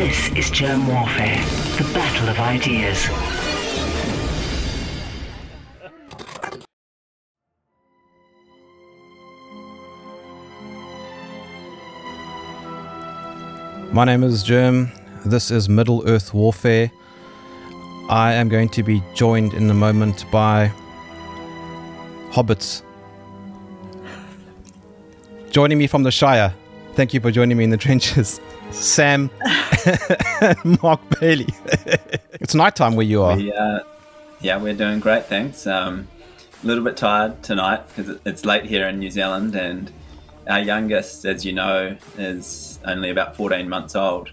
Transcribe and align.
This 0.00 0.30
is 0.30 0.48
Germ 0.48 0.86
Warfare, 0.88 1.36
the 1.76 1.84
battle 1.92 2.30
of 2.30 2.38
ideas. 2.38 3.06
My 13.92 14.06
name 14.06 14.24
is 14.24 14.42
Germ. 14.42 14.90
This 15.26 15.50
is 15.50 15.68
Middle 15.68 16.02
Earth 16.08 16.32
Warfare. 16.32 16.90
I 18.08 18.32
am 18.32 18.48
going 18.48 18.70
to 18.70 18.82
be 18.82 19.02
joined 19.12 19.52
in 19.52 19.68
a 19.68 19.74
moment 19.74 20.24
by 20.30 20.72
hobbits. 22.30 22.82
Joining 25.50 25.76
me 25.76 25.86
from 25.86 26.04
the 26.04 26.10
Shire. 26.10 26.54
Thank 26.94 27.12
you 27.12 27.20
for 27.20 27.30
joining 27.30 27.58
me 27.58 27.64
in 27.64 27.70
the 27.70 27.76
trenches. 27.76 28.40
Sam 28.70 29.28
Mark 30.82 31.00
Bailey. 31.20 31.46
it's 32.32 32.54
nighttime 32.54 32.94
where 32.96 33.06
you 33.06 33.22
are. 33.22 33.36
We, 33.36 33.52
uh, 33.52 33.80
yeah, 34.40 34.56
we're 34.56 34.74
doing 34.74 35.00
great, 35.00 35.26
thanks. 35.26 35.66
Um, 35.66 36.08
a 36.62 36.66
little 36.66 36.84
bit 36.84 36.96
tired 36.96 37.42
tonight 37.42 37.82
because 37.88 38.18
it's 38.26 38.44
late 38.44 38.64
here 38.64 38.86
in 38.88 38.98
New 38.98 39.10
Zealand, 39.10 39.54
and 39.54 39.90
our 40.48 40.60
youngest, 40.60 41.24
as 41.24 41.44
you 41.44 41.52
know, 41.52 41.96
is 42.18 42.78
only 42.84 43.10
about 43.10 43.36
14 43.36 43.68
months 43.68 43.94
old. 43.96 44.30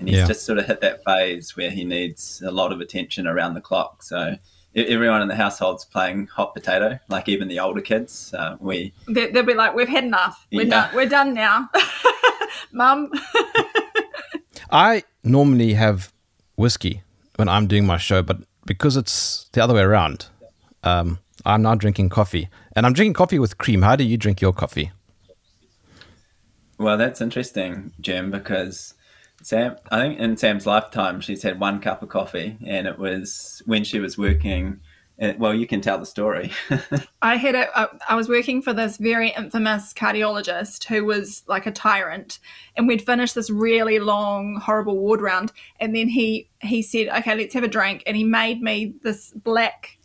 And 0.00 0.08
he's 0.08 0.18
Yeah. 0.18 0.26
just 0.26 0.44
sort 0.44 0.58
of 0.58 0.66
hit 0.66 0.80
that 0.80 1.04
phase 1.04 1.56
where 1.56 1.70
he 1.70 1.84
needs 1.84 2.42
a 2.44 2.50
lot 2.50 2.72
of 2.72 2.80
attention 2.80 3.26
around 3.26 3.54
the 3.54 3.60
clock. 3.60 4.02
So 4.02 4.36
everyone 4.74 5.22
in 5.22 5.28
the 5.28 5.36
household's 5.36 5.84
playing 5.84 6.26
hot 6.26 6.52
potato, 6.52 6.98
like 7.08 7.28
even 7.28 7.46
the 7.48 7.60
older 7.60 7.80
kids. 7.80 8.34
Uh, 8.36 8.56
we 8.60 8.92
They, 9.08 9.30
they'll 9.30 9.44
be 9.44 9.54
like, 9.54 9.74
"We've 9.74 9.88
had 9.88 10.04
enough. 10.04 10.46
We're 10.52 10.62
Yeah. 10.64 10.70
done. 10.88 10.90
We're 10.96 11.08
done 11.08 11.32
now." 11.34 11.70
Mum, 12.72 13.10
I 14.74 15.04
normally 15.22 15.74
have 15.74 16.12
whiskey 16.56 17.02
when 17.36 17.48
I'm 17.48 17.68
doing 17.68 17.86
my 17.86 17.96
show, 17.96 18.22
but 18.22 18.38
because 18.66 18.96
it's 18.96 19.48
the 19.52 19.62
other 19.62 19.72
way 19.72 19.82
around, 19.82 20.26
um, 20.82 21.20
I'm 21.46 21.62
now 21.62 21.76
drinking 21.76 22.08
coffee. 22.08 22.48
And 22.74 22.84
I'm 22.84 22.92
drinking 22.92 23.14
coffee 23.14 23.38
with 23.38 23.56
cream. 23.56 23.82
How 23.82 23.94
do 23.94 24.02
you 24.02 24.16
drink 24.16 24.40
your 24.40 24.52
coffee? 24.52 24.90
Well, 26.76 26.98
that's 26.98 27.20
interesting, 27.20 27.92
Jim, 28.00 28.32
because 28.32 28.94
Sam, 29.42 29.76
I 29.92 30.00
think 30.00 30.18
in 30.18 30.36
Sam's 30.36 30.66
lifetime, 30.66 31.20
she's 31.20 31.44
had 31.44 31.60
one 31.60 31.80
cup 31.80 32.02
of 32.02 32.08
coffee, 32.08 32.58
and 32.66 32.88
it 32.88 32.98
was 32.98 33.62
when 33.66 33.84
she 33.84 34.00
was 34.00 34.18
working. 34.18 34.80
Uh, 35.20 35.32
Well, 35.38 35.54
you 35.54 35.66
can 35.66 35.80
tell 35.80 35.98
the 35.98 36.06
story. 36.06 36.50
I 37.22 37.36
had 37.36 37.54
a. 37.54 37.78
I- 37.78 37.88
I 38.08 38.14
was 38.16 38.28
working 38.28 38.62
for 38.62 38.72
this 38.72 38.96
very 38.96 39.30
infamous 39.36 39.92
cardiologist 39.92 40.84
who 40.84 41.04
was 41.04 41.42
like 41.46 41.66
a 41.66 41.70
tyrant, 41.72 42.38
and 42.76 42.86
we'd 42.88 43.04
finished 43.04 43.34
this 43.34 43.50
really 43.50 43.98
long, 43.98 44.56
horrible 44.56 44.98
ward 44.98 45.20
round, 45.20 45.52
and 45.80 45.94
then 45.94 46.08
he 46.08 46.48
he 46.60 46.82
said, 46.82 47.08
"Okay, 47.08 47.34
let's 47.36 47.54
have 47.54 47.64
a 47.64 47.68
drink," 47.68 48.02
and 48.06 48.16
he 48.16 48.24
made 48.24 48.60
me 48.62 48.94
this 49.02 49.30
black, 49.32 49.98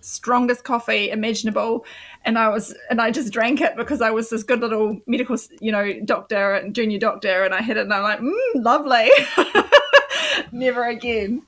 strongest 0.00 0.64
coffee 0.64 1.10
imaginable, 1.10 1.84
and 2.24 2.38
I 2.38 2.48
was 2.48 2.74
and 2.90 3.00
I 3.00 3.10
just 3.10 3.32
drank 3.32 3.60
it 3.60 3.76
because 3.76 4.00
I 4.00 4.10
was 4.10 4.30
this 4.30 4.42
good 4.42 4.60
little 4.60 5.00
medical, 5.06 5.36
you 5.60 5.72
know, 5.72 5.92
doctor 6.04 6.54
and 6.54 6.74
junior 6.74 6.98
doctor, 6.98 7.44
and 7.44 7.54
I 7.54 7.60
had 7.62 7.76
it, 7.76 7.82
and 7.82 7.92
I'm 7.94 8.02
like, 8.02 8.20
mm, 8.20 8.64
lovely. 8.64 9.10
Never 10.52 10.84
again. 10.88 11.42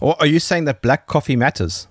Or 0.00 0.16
are 0.20 0.26
you 0.26 0.38
saying 0.40 0.64
that 0.66 0.82
black 0.82 1.06
coffee 1.06 1.36
matters? 1.36 1.88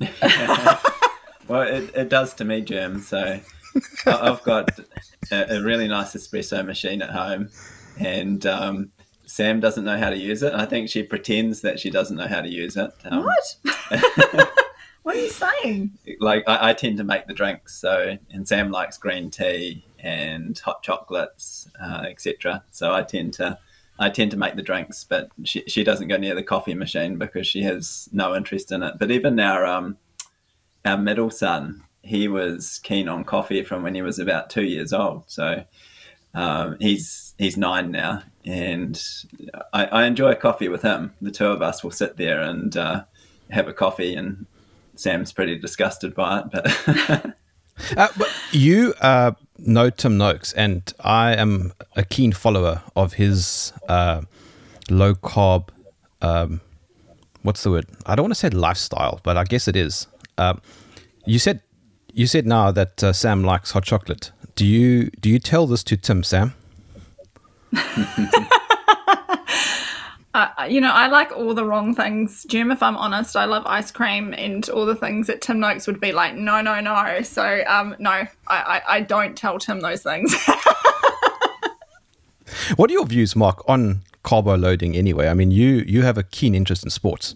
well, 1.48 1.62
it, 1.62 1.94
it 1.94 2.08
does 2.08 2.34
to 2.34 2.44
me, 2.44 2.60
Jim. 2.62 3.00
So 3.00 3.40
I've 4.06 4.42
got 4.42 4.70
a, 5.30 5.56
a 5.56 5.62
really 5.62 5.88
nice 5.88 6.14
espresso 6.14 6.64
machine 6.64 7.02
at 7.02 7.10
home, 7.10 7.50
and 7.98 8.44
um, 8.46 8.90
Sam 9.26 9.60
doesn't 9.60 9.84
know 9.84 9.98
how 9.98 10.10
to 10.10 10.16
use 10.16 10.42
it. 10.42 10.52
I 10.54 10.66
think 10.66 10.88
she 10.88 11.02
pretends 11.02 11.60
that 11.60 11.78
she 11.78 11.90
doesn't 11.90 12.16
know 12.16 12.26
how 12.26 12.40
to 12.40 12.48
use 12.48 12.76
it. 12.76 12.90
Um, 13.04 13.24
What? 13.24 13.56
what 15.02 15.16
are 15.16 15.20
you 15.20 15.30
saying? 15.30 15.90
like 16.20 16.44
I, 16.46 16.70
I 16.70 16.74
tend 16.74 16.98
to 16.98 17.04
make 17.04 17.26
the 17.26 17.34
drinks 17.34 17.74
so 17.74 18.16
and 18.30 18.46
sam 18.46 18.70
likes 18.70 18.98
green 18.98 19.30
tea 19.30 19.84
and 19.98 20.58
hot 20.58 20.82
chocolates 20.82 21.68
uh, 21.82 22.04
etc 22.08 22.62
so 22.70 22.92
i 22.92 23.02
tend 23.02 23.32
to 23.34 23.58
i 24.00 24.10
tend 24.10 24.30
to 24.32 24.36
make 24.36 24.56
the 24.56 24.62
drinks 24.62 25.04
but 25.04 25.30
she, 25.44 25.62
she 25.68 25.84
doesn't 25.84 26.08
go 26.08 26.16
near 26.16 26.34
the 26.34 26.42
coffee 26.42 26.74
machine 26.74 27.16
because 27.16 27.46
she 27.46 27.62
has 27.62 28.08
no 28.12 28.34
interest 28.34 28.72
in 28.72 28.82
it. 28.82 28.94
But 28.98 29.10
even 29.10 29.38
our 29.38 29.64
um 29.64 29.96
our 30.84 30.98
middle 30.98 31.30
son 31.30 31.84
he 32.02 32.28
was 32.28 32.80
keen 32.82 33.08
on 33.08 33.24
coffee 33.24 33.62
from 33.62 33.82
when 33.82 33.94
he 33.94 34.02
was 34.02 34.18
about 34.18 34.48
two 34.48 34.64
years 34.64 34.92
old. 34.92 35.24
So 35.26 35.64
um, 36.32 36.76
he's 36.80 37.34
he's 37.38 37.56
nine 37.56 37.90
now 37.90 38.22
and 38.44 39.00
I, 39.72 39.84
I 39.86 40.04
enjoy 40.06 40.34
coffee 40.34 40.68
with 40.68 40.82
him. 40.82 41.12
The 41.20 41.30
two 41.30 41.46
of 41.46 41.60
us 41.60 41.84
will 41.84 41.90
sit 41.90 42.16
there 42.16 42.40
and 42.40 42.74
uh, 42.76 43.04
have 43.50 43.68
a 43.68 43.74
coffee 43.74 44.14
and 44.14 44.46
Sam's 44.94 45.32
pretty 45.32 45.58
disgusted 45.58 46.14
by 46.14 46.40
it, 46.40 46.44
but 46.50 47.34
Uh, 47.96 48.08
but 48.16 48.30
you 48.52 48.94
uh, 49.00 49.32
know 49.66 49.90
Tim 49.90 50.18
Noakes, 50.18 50.52
and 50.52 50.92
I 51.00 51.34
am 51.34 51.72
a 51.96 52.04
keen 52.04 52.32
follower 52.32 52.82
of 52.96 53.14
his 53.14 53.72
uh, 53.88 54.22
low 54.88 55.14
carb. 55.14 55.68
Um, 56.22 56.60
what's 57.42 57.62
the 57.62 57.70
word? 57.70 57.86
I 58.06 58.14
don't 58.14 58.24
want 58.24 58.34
to 58.34 58.40
say 58.40 58.50
lifestyle, 58.50 59.20
but 59.22 59.36
I 59.36 59.44
guess 59.44 59.68
it 59.68 59.76
is. 59.76 60.06
Uh, 60.38 60.54
you 61.26 61.38
said 61.38 61.62
you 62.12 62.26
said 62.26 62.46
now 62.46 62.70
that 62.70 63.02
uh, 63.04 63.12
Sam 63.12 63.44
likes 63.44 63.70
hot 63.72 63.84
chocolate. 63.84 64.32
Do 64.54 64.66
you 64.66 65.10
do 65.20 65.30
you 65.30 65.38
tell 65.38 65.66
this 65.66 65.84
to 65.84 65.96
Tim, 65.96 66.22
Sam? 66.22 66.54
Uh, 70.32 70.48
you 70.68 70.80
know, 70.80 70.92
I 70.92 71.08
like 71.08 71.32
all 71.32 71.54
the 71.54 71.64
wrong 71.64 71.94
things. 71.94 72.44
Jim, 72.44 72.70
if 72.70 72.82
I'm 72.84 72.96
honest, 72.96 73.34
I 73.36 73.46
love 73.46 73.64
ice 73.66 73.90
cream 73.90 74.32
and 74.32 74.68
all 74.70 74.86
the 74.86 74.94
things 74.94 75.26
that 75.26 75.40
Tim 75.40 75.58
Noakes 75.58 75.88
would 75.88 75.98
be 76.00 76.12
like, 76.12 76.36
no, 76.36 76.60
no, 76.60 76.80
no. 76.80 77.20
So, 77.22 77.64
um, 77.66 77.96
no, 77.98 78.10
I, 78.10 78.28
I, 78.46 78.82
I 78.88 79.00
don't 79.00 79.36
tell 79.36 79.58
Tim 79.58 79.80
those 79.80 80.02
things. 80.04 80.34
What 82.76 82.90
are 82.90 82.92
your 82.92 83.06
views, 83.06 83.36
Mark, 83.36 83.62
on 83.68 84.02
carbo 84.22 84.56
loading? 84.56 84.96
Anyway, 84.96 85.28
I 85.28 85.34
mean, 85.34 85.50
you 85.50 85.84
you 85.86 86.02
have 86.02 86.18
a 86.18 86.22
keen 86.22 86.54
interest 86.54 86.84
in 86.84 86.90
sports. 86.90 87.34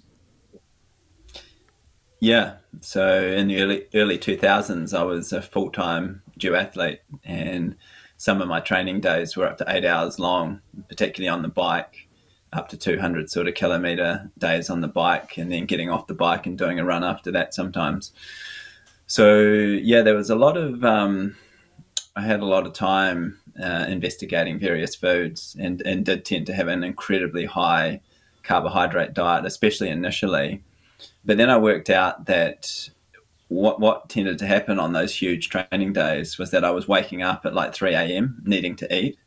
yeah. 2.20 2.54
So 2.80 3.22
in 3.22 3.48
the 3.48 3.62
early 3.62 3.86
early 3.94 4.18
two 4.18 4.36
thousands, 4.36 4.94
I 4.94 5.02
was 5.02 5.32
a 5.32 5.42
full 5.42 5.70
time 5.70 6.22
duathlete, 6.38 6.98
and 7.24 7.76
some 8.16 8.40
of 8.42 8.48
my 8.48 8.60
training 8.60 9.00
days 9.00 9.36
were 9.36 9.46
up 9.46 9.58
to 9.58 9.64
eight 9.68 9.84
hours 9.84 10.18
long, 10.18 10.60
particularly 10.88 11.28
on 11.28 11.42
the 11.42 11.48
bike, 11.48 12.03
up 12.54 12.68
to 12.70 12.76
two 12.76 12.98
hundred 12.98 13.30
sort 13.30 13.48
of 13.48 13.54
kilometer 13.54 14.30
days 14.38 14.70
on 14.70 14.80
the 14.80 14.88
bike, 14.88 15.36
and 15.36 15.52
then 15.52 15.66
getting 15.66 15.90
off 15.90 16.06
the 16.06 16.14
bike 16.14 16.46
and 16.46 16.56
doing 16.56 16.78
a 16.78 16.84
run 16.84 17.04
after 17.04 17.30
that 17.32 17.54
sometimes. 17.54 18.12
So 19.06 19.42
yeah, 19.42 20.02
there 20.02 20.14
was 20.14 20.30
a 20.30 20.36
lot 20.36 20.56
of. 20.56 20.84
Um, 20.84 21.36
I 22.16 22.22
had 22.22 22.40
a 22.40 22.46
lot 22.46 22.66
of 22.66 22.72
time 22.72 23.40
uh, 23.62 23.86
investigating 23.88 24.58
various 24.58 24.94
foods, 24.94 25.56
and 25.58 25.82
and 25.82 26.04
did 26.04 26.24
tend 26.24 26.46
to 26.46 26.54
have 26.54 26.68
an 26.68 26.84
incredibly 26.84 27.44
high 27.44 28.00
carbohydrate 28.42 29.14
diet, 29.14 29.44
especially 29.44 29.88
initially. 29.88 30.62
But 31.24 31.38
then 31.38 31.50
I 31.50 31.56
worked 31.58 31.90
out 31.90 32.26
that 32.26 32.90
what 33.48 33.80
what 33.80 34.08
tended 34.08 34.38
to 34.38 34.46
happen 34.46 34.78
on 34.78 34.92
those 34.92 35.14
huge 35.14 35.48
training 35.48 35.92
days 35.92 36.38
was 36.38 36.50
that 36.50 36.64
I 36.64 36.70
was 36.70 36.88
waking 36.88 37.22
up 37.22 37.44
at 37.44 37.54
like 37.54 37.74
3 37.74 37.94
a.m. 37.94 38.42
needing 38.44 38.76
to 38.76 38.94
eat, 38.94 39.18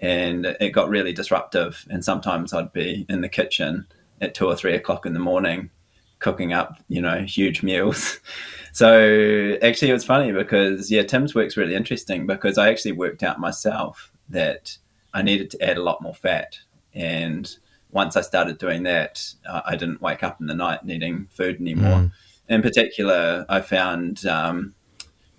and 0.00 0.46
it 0.60 0.70
got 0.70 0.88
really 0.88 1.12
disruptive. 1.12 1.84
And 1.90 2.04
sometimes 2.04 2.52
I'd 2.52 2.72
be 2.72 3.06
in 3.08 3.20
the 3.20 3.28
kitchen 3.28 3.86
at 4.20 4.34
two 4.34 4.46
or 4.46 4.56
three 4.56 4.74
o'clock 4.74 5.06
in 5.06 5.12
the 5.12 5.20
morning, 5.20 5.70
cooking 6.18 6.52
up 6.52 6.78
you 6.88 7.00
know 7.00 7.20
huge 7.22 7.62
meals. 7.62 8.18
So 8.70 9.58
actually, 9.60 9.90
it 9.90 9.94
was 9.94 10.04
funny 10.04 10.30
because 10.30 10.88
yeah, 10.88 11.02
Tim's 11.02 11.34
work's 11.34 11.56
really 11.56 11.74
interesting 11.74 12.28
because 12.28 12.58
I 12.58 12.68
actually 12.68 12.92
worked 12.92 13.24
out 13.24 13.40
myself 13.40 14.12
that 14.28 14.76
I 15.12 15.22
needed 15.22 15.50
to 15.50 15.62
add 15.68 15.78
a 15.78 15.82
lot 15.82 16.00
more 16.00 16.14
fat, 16.14 16.56
and 16.94 17.52
once 17.90 18.16
I 18.16 18.20
started 18.20 18.58
doing 18.58 18.84
that, 18.84 19.26
uh, 19.48 19.62
I 19.64 19.74
didn't 19.74 20.00
wake 20.00 20.22
up 20.22 20.40
in 20.40 20.46
the 20.46 20.54
night 20.54 20.84
needing 20.84 21.26
food 21.30 21.60
anymore. 21.60 22.12
In 22.48 22.62
particular, 22.62 23.44
I 23.48 23.62
found 23.62 24.24
um, 24.26 24.74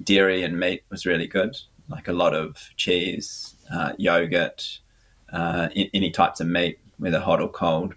dairy 0.04 0.44
and 0.44 0.60
meat 0.60 0.84
was 0.90 1.06
really 1.06 1.28
good, 1.28 1.56
like 1.88 2.08
a 2.08 2.14
lot 2.14 2.34
of 2.36 2.58
cheese, 2.76 3.56
uh, 3.72 3.94
yogurt, 3.98 4.80
uh, 5.32 5.70
a- 5.76 5.90
any 5.94 6.12
types 6.12 6.40
of 6.40 6.48
meat, 6.48 6.80
whether 6.98 7.20
hot 7.20 7.42
or 7.42 7.50
cold. 7.50 7.96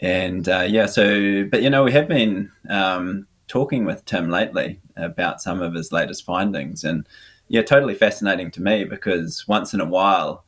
And 0.00 0.48
uh, 0.48 0.66
yeah, 0.68 0.86
so, 0.86 1.44
but 1.44 1.62
you 1.62 1.70
know, 1.70 1.84
we 1.84 1.92
have 1.92 2.08
been 2.08 2.50
um, 2.68 3.26
talking 3.48 3.84
with 3.84 4.04
Tim 4.04 4.30
lately 4.30 4.80
about 4.96 5.40
some 5.40 5.60
of 5.60 5.74
his 5.74 5.92
latest 5.92 6.24
findings. 6.24 6.84
And 6.84 7.06
yeah, 7.48 7.62
totally 7.62 7.94
fascinating 7.94 8.50
to 8.52 8.62
me 8.62 8.84
because 8.84 9.46
once 9.48 9.74
in 9.74 9.80
a 9.80 9.84
while 9.84 10.44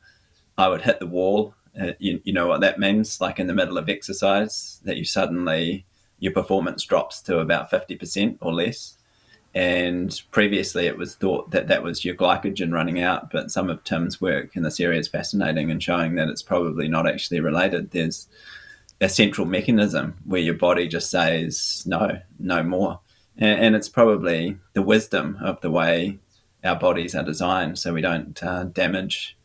I 0.57 0.67
would 0.67 0.81
hit 0.81 0.99
the 0.99 1.07
wall. 1.07 1.55
Uh, 1.79 1.93
you, 1.99 2.21
you 2.23 2.33
know 2.33 2.47
what 2.47 2.61
that 2.61 2.79
means? 2.79 3.21
Like 3.21 3.39
in 3.39 3.47
the 3.47 3.53
middle 3.53 3.77
of 3.77 3.89
exercise, 3.89 4.79
that 4.83 4.97
you 4.97 5.05
suddenly, 5.05 5.85
your 6.19 6.33
performance 6.33 6.83
drops 6.83 7.21
to 7.23 7.39
about 7.39 7.71
50% 7.71 8.37
or 8.41 8.53
less. 8.53 8.97
And 9.53 10.21
previously, 10.31 10.85
it 10.87 10.97
was 10.97 11.15
thought 11.15 11.51
that 11.51 11.67
that 11.67 11.83
was 11.83 12.05
your 12.05 12.15
glycogen 12.15 12.71
running 12.71 13.01
out, 13.01 13.31
but 13.31 13.51
some 13.51 13.69
of 13.69 13.83
Tim's 13.83 14.21
work 14.21 14.55
in 14.55 14.63
this 14.63 14.79
area 14.79 14.99
is 14.99 15.09
fascinating 15.09 15.69
and 15.69 15.83
showing 15.83 16.15
that 16.15 16.29
it's 16.29 16.41
probably 16.41 16.87
not 16.87 17.07
actually 17.07 17.41
related. 17.41 17.91
There's 17.91 18.29
a 19.01 19.09
central 19.09 19.45
mechanism 19.45 20.15
where 20.25 20.39
your 20.39 20.53
body 20.53 20.87
just 20.87 21.09
says, 21.09 21.83
no, 21.85 22.19
no 22.39 22.63
more. 22.63 23.01
And, 23.37 23.59
and 23.59 23.75
it's 23.75 23.89
probably 23.89 24.57
the 24.73 24.81
wisdom 24.81 25.37
of 25.41 25.59
the 25.59 25.71
way 25.71 26.19
our 26.63 26.77
bodies 26.77 27.13
are 27.15 27.23
designed 27.23 27.77
so 27.77 27.93
we 27.93 28.01
don't 28.01 28.41
uh, 28.41 28.65
damage 28.65 29.35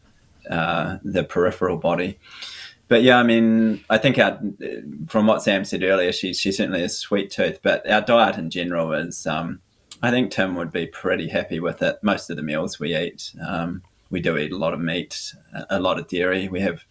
uh, 0.48 0.98
the 1.02 1.24
peripheral 1.24 1.78
body. 1.78 2.18
But 2.88 3.02
yeah, 3.02 3.18
I 3.18 3.24
mean, 3.24 3.84
I 3.90 3.98
think 3.98 4.18
our, 4.18 4.38
from 5.08 5.26
what 5.26 5.42
Sam 5.42 5.64
said 5.64 5.82
earlier, 5.82 6.12
she, 6.12 6.32
she 6.32 6.52
certainly 6.52 6.82
is 6.82 6.96
sweet 6.96 7.32
tooth, 7.32 7.58
but 7.60 7.88
our 7.90 8.02
diet 8.02 8.36
in 8.36 8.50
general 8.50 8.92
is, 8.92 9.26
um, 9.26 9.60
I 10.02 10.10
think 10.10 10.30
Tim 10.30 10.54
would 10.56 10.72
be 10.72 10.86
pretty 10.86 11.28
happy 11.28 11.60
with 11.60 11.82
it. 11.82 11.98
Most 12.02 12.30
of 12.30 12.36
the 12.36 12.42
meals 12.42 12.78
we 12.78 12.96
eat, 12.96 13.32
um, 13.46 13.82
we 14.10 14.20
do 14.20 14.36
eat 14.36 14.52
a 14.52 14.56
lot 14.56 14.74
of 14.74 14.80
meat, 14.80 15.34
a 15.70 15.80
lot 15.80 15.98
of 15.98 16.08
dairy. 16.08 16.48
We 16.48 16.60
have 16.60 16.84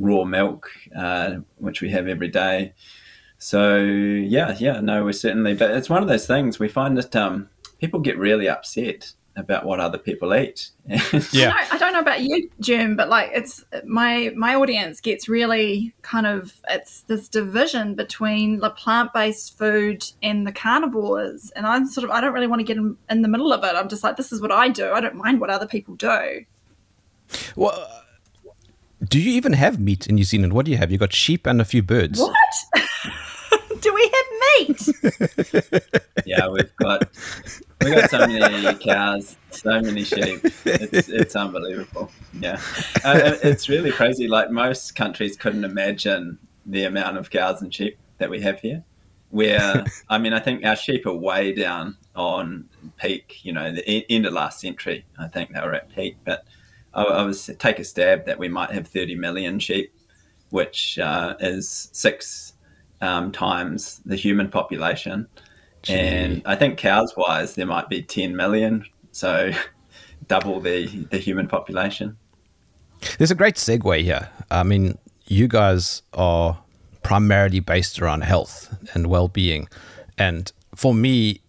raw 0.00 0.24
milk, 0.24 0.70
uh, 0.96 1.36
which 1.58 1.80
we 1.80 1.90
have 1.90 2.08
every 2.08 2.28
day. 2.28 2.72
So 3.38 3.76
yeah, 3.76 4.56
yeah, 4.58 4.80
no, 4.80 5.04
we're 5.04 5.12
certainly, 5.12 5.54
but 5.54 5.72
it's 5.72 5.90
one 5.90 6.02
of 6.02 6.08
those 6.08 6.26
things 6.26 6.58
we 6.58 6.68
find 6.68 6.96
that 6.96 7.14
um, 7.14 7.48
people 7.78 8.00
get 8.00 8.18
really 8.18 8.48
upset 8.48 9.12
about 9.36 9.64
what 9.64 9.80
other 9.80 9.98
people 9.98 10.34
eat. 10.34 10.70
Yeah. 11.32 11.52
I, 11.54 11.62
don't, 11.62 11.74
I 11.74 11.78
don't 11.78 11.92
know 11.94 12.00
about 12.00 12.20
you, 12.22 12.50
Jim, 12.60 12.96
but 12.96 13.08
like 13.08 13.30
it's 13.32 13.64
my 13.84 14.32
my 14.36 14.54
audience 14.54 15.00
gets 15.00 15.28
really 15.28 15.94
kind 16.02 16.26
of 16.26 16.54
it's 16.68 17.02
this 17.02 17.28
division 17.28 17.94
between 17.94 18.60
the 18.60 18.70
plant 18.70 19.12
based 19.12 19.56
food 19.58 20.04
and 20.22 20.46
the 20.46 20.52
carnivores, 20.52 21.50
and 21.56 21.66
I'm 21.66 21.86
sort 21.86 22.04
of 22.04 22.10
I 22.10 22.20
don't 22.20 22.32
really 22.32 22.46
want 22.46 22.60
to 22.60 22.64
get 22.64 22.76
in, 22.76 22.96
in 23.10 23.22
the 23.22 23.28
middle 23.28 23.52
of 23.52 23.64
it. 23.64 23.74
I'm 23.74 23.88
just 23.88 24.04
like 24.04 24.16
this 24.16 24.32
is 24.32 24.40
what 24.40 24.52
I 24.52 24.68
do. 24.68 24.92
I 24.92 25.00
don't 25.00 25.16
mind 25.16 25.40
what 25.40 25.50
other 25.50 25.66
people 25.66 25.94
do. 25.96 26.44
Well, 27.56 27.72
uh, 27.72 28.00
do 29.08 29.20
you 29.20 29.32
even 29.32 29.54
have 29.54 29.80
meat 29.80 30.06
in 30.06 30.14
New 30.14 30.24
Zealand? 30.24 30.52
What 30.52 30.66
do 30.66 30.72
you 30.72 30.78
have? 30.78 30.92
You 30.92 30.98
got 30.98 31.12
sheep 31.12 31.46
and 31.46 31.60
a 31.60 31.64
few 31.64 31.82
birds. 31.82 32.20
What? 32.20 32.34
do 34.58 34.92
we 35.02 35.10
have 35.10 35.72
meat? 35.72 36.26
yeah, 36.26 36.48
we've 36.48 36.74
got 36.76 37.08
we 37.82 37.90
got 37.90 38.10
so 38.10 38.26
many 38.26 38.74
cows, 38.78 39.36
so 39.50 39.80
many 39.80 40.04
sheep. 40.04 40.40
It's 40.64 41.08
it's 41.08 41.36
unbelievable. 41.36 42.10
Yeah, 42.38 42.60
uh, 43.04 43.36
it's 43.42 43.68
really 43.68 43.90
crazy. 43.90 44.28
Like 44.28 44.50
most 44.50 44.94
countries 44.94 45.36
couldn't 45.36 45.64
imagine 45.64 46.38
the 46.66 46.84
amount 46.84 47.18
of 47.18 47.30
cows 47.30 47.62
and 47.62 47.72
sheep 47.72 47.98
that 48.18 48.30
we 48.30 48.40
have 48.40 48.60
here. 48.60 48.84
Where 49.30 49.84
I 50.08 50.18
mean, 50.18 50.32
I 50.32 50.40
think 50.40 50.64
our 50.64 50.76
sheep 50.76 51.06
are 51.06 51.14
way 51.14 51.52
down 51.52 51.96
on 52.14 52.68
peak. 52.96 53.44
You 53.44 53.52
know, 53.52 53.72
the 53.72 54.06
end 54.10 54.26
of 54.26 54.32
last 54.32 54.60
century. 54.60 55.04
I 55.18 55.28
think 55.28 55.52
they 55.52 55.60
were 55.60 55.74
at 55.74 55.94
peak, 55.94 56.16
but 56.24 56.44
I, 56.94 57.02
I 57.02 57.22
was 57.22 57.50
take 57.58 57.78
a 57.78 57.84
stab 57.84 58.26
that 58.26 58.38
we 58.38 58.48
might 58.48 58.70
have 58.70 58.86
30 58.86 59.16
million 59.16 59.58
sheep, 59.58 59.92
which 60.50 60.98
uh, 60.98 61.34
is 61.40 61.90
six 61.92 62.53
um, 63.00 63.32
times 63.32 64.00
the 64.04 64.16
human 64.16 64.48
population. 64.48 65.26
Gee. 65.82 65.94
And 65.94 66.42
I 66.46 66.56
think 66.56 66.78
cows 66.78 67.12
wise, 67.16 67.54
there 67.54 67.66
might 67.66 67.88
be 67.88 68.02
10 68.02 68.36
million. 68.36 68.84
So 69.12 69.52
double 70.28 70.60
the, 70.60 70.86
the 71.10 71.18
human 71.18 71.48
population. 71.48 72.16
There's 73.18 73.30
a 73.30 73.34
great 73.34 73.56
segue 73.56 74.02
here. 74.02 74.30
I 74.50 74.62
mean, 74.62 74.98
you 75.26 75.48
guys 75.48 76.02
are 76.14 76.58
primarily 77.02 77.60
based 77.60 78.00
around 78.00 78.22
health 78.22 78.74
and 78.94 79.06
well 79.08 79.28
being. 79.28 79.68
And 80.16 80.50
for 80.74 80.94
me, 80.94 81.40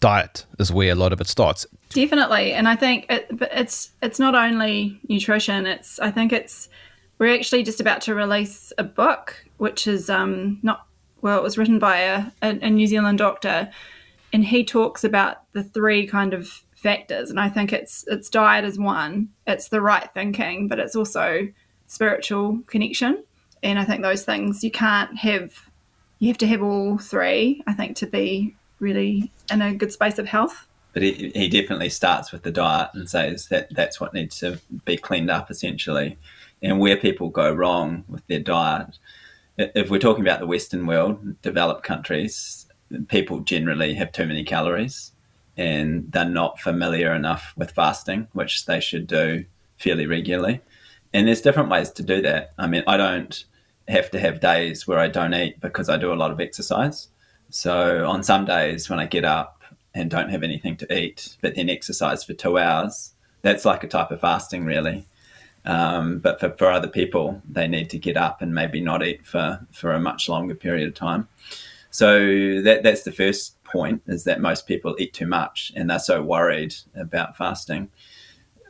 diet 0.00 0.46
is 0.58 0.72
where 0.72 0.92
a 0.92 0.94
lot 0.94 1.12
of 1.12 1.20
it 1.20 1.26
starts. 1.26 1.66
Definitely, 1.90 2.52
and 2.52 2.68
I 2.68 2.76
think 2.76 3.06
it, 3.08 3.26
it's 3.52 3.92
it's 4.02 4.18
not 4.18 4.34
only 4.34 5.00
nutrition. 5.08 5.66
It's 5.66 5.98
I 6.00 6.10
think 6.10 6.32
it's 6.32 6.68
we're 7.18 7.34
actually 7.34 7.62
just 7.62 7.80
about 7.80 8.02
to 8.02 8.14
release 8.14 8.72
a 8.76 8.84
book, 8.84 9.45
which 9.58 9.86
is 9.86 10.10
um, 10.10 10.58
not 10.62 10.86
well. 11.22 11.38
It 11.38 11.42
was 11.42 11.58
written 11.58 11.78
by 11.78 11.98
a, 11.98 12.26
a, 12.42 12.48
a 12.62 12.70
New 12.70 12.86
Zealand 12.86 13.18
doctor, 13.18 13.70
and 14.32 14.44
he 14.44 14.64
talks 14.64 15.04
about 15.04 15.42
the 15.52 15.64
three 15.64 16.06
kind 16.06 16.34
of 16.34 16.64
factors. 16.74 17.30
And 17.30 17.40
I 17.40 17.48
think 17.48 17.72
it's 17.72 18.04
it's 18.08 18.28
diet 18.28 18.64
is 18.64 18.78
one. 18.78 19.30
It's 19.46 19.68
the 19.68 19.80
right 19.80 20.08
thinking, 20.14 20.68
but 20.68 20.78
it's 20.78 20.96
also 20.96 21.48
spiritual 21.86 22.60
connection. 22.66 23.24
And 23.62 23.78
I 23.78 23.84
think 23.84 24.02
those 24.02 24.24
things 24.24 24.62
you 24.62 24.70
can't 24.70 25.16
have. 25.18 25.70
You 26.18 26.28
have 26.28 26.38
to 26.38 26.46
have 26.46 26.62
all 26.62 26.96
three. 26.96 27.62
I 27.66 27.74
think 27.74 27.96
to 27.98 28.06
be 28.06 28.56
really 28.78 29.30
in 29.52 29.60
a 29.60 29.74
good 29.74 29.92
space 29.92 30.18
of 30.18 30.26
health 30.26 30.66
but 30.96 31.02
he, 31.02 31.30
he 31.34 31.46
definitely 31.50 31.90
starts 31.90 32.32
with 32.32 32.42
the 32.42 32.50
diet 32.50 32.88
and 32.94 33.06
says 33.06 33.48
that 33.48 33.68
that's 33.74 34.00
what 34.00 34.14
needs 34.14 34.38
to 34.38 34.58
be 34.86 34.96
cleaned 34.96 35.30
up 35.30 35.50
essentially 35.50 36.16
and 36.62 36.80
where 36.80 36.96
people 36.96 37.28
go 37.28 37.52
wrong 37.52 38.02
with 38.08 38.26
their 38.28 38.40
diet 38.40 38.96
if 39.58 39.90
we're 39.90 39.98
talking 39.98 40.24
about 40.24 40.40
the 40.40 40.46
western 40.46 40.86
world 40.86 41.40
developed 41.42 41.82
countries 41.82 42.66
people 43.08 43.40
generally 43.40 43.94
have 43.94 44.12
too 44.12 44.26
many 44.26 44.44
calories 44.44 45.12
and 45.56 46.10
they're 46.12 46.24
not 46.24 46.60
familiar 46.60 47.14
enough 47.14 47.52
with 47.56 47.70
fasting 47.70 48.28
which 48.32 48.66
they 48.66 48.80
should 48.80 49.06
do 49.06 49.44
fairly 49.78 50.06
regularly. 50.06 50.60
And 51.12 51.26
there's 51.26 51.40
different 51.40 51.70
ways 51.70 51.90
to 51.92 52.02
do 52.02 52.20
that. 52.22 52.52
I 52.58 52.66
mean 52.66 52.82
i 52.86 52.96
don't 52.96 53.44
have 53.88 54.10
to 54.10 54.20
have 54.20 54.40
days 54.40 54.86
where 54.86 54.98
i 54.98 55.08
don't 55.08 55.34
eat 55.34 55.60
because 55.60 55.88
i 55.88 55.96
do 55.96 56.12
a 56.12 56.14
lot 56.14 56.30
of 56.30 56.40
exercise. 56.40 57.08
So 57.50 58.06
on 58.06 58.22
some 58.22 58.44
days 58.44 58.90
when 58.90 58.98
i 58.98 59.06
get 59.06 59.24
up 59.24 59.56
and 59.96 60.10
don't 60.10 60.28
have 60.28 60.42
anything 60.42 60.76
to 60.76 60.96
eat, 60.96 61.36
but 61.40 61.54
then 61.54 61.70
exercise 61.70 62.22
for 62.22 62.34
two 62.34 62.58
hours, 62.58 63.14
that's 63.40 63.64
like 63.64 63.82
a 63.82 63.88
type 63.88 64.10
of 64.10 64.20
fasting, 64.20 64.66
really. 64.66 65.06
Um, 65.66 66.20
but 66.20 66.38
for, 66.38 66.50
for 66.50 66.70
other 66.70 66.88
people, 66.88 67.42
they 67.48 67.66
need 67.66 67.90
to 67.90 67.98
get 67.98 68.16
up 68.16 68.40
and 68.40 68.54
maybe 68.54 68.80
not 68.80 69.04
eat 69.04 69.26
for, 69.26 69.60
for 69.72 69.92
a 69.92 70.00
much 70.00 70.28
longer 70.28 70.54
period 70.54 70.88
of 70.88 70.94
time. 70.94 71.28
So 71.90 72.62
that 72.62 72.82
that's 72.82 73.02
the 73.02 73.12
first 73.12 73.62
point 73.64 74.02
is 74.06 74.24
that 74.24 74.40
most 74.40 74.66
people 74.66 74.94
eat 74.98 75.12
too 75.12 75.26
much 75.26 75.72
and 75.74 75.90
they're 75.90 75.98
so 75.98 76.22
worried 76.22 76.74
about 76.94 77.36
fasting. 77.36 77.90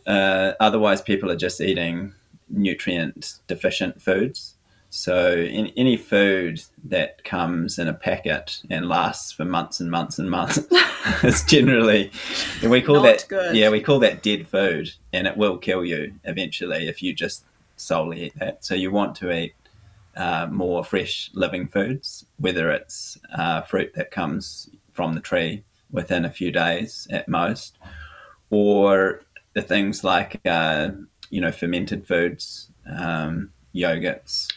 Uh, 0.06 0.52
otherwise, 0.60 1.02
people 1.02 1.30
are 1.30 1.36
just 1.36 1.60
eating 1.60 2.14
nutrient 2.48 3.40
deficient 3.46 4.00
foods. 4.00 4.55
So 4.90 5.32
in, 5.36 5.68
any 5.76 5.96
food 5.96 6.62
that 6.84 7.22
comes 7.24 7.78
in 7.78 7.88
a 7.88 7.94
packet 7.94 8.62
and 8.70 8.88
lasts 8.88 9.32
for 9.32 9.44
months 9.44 9.80
and 9.80 9.90
months 9.90 10.18
and 10.18 10.30
months 10.30 10.58
is 11.22 11.42
generally 11.42 12.10
we 12.62 12.80
call 12.80 12.96
Not 12.96 13.02
that 13.04 13.26
good. 13.28 13.56
yeah 13.56 13.68
we 13.68 13.80
call 13.80 13.98
that 14.00 14.22
dead 14.22 14.46
food 14.48 14.92
and 15.12 15.26
it 15.26 15.36
will 15.36 15.58
kill 15.58 15.84
you 15.84 16.14
eventually 16.24 16.88
if 16.88 17.02
you 17.02 17.12
just 17.12 17.44
solely 17.76 18.26
eat 18.26 18.38
that. 18.38 18.64
So 18.64 18.74
you 18.74 18.90
want 18.90 19.14
to 19.16 19.30
eat 19.32 19.54
uh, 20.16 20.46
more 20.50 20.82
fresh 20.82 21.30
living 21.34 21.68
foods, 21.68 22.24
whether 22.38 22.70
it's 22.70 23.18
uh, 23.34 23.62
fruit 23.62 23.92
that 23.94 24.10
comes 24.10 24.70
from 24.92 25.12
the 25.12 25.20
tree 25.20 25.62
within 25.90 26.24
a 26.24 26.30
few 26.30 26.50
days 26.50 27.06
at 27.10 27.28
most, 27.28 27.78
or 28.50 29.22
the 29.52 29.62
things 29.62 30.02
like 30.02 30.40
uh, 30.46 30.88
you 31.30 31.40
know 31.40 31.52
fermented 31.52 32.06
foods, 32.06 32.70
um, 32.90 33.50
yogurts 33.74 34.48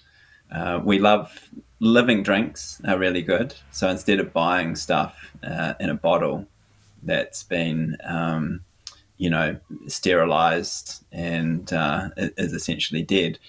uh, 0.51 0.79
we 0.83 0.99
love 0.99 1.49
living 1.79 2.23
drinks 2.23 2.81
are 2.85 2.97
really 2.97 3.21
good. 3.21 3.55
So 3.71 3.87
instead 3.89 4.19
of 4.19 4.33
buying 4.33 4.75
stuff 4.75 5.31
uh, 5.43 5.73
in 5.79 5.89
a 5.89 5.95
bottle 5.95 6.45
that's 7.03 7.43
been, 7.43 7.97
um, 8.03 8.61
you 9.17 9.29
know, 9.29 9.57
sterilized 9.87 11.03
and 11.11 11.71
uh, 11.71 12.09
is 12.17 12.53
essentially 12.53 13.01
dead, 13.01 13.39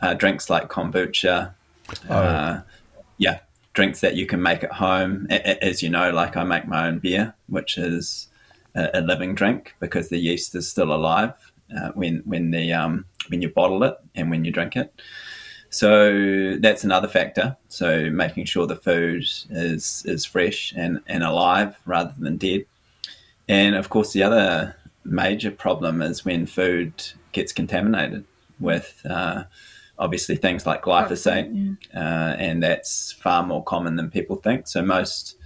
uh, 0.00 0.14
drinks 0.14 0.48
like 0.50 0.68
kombucha, 0.68 1.52
uh, 2.08 2.60
yeah, 3.18 3.40
drinks 3.74 4.00
that 4.00 4.14
you 4.14 4.26
can 4.26 4.42
make 4.42 4.62
at 4.64 4.72
home. 4.72 5.26
As 5.30 5.82
you 5.82 5.88
know, 5.88 6.10
like 6.10 6.36
I 6.36 6.44
make 6.44 6.66
my 6.66 6.86
own 6.86 6.98
beer, 6.98 7.34
which 7.48 7.78
is 7.78 8.28
a, 8.74 8.90
a 8.94 9.00
living 9.00 9.34
drink 9.34 9.74
because 9.80 10.08
the 10.08 10.18
yeast 10.18 10.54
is 10.54 10.70
still 10.70 10.92
alive 10.92 11.34
uh, 11.76 11.90
when 11.94 12.18
when 12.24 12.50
the 12.50 12.72
um, 12.72 13.04
when 13.28 13.42
you 13.42 13.48
bottle 13.48 13.82
it 13.84 13.96
and 14.14 14.30
when 14.30 14.44
you 14.44 14.52
drink 14.52 14.76
it. 14.76 14.92
So 15.70 16.56
that's 16.56 16.82
another 16.82 17.06
factor. 17.06 17.56
So 17.68 18.10
making 18.10 18.44
sure 18.46 18.66
the 18.66 18.76
food 18.76 19.22
is 19.22 20.04
is 20.04 20.24
fresh 20.24 20.74
and, 20.76 21.00
and 21.06 21.22
alive 21.22 21.78
rather 21.86 22.12
than 22.18 22.36
dead. 22.36 22.66
And 23.48 23.76
of 23.76 23.88
course, 23.88 24.12
the 24.12 24.24
other 24.24 24.76
major 25.04 25.50
problem 25.50 26.02
is 26.02 26.24
when 26.24 26.46
food 26.46 26.92
gets 27.32 27.52
contaminated 27.52 28.24
with 28.58 29.00
uh, 29.08 29.44
obviously 29.98 30.36
things 30.36 30.66
like 30.66 30.82
glyphosate, 30.82 31.76
uh, 31.94 31.98
and 32.38 32.62
that's 32.62 33.12
far 33.12 33.44
more 33.46 33.62
common 33.62 33.94
than 33.96 34.10
people 34.10 34.36
think. 34.36 34.66
So 34.66 34.82
most 34.82 35.36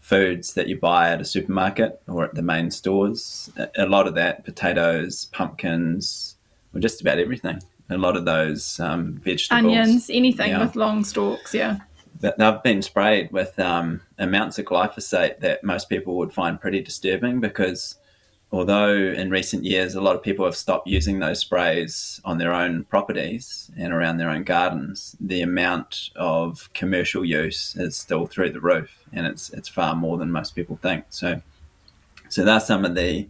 foods 0.00 0.52
that 0.54 0.68
you 0.68 0.78
buy 0.78 1.10
at 1.10 1.20
a 1.20 1.24
supermarket 1.24 2.00
or 2.08 2.24
at 2.24 2.34
the 2.34 2.42
main 2.42 2.70
stores, 2.70 3.50
a 3.76 3.86
lot 3.86 4.06
of 4.06 4.14
that 4.16 4.44
potatoes, 4.44 5.26
pumpkins, 5.32 6.36
or 6.74 6.80
just 6.80 7.00
about 7.00 7.18
everything 7.18 7.60
a 7.92 7.98
lot 7.98 8.16
of 8.16 8.24
those 8.24 8.80
um, 8.80 9.14
vegetables. 9.14 9.64
Onions, 9.64 10.10
anything 10.10 10.58
with 10.58 10.76
long 10.76 11.04
stalks, 11.04 11.54
yeah. 11.54 11.78
they've 12.20 12.62
been 12.62 12.82
sprayed 12.82 13.30
with 13.32 13.58
um, 13.58 14.00
amounts 14.18 14.58
of 14.58 14.66
glyphosate 14.66 15.40
that 15.40 15.64
most 15.64 15.88
people 15.88 16.16
would 16.16 16.32
find 16.32 16.60
pretty 16.60 16.80
disturbing 16.80 17.40
because 17.40 17.96
although 18.52 18.94
in 18.94 19.30
recent 19.30 19.64
years 19.64 19.94
a 19.94 20.00
lot 20.00 20.14
of 20.14 20.22
people 20.22 20.44
have 20.44 20.56
stopped 20.56 20.86
using 20.86 21.18
those 21.18 21.40
sprays 21.40 22.20
on 22.24 22.38
their 22.38 22.52
own 22.52 22.84
properties 22.84 23.70
and 23.76 23.92
around 23.92 24.18
their 24.18 24.28
own 24.28 24.44
gardens, 24.44 25.16
the 25.20 25.40
amount 25.40 26.10
of 26.16 26.70
commercial 26.74 27.24
use 27.24 27.74
is 27.76 27.96
still 27.96 28.26
through 28.26 28.52
the 28.52 28.60
roof, 28.60 29.04
and 29.12 29.26
it's 29.26 29.50
it's 29.50 29.68
far 29.68 29.96
more 29.96 30.18
than 30.18 30.30
most 30.30 30.54
people 30.54 30.76
think. 30.76 31.04
So, 31.08 31.40
so 32.28 32.44
that's 32.44 32.66
some 32.66 32.84
of 32.84 32.94
the 32.94 33.26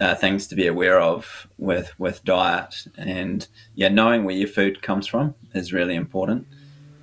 uh, 0.00 0.14
things 0.14 0.46
to 0.48 0.54
be 0.54 0.66
aware 0.66 1.00
of 1.00 1.48
with 1.58 1.92
with 1.98 2.24
diet, 2.24 2.86
and 2.96 3.46
yeah, 3.74 3.88
knowing 3.88 4.24
where 4.24 4.34
your 4.34 4.48
food 4.48 4.82
comes 4.82 5.06
from 5.06 5.34
is 5.54 5.72
really 5.72 5.94
important. 5.94 6.46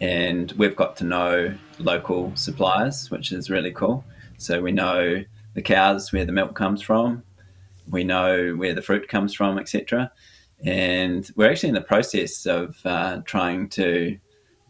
And 0.01 0.51
we've 0.53 0.75
got 0.75 0.97
to 0.97 1.03
know 1.05 1.55
local 1.79 2.35
suppliers, 2.35 3.09
which 3.09 3.31
is 3.31 3.49
really 3.49 3.71
cool. 3.71 4.03
So 4.37 4.61
we 4.61 4.71
know 4.71 5.23
the 5.53 5.61
cows 5.61 6.11
where 6.11 6.25
the 6.25 6.33
milk 6.33 6.53
comes 6.53 6.81
from, 6.81 7.23
we 7.89 8.03
know 8.03 8.53
where 8.55 8.73
the 8.73 8.81
fruit 8.81 9.07
comes 9.07 9.33
from, 9.33 9.57
etc. 9.57 10.11
And 10.65 11.29
we're 11.35 11.49
actually 11.49 11.69
in 11.69 11.75
the 11.75 11.81
process 11.81 12.45
of 12.45 12.77
uh, 12.85 13.21
trying 13.25 13.69
to 13.69 14.17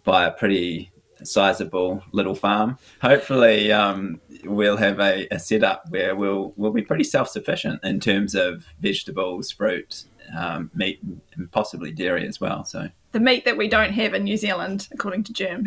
buy 0.03 0.25
a 0.25 0.31
pretty 0.31 0.91
sizable 1.27 2.03
little 2.11 2.35
farm. 2.35 2.77
Hopefully, 3.01 3.71
um, 3.71 4.19
we'll 4.43 4.77
have 4.77 4.99
a, 4.99 5.27
a, 5.31 5.39
setup 5.39 5.89
where 5.89 6.15
we'll 6.15 6.53
we'll 6.55 6.71
be 6.71 6.81
pretty 6.81 7.03
self 7.03 7.29
sufficient 7.29 7.83
in 7.83 7.99
terms 7.99 8.35
of 8.35 8.65
vegetables, 8.79 9.51
fruit, 9.51 10.05
um, 10.37 10.71
meat, 10.73 10.99
and 11.35 11.51
possibly 11.51 11.91
dairy 11.91 12.27
as 12.27 12.39
well. 12.39 12.63
So 12.63 12.89
the 13.11 13.19
meat 13.19 13.45
that 13.45 13.57
we 13.57 13.67
don't 13.67 13.93
have 13.93 14.13
in 14.13 14.23
New 14.23 14.37
Zealand, 14.37 14.87
according 14.91 15.23
to 15.25 15.33
Germ. 15.33 15.65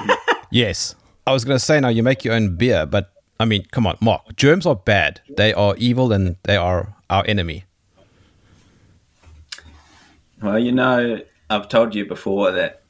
yes, 0.50 0.94
I 1.26 1.32
was 1.32 1.44
going 1.44 1.56
to 1.56 1.64
say 1.64 1.80
now 1.80 1.88
you 1.88 2.02
make 2.02 2.24
your 2.24 2.34
own 2.34 2.56
beer, 2.56 2.86
but 2.86 3.12
I 3.40 3.44
mean, 3.44 3.64
come 3.70 3.86
on, 3.86 3.96
Mark. 4.00 4.34
Germs 4.36 4.66
are 4.66 4.74
bad. 4.74 5.20
They 5.36 5.52
are 5.52 5.76
evil 5.76 6.12
and 6.12 6.36
they 6.42 6.56
are 6.56 6.96
our 7.08 7.24
enemy. 7.26 7.64
Well, 10.42 10.58
you 10.58 10.72
know, 10.72 11.20
I've 11.50 11.68
told 11.68 11.94
you 11.94 12.04
before 12.06 12.50
that 12.52 12.82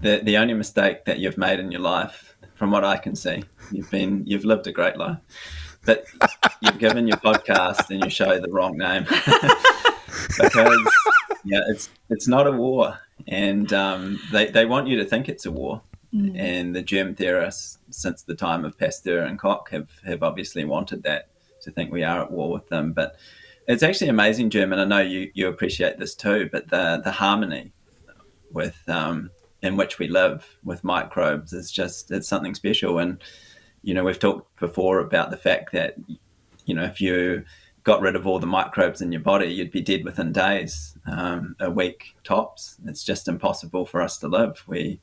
the 0.00 0.20
the 0.22 0.36
only 0.36 0.54
mistake 0.54 1.04
that 1.04 1.18
you've 1.18 1.38
made 1.38 1.60
in 1.60 1.70
your 1.70 1.80
life, 1.80 2.36
from 2.54 2.70
what 2.70 2.84
I 2.84 2.96
can 2.96 3.14
see, 3.16 3.44
you've 3.72 3.90
been 3.90 4.24
you've 4.26 4.44
lived 4.44 4.66
a 4.66 4.72
great 4.72 4.96
life, 4.96 5.18
but 5.84 6.06
you've 6.60 6.78
given 6.78 7.06
your 7.06 7.18
podcast 7.18 7.90
and 7.90 8.00
your 8.00 8.10
show 8.10 8.38
the 8.40 8.50
wrong 8.50 8.76
name 8.76 9.04
because 10.38 10.92
yeah, 11.44 11.60
it's 11.68 11.90
it's 12.10 12.28
not 12.28 12.46
a 12.46 12.52
war, 12.52 12.98
and 13.26 13.72
um, 13.72 14.20
they 14.32 14.46
they 14.50 14.66
want 14.66 14.88
you 14.88 14.96
to 14.96 15.04
think 15.04 15.28
it's 15.28 15.46
a 15.46 15.52
war. 15.52 15.82
Mm. 16.14 16.38
And 16.38 16.74
the 16.74 16.80
germ 16.80 17.14
theorists, 17.14 17.78
since 17.90 18.22
the 18.22 18.34
time 18.34 18.64
of 18.64 18.78
Pasteur 18.78 19.24
and 19.24 19.38
Koch, 19.38 19.68
have, 19.70 19.90
have 20.06 20.22
obviously 20.22 20.64
wanted 20.64 21.02
that 21.02 21.28
to 21.60 21.70
think 21.70 21.92
we 21.92 22.02
are 22.02 22.22
at 22.22 22.30
war 22.30 22.50
with 22.50 22.66
them. 22.68 22.94
But 22.94 23.16
it's 23.66 23.82
actually 23.82 24.08
amazing, 24.08 24.48
Germ, 24.48 24.72
and 24.72 24.80
I 24.80 24.84
know 24.86 25.00
you, 25.00 25.30
you 25.34 25.48
appreciate 25.48 25.98
this 25.98 26.14
too, 26.14 26.48
but 26.50 26.70
the, 26.70 27.02
the 27.04 27.12
harmony 27.12 27.72
with 28.50 28.80
um, 28.88 29.30
in 29.62 29.76
which 29.76 29.98
we 29.98 30.08
live 30.08 30.56
with 30.64 30.84
microbes 30.84 31.52
is 31.52 31.70
just 31.70 32.10
it's 32.10 32.28
something 32.28 32.54
special. 32.54 32.98
And 32.98 33.22
you 33.82 33.94
know, 33.94 34.04
we've 34.04 34.18
talked 34.18 34.58
before 34.60 35.00
about 35.00 35.30
the 35.30 35.36
fact 35.36 35.72
that 35.72 35.96
you 36.66 36.74
know 36.74 36.84
if 36.84 37.00
you 37.00 37.44
got 37.84 38.00
rid 38.02 38.16
of 38.16 38.26
all 38.26 38.38
the 38.38 38.46
microbes 38.46 39.00
in 39.00 39.12
your 39.12 39.20
body, 39.22 39.46
you'd 39.46 39.70
be 39.70 39.80
dead 39.80 40.04
within 40.04 40.30
days, 40.30 40.98
um, 41.06 41.56
a 41.58 41.70
week 41.70 42.14
tops. 42.22 42.76
It's 42.86 43.02
just 43.02 43.28
impossible 43.28 43.86
for 43.86 44.02
us 44.02 44.18
to 44.18 44.28
live. 44.28 44.62
We 44.66 45.00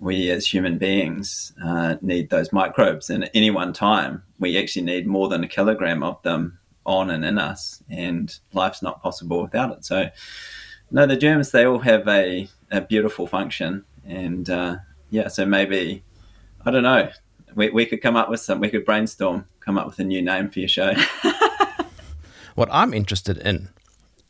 we 0.00 0.30
as 0.30 0.46
human 0.46 0.78
beings 0.78 1.52
uh, 1.64 1.96
need 2.00 2.30
those 2.30 2.52
microbes, 2.52 3.10
and 3.10 3.24
at 3.24 3.30
any 3.34 3.50
one 3.50 3.72
time, 3.72 4.22
we 4.38 4.58
actually 4.58 4.84
need 4.84 5.06
more 5.06 5.28
than 5.28 5.44
a 5.44 5.48
kilogram 5.48 6.02
of 6.02 6.20
them 6.22 6.58
on 6.86 7.10
and 7.10 7.24
in 7.24 7.38
us, 7.38 7.82
and 7.90 8.38
life's 8.52 8.82
not 8.82 9.02
possible 9.02 9.42
without 9.42 9.72
it. 9.72 9.84
So, 9.84 10.10
no, 10.90 11.06
the 11.06 11.16
germs 11.16 11.50
they 11.50 11.66
all 11.66 11.80
have 11.80 12.06
a, 12.08 12.48
a 12.70 12.80
beautiful 12.80 13.26
function, 13.26 13.84
and 14.04 14.48
uh, 14.48 14.76
yeah, 15.10 15.28
so 15.28 15.46
maybe 15.46 16.02
I 16.64 16.70
don't 16.70 16.82
know. 16.82 17.10
We, 17.54 17.70
we 17.70 17.86
could 17.86 18.02
come 18.02 18.16
up 18.16 18.28
with 18.28 18.40
some. 18.40 18.60
We 18.60 18.68
could 18.68 18.84
brainstorm, 18.84 19.46
come 19.60 19.78
up 19.78 19.86
with 19.86 19.98
a 19.98 20.04
new 20.04 20.22
name 20.22 20.50
for 20.50 20.60
your 20.60 20.68
show. 20.68 20.94
what 22.54 22.68
I'm 22.70 22.92
interested 22.92 23.38
in 23.38 23.68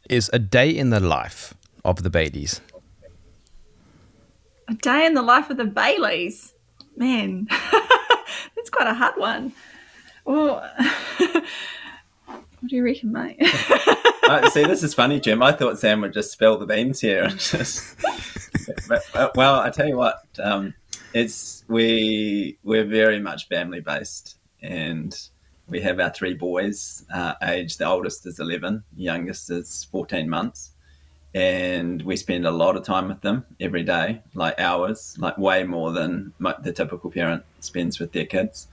is 0.09 0.31
a 0.33 0.39
day 0.39 0.71
in 0.71 0.91
the 0.91 1.01
life 1.01 1.55
of 1.85 2.03
the 2.03 2.11
Baileys. 2.11 2.61
A 4.69 4.75
day 4.75 5.07
in 5.07 5.15
the 5.15 5.23
life 5.23 5.51
of 5.51 5.57
the 5.57 5.65
Baileys. 5.65 6.55
Man, 6.97 7.47
that's 8.57 8.71
quite 8.71 8.89
a 8.89 8.95
hard 8.95 9.17
one. 9.17 9.53
Well, 10.25 10.69
what 12.69 12.73
do 12.73 12.77
you 12.77 12.85
reckon, 12.85 13.13
mate? 13.13 13.39
uh, 14.29 14.51
see, 14.51 14.63
this 14.63 14.83
is 14.83 14.93
funny, 14.93 15.19
Jim. 15.19 15.43
I 15.43 15.53
thought 15.53 15.79
Sam 15.79 16.03
would 16.03 16.13
just 16.13 16.31
spill 16.31 16.59
the 16.59 16.67
beans 16.67 17.01
here 17.01 17.23
and 17.23 17.39
just. 17.39 17.97
but, 19.15 19.35
well, 19.35 19.59
I 19.61 19.71
tell 19.71 19.89
you 19.89 19.97
what, 19.97 20.23
um, 20.39 20.75
it's 21.15 21.65
we 21.67 22.59
we're 22.63 22.85
very 22.85 23.21
much 23.21 23.49
family 23.49 23.81
based, 23.81 24.37
and 24.61 25.19
we 25.67 25.81
have 25.81 25.99
our 25.99 26.11
three 26.11 26.35
boys. 26.35 27.07
Uh, 27.11 27.33
age 27.43 27.79
the 27.79 27.87
oldest 27.87 28.27
is 28.27 28.39
eleven, 28.39 28.85
youngest 28.95 29.51
is 29.51 29.89
fourteen 29.91 30.29
months, 30.29 30.73
and 31.35 32.03
we 32.03 32.17
spend 32.17 32.47
a 32.47 32.51
lot 32.51 32.77
of 32.77 32.85
time 32.85 33.09
with 33.09 33.23
them 33.23 33.47
every 33.61 33.83
day, 33.83 34.21
like 34.35 34.61
hours, 34.61 35.17
like 35.19 35.39
way 35.39 35.65
more 35.65 35.91
than 35.93 36.35
the 36.63 36.73
typical 36.75 37.11
parent 37.11 37.45
spends 37.61 37.99
with 37.99 38.13
their 38.13 38.27
kids. 38.27 38.69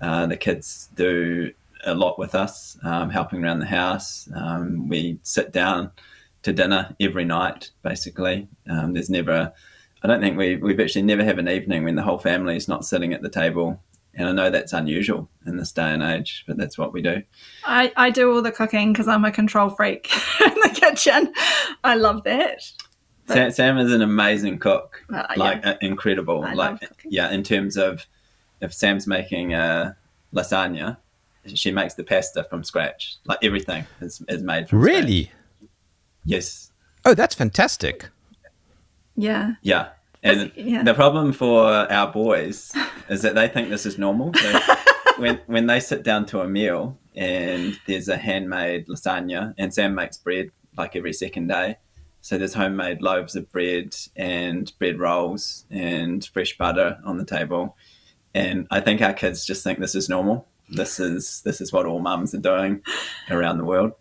Uh, 0.00 0.26
the 0.26 0.36
kids 0.36 0.88
do 0.96 1.52
a 1.86 1.94
lot 1.94 2.18
with 2.18 2.34
us, 2.34 2.76
um, 2.84 3.10
helping 3.10 3.42
around 3.42 3.60
the 3.60 3.66
house. 3.66 4.28
Um, 4.34 4.88
we 4.88 5.18
sit 5.22 5.52
down 5.52 5.90
to 6.42 6.52
dinner 6.52 6.94
every 7.00 7.24
night, 7.24 7.70
basically. 7.82 8.48
Um, 8.68 8.92
there's 8.92 9.10
never, 9.10 9.52
I 10.02 10.06
don't 10.06 10.20
think 10.20 10.36
we, 10.36 10.56
we've 10.56 10.80
actually 10.80 11.02
never 11.02 11.24
have 11.24 11.38
an 11.38 11.48
evening 11.48 11.84
when 11.84 11.96
the 11.96 12.02
whole 12.02 12.18
family 12.18 12.56
is 12.56 12.68
not 12.68 12.84
sitting 12.84 13.12
at 13.12 13.22
the 13.22 13.30
table 13.30 13.80
and 14.16 14.28
I 14.28 14.32
know 14.32 14.50
that's 14.50 14.72
unusual 14.72 15.28
in 15.46 15.56
this 15.56 15.72
day 15.72 15.92
and 15.92 16.02
age, 16.02 16.44
but 16.46 16.56
that's 16.56 16.78
what 16.78 16.92
we 16.92 17.02
do. 17.02 17.22
I, 17.64 17.92
I 17.96 18.10
do 18.10 18.32
all 18.32 18.42
the 18.42 18.50
cooking 18.50 18.92
because 18.92 19.08
I'm 19.08 19.24
a 19.24 19.30
control 19.30 19.68
freak 19.68 20.10
in 20.40 20.54
the 20.54 20.70
kitchen. 20.72 21.32
I 21.84 21.96
love 21.96 22.24
that. 22.24 22.62
Sam, 23.28 23.50
Sam, 23.50 23.78
is 23.78 23.92
an 23.92 24.02
amazing 24.02 24.58
cook, 24.58 25.04
uh, 25.12 25.26
like 25.36 25.62
yeah. 25.62 25.72
uh, 25.72 25.76
incredible. 25.82 26.44
I 26.44 26.54
like, 26.54 26.80
yeah, 27.04 27.30
in 27.30 27.42
terms 27.42 27.76
of 27.76 28.06
if 28.60 28.72
Sam's 28.72 29.06
making 29.06 29.52
a 29.52 29.96
lasagna, 30.32 30.96
she 31.54 31.70
makes 31.70 31.94
the 31.94 32.04
pasta 32.04 32.44
from 32.44 32.64
scratch. 32.64 33.16
Like 33.24 33.38
everything 33.42 33.86
is, 34.00 34.22
is 34.28 34.42
made 34.42 34.68
from 34.68 34.80
scratch. 34.80 34.94
really. 34.94 35.22
Scratch. 35.24 35.70
Yes. 36.24 36.72
Oh, 37.04 37.14
that's 37.14 37.34
fantastic. 37.34 38.08
Yeah. 39.16 39.54
Yeah. 39.62 39.88
And 40.22 40.50
yeah. 40.56 40.82
the 40.82 40.94
problem 40.94 41.32
for 41.32 41.66
our 41.66 42.10
boys 42.10 42.72
is 43.08 43.22
that 43.22 43.34
they 43.34 43.48
think 43.48 43.70
this 43.70 43.86
is 43.86 43.98
normal. 43.98 44.34
So 44.34 44.60
when 45.18 45.40
when 45.46 45.66
they 45.66 45.80
sit 45.80 46.02
down 46.02 46.26
to 46.26 46.40
a 46.40 46.48
meal 46.48 46.98
and 47.14 47.78
there's 47.86 48.08
a 48.08 48.16
handmade 48.16 48.88
lasagna, 48.88 49.54
and 49.56 49.72
Sam 49.72 49.94
makes 49.94 50.18
bread 50.18 50.50
like 50.76 50.96
every 50.96 51.12
second 51.12 51.48
day. 51.48 51.76
So 52.20 52.36
there's 52.36 52.54
homemade 52.54 53.02
loaves 53.02 53.36
of 53.36 53.50
bread 53.52 53.94
and 54.16 54.72
bread 54.80 54.98
rolls 54.98 55.64
and 55.70 56.24
fresh 56.24 56.58
butter 56.58 56.98
on 57.04 57.18
the 57.18 57.24
table. 57.24 57.76
And 58.34 58.66
I 58.70 58.80
think 58.80 59.00
our 59.00 59.12
kids 59.12 59.46
just 59.46 59.62
think 59.62 59.78
this 59.78 59.94
is 59.94 60.08
normal. 60.08 60.48
This 60.68 60.98
is 60.98 61.42
this 61.44 61.60
is 61.60 61.72
what 61.72 61.86
all 61.86 62.00
mums 62.00 62.34
are 62.34 62.38
doing 62.38 62.82
around 63.30 63.58
the 63.58 63.64
world. 63.64 63.92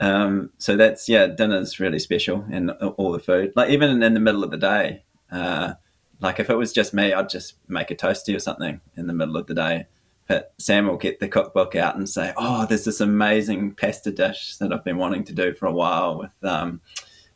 Um, 0.00 0.50
so 0.58 0.76
that's 0.76 1.08
yeah, 1.08 1.26
dinner's 1.26 1.80
really 1.80 1.98
special 1.98 2.44
and 2.50 2.70
all 2.70 3.12
the 3.12 3.18
food. 3.18 3.52
Like 3.56 3.70
even 3.70 4.02
in 4.02 4.14
the 4.14 4.20
middle 4.20 4.44
of 4.44 4.50
the 4.50 4.58
day, 4.58 5.04
uh, 5.32 5.74
like 6.20 6.38
if 6.38 6.50
it 6.50 6.56
was 6.56 6.72
just 6.72 6.94
me, 6.94 7.12
I'd 7.12 7.28
just 7.28 7.54
make 7.68 7.90
a 7.90 7.96
toasty 7.96 8.34
or 8.34 8.38
something 8.38 8.80
in 8.96 9.06
the 9.06 9.14
middle 9.14 9.36
of 9.36 9.46
the 9.46 9.54
day. 9.54 9.86
But 10.28 10.52
Sam 10.58 10.88
will 10.88 10.96
get 10.96 11.20
the 11.20 11.28
cookbook 11.28 11.76
out 11.76 11.96
and 11.96 12.08
say, 12.08 12.32
"Oh, 12.36 12.66
there's 12.66 12.84
this 12.84 13.00
amazing 13.00 13.74
pasta 13.74 14.10
dish 14.10 14.56
that 14.56 14.72
I've 14.72 14.84
been 14.84 14.98
wanting 14.98 15.24
to 15.24 15.32
do 15.32 15.54
for 15.54 15.66
a 15.66 15.72
while 15.72 16.18
with, 16.18 16.50
um, 16.50 16.80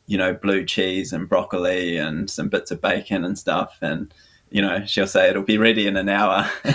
you 0.06 0.18
know, 0.18 0.34
blue 0.34 0.64
cheese 0.64 1.12
and 1.12 1.28
broccoli 1.28 1.96
and 1.96 2.28
some 2.28 2.48
bits 2.48 2.70
of 2.70 2.80
bacon 2.80 3.24
and 3.24 3.38
stuff." 3.38 3.78
And 3.80 4.12
you 4.50 4.60
know, 4.60 4.84
she'll 4.84 5.06
say 5.06 5.30
it'll 5.30 5.42
be 5.42 5.58
ready 5.58 5.86
in 5.86 5.96
an 5.96 6.08
hour. 6.08 6.50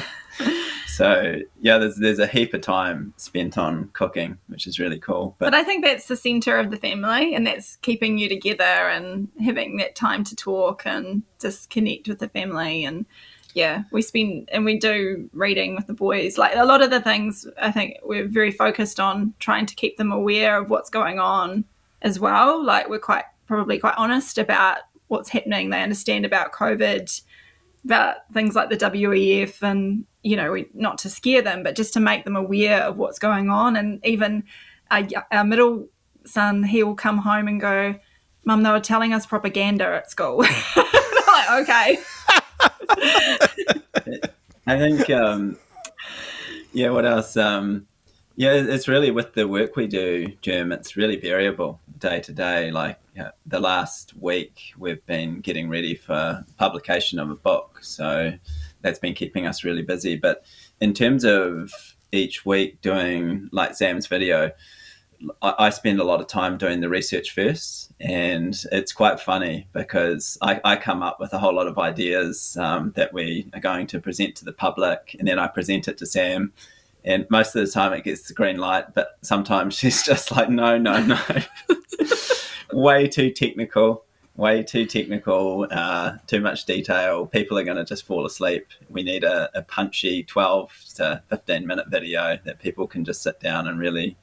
so 0.96 1.40
yeah, 1.60 1.78
there's 1.78 1.98
there's 1.98 2.20
a 2.20 2.28
heap 2.28 2.54
of 2.54 2.62
time 2.62 3.14
spent 3.18 3.58
on 3.58 3.90
cooking, 3.92 4.38
which 4.48 4.66
is 4.66 4.80
really 4.80 4.98
cool. 4.98 5.36
But, 5.40 5.48
but 5.52 5.54
I 5.54 5.62
think 5.62 5.84
that's 5.84 6.08
the 6.08 6.16
center 6.16 6.58
of 6.58 6.72
the 6.72 6.78
family, 6.78 7.36
and 7.36 7.46
that's 7.46 7.76
keeping 7.78 8.18
you 8.18 8.30
together 8.30 8.64
and 8.64 9.28
having 9.44 9.76
that 9.78 9.96
time 9.96 10.24
to 10.24 10.36
talk 10.38 10.84
and 10.86 11.24
just 11.38 11.70
connect 11.70 12.08
with 12.08 12.20
the 12.20 12.30
family. 12.30 12.86
And 12.86 13.06
yeah, 13.54 13.84
we 13.92 14.02
spend 14.02 14.48
and 14.54 14.64
we 14.64 14.80
do 14.80 15.30
reading 15.34 15.76
with 15.76 15.88
the 15.88 15.94
boys. 15.94 16.38
Like 16.38 16.56
a 16.56 16.64
lot 16.64 16.82
of 16.82 16.92
the 16.92 17.02
things, 17.02 17.46
I 17.62 17.72
think 17.72 17.98
we're 18.02 18.28
very 18.28 18.52
focused 18.52 18.98
on 18.98 19.34
trying 19.40 19.66
to 19.66 19.76
keep 19.76 19.98
them 19.98 20.14
aware 20.14 20.58
of 20.58 20.70
what's 20.70 20.90
going 20.90 21.20
on 21.20 21.66
as 22.04 22.22
well. 22.22 22.64
Like 22.64 22.88
we're 22.88 23.00
quite 23.00 23.26
probably 23.48 23.80
quite 23.80 23.96
honest 23.98 24.38
about 24.38 24.78
what's 25.08 25.28
happening. 25.28 25.72
They 25.72 25.84
understand 25.84 26.26
about 26.26 26.54
COVID 26.54 27.22
about 27.86 28.18
things 28.34 28.56
like 28.56 28.70
the 28.70 28.78
WEF 28.78 29.62
and 29.62 30.06
you 30.24 30.36
know 30.36 30.58
not 30.74 30.98
to 31.00 31.10
scare 31.10 31.42
them, 31.42 31.64
but 31.64 31.76
just 31.76 31.94
to 31.94 32.00
make 32.00 32.26
them 32.26 32.36
aware 32.36 32.82
of 32.84 32.98
what's 32.98 33.20
going 33.20 33.50
on. 33.50 33.76
And 33.76 34.06
even 34.06 34.44
our, 34.92 35.04
our 35.32 35.46
middle 35.46 35.88
son, 36.26 36.64
he 36.64 36.84
will 36.84 36.96
come 36.96 37.20
home 37.20 37.48
and 37.48 37.62
go, 37.62 37.96
"Mum, 38.44 38.64
they 38.64 38.72
were 38.72 38.80
telling 38.80 39.14
us 39.14 39.26
propaganda 39.26 39.86
at 39.86 40.12
school." 40.12 40.38
like, 40.76 41.52
okay. 41.52 41.98
I 44.68 44.80
think, 44.80 45.10
um, 45.12 45.58
yeah. 46.74 46.90
What 46.90 47.06
else? 47.06 47.38
Um, 47.38 47.86
yeah, 48.36 48.54
it's 48.54 48.88
really 48.88 49.12
with 49.12 49.34
the 49.34 49.48
work 49.48 49.76
we 49.76 49.88
do, 49.88 50.34
Jim. 50.42 50.72
It's 50.72 50.98
really 50.98 51.18
variable 51.18 51.80
day 52.00 52.20
to 52.22 52.34
day. 52.34 52.72
Like 52.72 53.00
the 53.46 53.60
last 53.60 54.16
week, 54.18 54.74
we've 54.78 55.06
been 55.06 55.40
getting 55.40 55.70
ready 55.70 55.96
for 55.96 56.46
publication 56.58 57.20
of 57.20 57.30
a 57.30 57.36
book, 57.36 57.80
so 57.82 58.34
that's 58.82 59.00
been 59.00 59.14
keeping 59.14 59.48
us 59.48 59.64
really 59.64 59.82
busy. 59.82 60.16
But 60.16 60.46
in 60.82 60.94
terms 60.94 61.24
of 61.24 61.72
each 62.12 62.46
week 62.46 62.82
doing 62.82 63.50
like 63.52 63.76
Sam's 63.76 64.08
video, 64.08 64.52
I, 65.42 65.70
spend 65.70 66.00
a 66.00 66.04
lot 66.04 66.20
of 66.20 66.28
time 66.28 66.58
doing 66.58 66.82
the 66.82 66.90
research 66.90 67.32
first, 67.32 67.92
and 68.00 68.56
it's 68.72 68.92
quite 68.92 69.20
funny 69.20 69.68
because 69.72 70.38
I, 70.42 70.60
I 70.64 70.76
come 70.76 71.02
up 71.02 71.20
with 71.20 71.34
a 71.34 71.40
whole 71.40 71.56
lot 71.56 71.68
of 71.68 71.78
ideas 71.78 72.58
um, 72.60 72.92
that 72.96 73.14
we 73.14 73.50
are 73.54 73.60
going 73.60 73.88
to 73.88 74.00
present 74.00 74.36
to 74.38 74.46
the 74.46 74.54
public, 74.54 75.16
and 75.18 75.28
then 75.28 75.40
I 75.40 75.48
present 75.48 75.88
it 75.88 75.98
to 76.00 76.06
Sam. 76.06 76.54
And 77.04 77.26
most 77.30 77.56
of 77.56 77.66
the 77.66 77.72
time 77.72 77.94
it 77.94 78.04
gets 78.04 78.28
the 78.28 78.34
green 78.34 78.58
light, 78.58 78.94
but 78.94 79.18
sometimes 79.22 79.76
she's 79.78 80.04
just 80.04 80.32
like, 80.32 80.50
no, 80.50 80.78
no, 80.78 81.02
no. 81.04 81.20
way 82.72 83.08
too 83.08 83.32
technical, 83.32 84.06
way 84.36 84.64
too 84.64 84.86
technical, 84.86 85.68
uh, 85.72 86.18
too 86.28 86.42
much 86.42 86.66
detail. 86.66 87.26
People 87.26 87.58
are 87.58 87.64
going 87.64 87.78
to 87.78 87.86
just 87.86 88.06
fall 88.06 88.26
asleep. 88.26 88.68
We 88.90 89.04
need 89.04 89.24
a, 89.24 89.50
a 89.58 89.62
punchy 89.62 90.24
12 90.24 90.86
to 90.96 91.24
15 91.30 91.66
minute 91.66 91.88
video 91.90 92.38
that 92.44 92.60
people 92.60 92.88
can 92.88 93.06
just 93.06 93.22
sit 93.22 93.40
down 93.40 93.68
and 93.68 93.80
really 93.80 94.18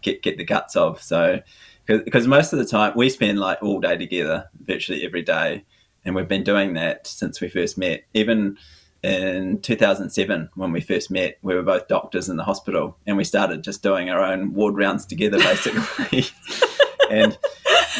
get 0.00 0.22
get 0.22 0.36
the 0.36 0.44
guts 0.44 0.76
of. 0.76 1.02
So, 1.02 1.40
because 1.86 2.26
most 2.26 2.52
of 2.52 2.58
the 2.58 2.66
time 2.66 2.92
we 2.94 3.08
spend 3.08 3.38
like 3.38 3.62
all 3.62 3.80
day 3.80 3.96
together, 3.96 4.48
virtually 4.60 5.04
every 5.04 5.22
day, 5.22 5.64
and 6.04 6.14
we've 6.14 6.28
been 6.28 6.44
doing 6.44 6.74
that 6.74 7.06
since 7.06 7.40
we 7.40 7.48
first 7.48 7.78
met. 7.78 8.04
Even 8.14 8.58
in 9.02 9.60
2007, 9.60 10.50
when 10.54 10.72
we 10.72 10.80
first 10.80 11.10
met, 11.10 11.38
we 11.42 11.54
were 11.54 11.62
both 11.62 11.88
doctors 11.88 12.28
in 12.28 12.36
the 12.36 12.44
hospital, 12.44 12.96
and 13.06 13.16
we 13.16 13.24
started 13.24 13.64
just 13.64 13.82
doing 13.82 14.10
our 14.10 14.22
own 14.22 14.52
ward 14.54 14.76
rounds 14.76 15.06
together, 15.06 15.38
basically. 15.38 16.24
and 17.10 17.38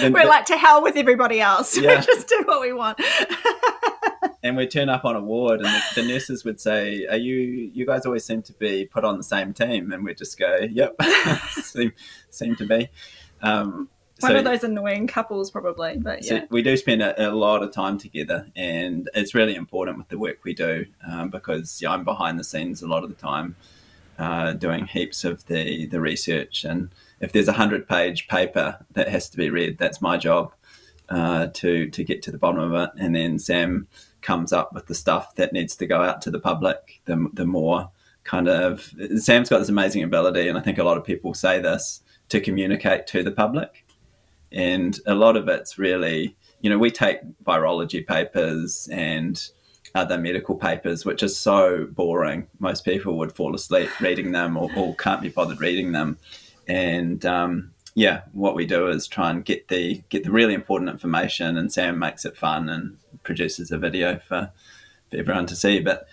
we're 0.02 0.22
the, 0.22 0.28
like 0.28 0.46
to 0.46 0.56
hell 0.56 0.82
with 0.82 0.96
everybody 0.96 1.40
else. 1.40 1.76
Yeah. 1.88 2.00
We 2.00 2.06
just 2.06 2.28
do 2.28 2.42
what 2.46 2.60
we 2.60 2.72
want. 2.72 3.00
and 4.42 4.56
we'd 4.56 4.70
turn 4.70 4.88
up 4.88 5.04
on 5.04 5.16
a 5.16 5.20
ward, 5.20 5.60
and 5.60 5.68
the, 5.68 6.02
the, 6.02 6.08
nurses 6.08 6.44
would 6.44 6.60
say, 6.60 7.06
"Are 7.06 7.16
you? 7.16 7.70
You 7.72 7.86
guys 7.86 8.04
always 8.04 8.24
seem 8.24 8.42
to 8.42 8.52
be 8.54 8.84
put 8.84 9.04
on 9.04 9.16
the 9.16 9.22
same 9.22 9.52
team." 9.52 9.92
And 9.92 10.04
we'd 10.04 10.18
just 10.18 10.38
go, 10.38 10.58
"Yep, 10.70 10.96
seem 11.50 11.92
seem 12.30 12.56
to 12.56 12.66
be." 12.66 12.88
Um, 13.42 13.88
one 14.20 14.32
so, 14.32 14.38
of 14.38 14.44
those 14.44 14.64
annoying 14.64 15.06
couples, 15.06 15.50
probably. 15.50 15.96
But 15.98 16.24
yeah, 16.24 16.40
so 16.40 16.46
we 16.50 16.62
do 16.62 16.76
spend 16.76 17.02
a, 17.02 17.28
a, 17.28 17.30
lot 17.30 17.62
of 17.62 17.72
time 17.72 17.98
together, 17.98 18.48
and 18.56 19.08
it's 19.14 19.34
really 19.34 19.54
important 19.54 19.98
with 19.98 20.08
the 20.08 20.18
work 20.18 20.38
we 20.44 20.54
do 20.54 20.86
um, 21.08 21.30
because 21.30 21.80
yeah, 21.80 21.92
I'm 21.92 22.04
behind 22.04 22.38
the 22.38 22.44
scenes 22.44 22.82
a 22.82 22.88
lot 22.88 23.04
of 23.04 23.10
the 23.10 23.16
time, 23.16 23.54
uh, 24.18 24.54
doing 24.54 24.86
heaps 24.86 25.24
of 25.24 25.46
the 25.46 25.86
the 25.86 26.00
research. 26.00 26.64
And 26.64 26.90
if 27.20 27.32
there's 27.32 27.48
a 27.48 27.52
hundred 27.52 27.88
page 27.88 28.28
paper 28.28 28.84
that 28.92 29.08
has 29.08 29.28
to 29.30 29.36
be 29.36 29.50
read, 29.50 29.78
that's 29.78 30.00
my 30.00 30.16
job 30.16 30.52
uh, 31.08 31.48
to 31.54 31.88
to 31.90 32.04
get 32.04 32.22
to 32.22 32.30
the 32.30 32.38
bottom 32.38 32.60
of 32.60 32.72
it. 32.74 32.90
And 32.98 33.14
then 33.14 33.38
Sam 33.38 33.88
comes 34.20 34.52
up 34.52 34.72
with 34.72 34.86
the 34.86 34.94
stuff 34.94 35.34
that 35.36 35.52
needs 35.52 35.76
to 35.76 35.86
go 35.86 36.02
out 36.02 36.22
to 36.22 36.30
the 36.30 36.40
public, 36.40 37.00
the, 37.04 37.28
the 37.32 37.46
more 37.46 37.90
kind 38.24 38.48
of 38.48 38.92
Sam's 39.16 39.48
got 39.48 39.58
this 39.58 39.68
amazing 39.68 40.02
ability, 40.02 40.48
and 40.48 40.58
I 40.58 40.60
think 40.60 40.78
a 40.78 40.84
lot 40.84 40.98
of 40.98 41.04
people 41.04 41.34
say 41.34 41.60
this 41.60 42.02
to 42.28 42.40
communicate 42.40 43.06
to 43.08 43.22
the 43.22 43.30
public. 43.30 43.84
And 44.52 44.98
a 45.06 45.14
lot 45.14 45.36
of 45.36 45.48
it's 45.48 45.78
really, 45.78 46.36
you 46.60 46.70
know, 46.70 46.78
we 46.78 46.90
take 46.90 47.20
virology 47.44 48.06
papers 48.06 48.88
and 48.90 49.42
other 49.94 50.18
medical 50.18 50.56
papers, 50.56 51.04
which 51.04 51.22
are 51.22 51.28
so 51.28 51.86
boring. 51.90 52.46
Most 52.58 52.84
people 52.84 53.16
would 53.18 53.32
fall 53.32 53.54
asleep 53.54 53.88
reading 54.00 54.32
them 54.32 54.56
or, 54.56 54.70
or 54.76 54.94
can't 54.96 55.22
be 55.22 55.28
bothered 55.28 55.60
reading 55.60 55.92
them. 55.92 56.18
And 56.68 57.24
um, 57.24 57.72
yeah, 57.94 58.22
what 58.32 58.54
we 58.54 58.66
do 58.66 58.88
is 58.88 59.08
try 59.08 59.30
and 59.30 59.44
get 59.44 59.68
the 59.68 60.02
get 60.08 60.24
the 60.24 60.30
really 60.30 60.54
important 60.54 60.90
information, 60.90 61.56
and 61.56 61.72
Sam 61.72 61.98
makes 61.98 62.24
it 62.24 62.36
fun 62.36 62.68
and 62.68 62.98
produces 63.22 63.70
a 63.70 63.78
video 63.78 64.18
for, 64.18 64.52
for 65.10 65.16
everyone 65.16 65.46
to 65.46 65.56
see. 65.56 65.80
But 65.80 66.06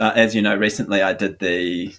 uh, 0.00 0.12
as 0.16 0.34
you 0.34 0.42
know, 0.42 0.56
recently 0.56 1.02
I 1.02 1.12
did 1.12 1.38
the 1.38 1.94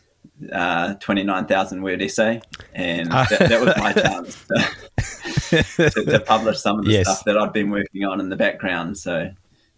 uh, 0.52 0.96
29,000 0.96 1.82
word 1.82 2.02
essay, 2.02 2.42
and 2.74 3.12
that, 3.12 3.30
that 3.30 3.62
was 3.62 3.76
my 3.78 3.94
chance 3.94 4.46
to, 4.48 5.64
to, 5.90 6.06
to, 6.06 6.20
publish 6.22 6.60
some 6.60 6.80
of 6.80 6.86
the 6.86 6.92
yes. 6.92 7.08
stuff 7.08 7.26
that 7.26 7.38
I'd 7.38 7.54
been 7.54 7.70
working 7.70 8.06
on 8.06 8.20
in 8.20 8.30
the 8.30 8.36
background. 8.36 8.98
So, 8.98 9.32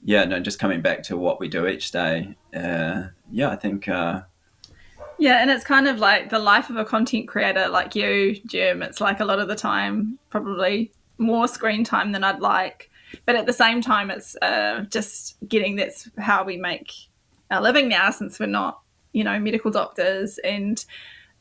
yeah, 0.03 0.23
no, 0.25 0.39
just 0.39 0.59
coming 0.59 0.81
back 0.81 1.03
to 1.03 1.17
what 1.17 1.39
we 1.39 1.47
do 1.47 1.67
each 1.67 1.91
day. 1.91 2.35
Uh, 2.55 3.05
yeah, 3.31 3.49
I 3.49 3.55
think 3.55 3.87
uh, 3.87 4.21
yeah, 5.21 5.39
and 5.39 5.51
it's 5.51 5.63
kind 5.63 5.87
of 5.87 5.99
like 5.99 6.31
the 6.31 6.39
life 6.39 6.71
of 6.71 6.77
a 6.77 6.83
content 6.83 7.27
creator 7.27 7.67
like 7.67 7.95
you, 7.95 8.39
Jim. 8.47 8.81
It's 8.81 8.99
like 8.99 9.19
a 9.19 9.25
lot 9.25 9.37
of 9.37 9.47
the 9.47 9.55
time, 9.55 10.17
probably 10.31 10.91
more 11.19 11.47
screen 11.47 11.83
time 11.83 12.11
than 12.11 12.23
I'd 12.23 12.39
like. 12.39 12.89
But 13.27 13.35
at 13.35 13.45
the 13.45 13.53
same 13.53 13.81
time, 13.81 14.09
it's 14.09 14.35
uh, 14.41 14.85
just 14.89 15.37
getting 15.47 15.75
that's 15.75 16.09
how 16.17 16.43
we 16.43 16.57
make 16.57 16.91
our 17.51 17.61
living 17.61 17.87
now 17.87 18.09
since 18.09 18.39
we're 18.39 18.47
not, 18.47 18.81
you 19.13 19.23
know, 19.23 19.39
medical 19.39 19.69
doctors. 19.69 20.39
And 20.39 20.83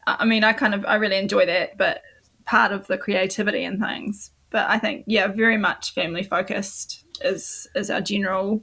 I 0.07 0.27
mean, 0.27 0.45
I 0.45 0.53
kind 0.53 0.75
of, 0.75 0.85
I 0.85 0.97
really 0.97 1.17
enjoy 1.17 1.47
that, 1.47 1.79
but 1.79 2.03
part 2.45 2.73
of 2.73 2.87
the 2.87 2.99
creativity 2.99 3.65
and 3.65 3.81
things. 3.81 4.31
But 4.51 4.69
I 4.69 4.79
think, 4.79 5.05
yeah, 5.07 5.29
very 5.29 5.57
much 5.57 5.95
family 5.95 6.23
focused 6.23 7.07
is 7.23 7.67
is 7.75 7.89
our 7.89 8.03
general 8.03 8.63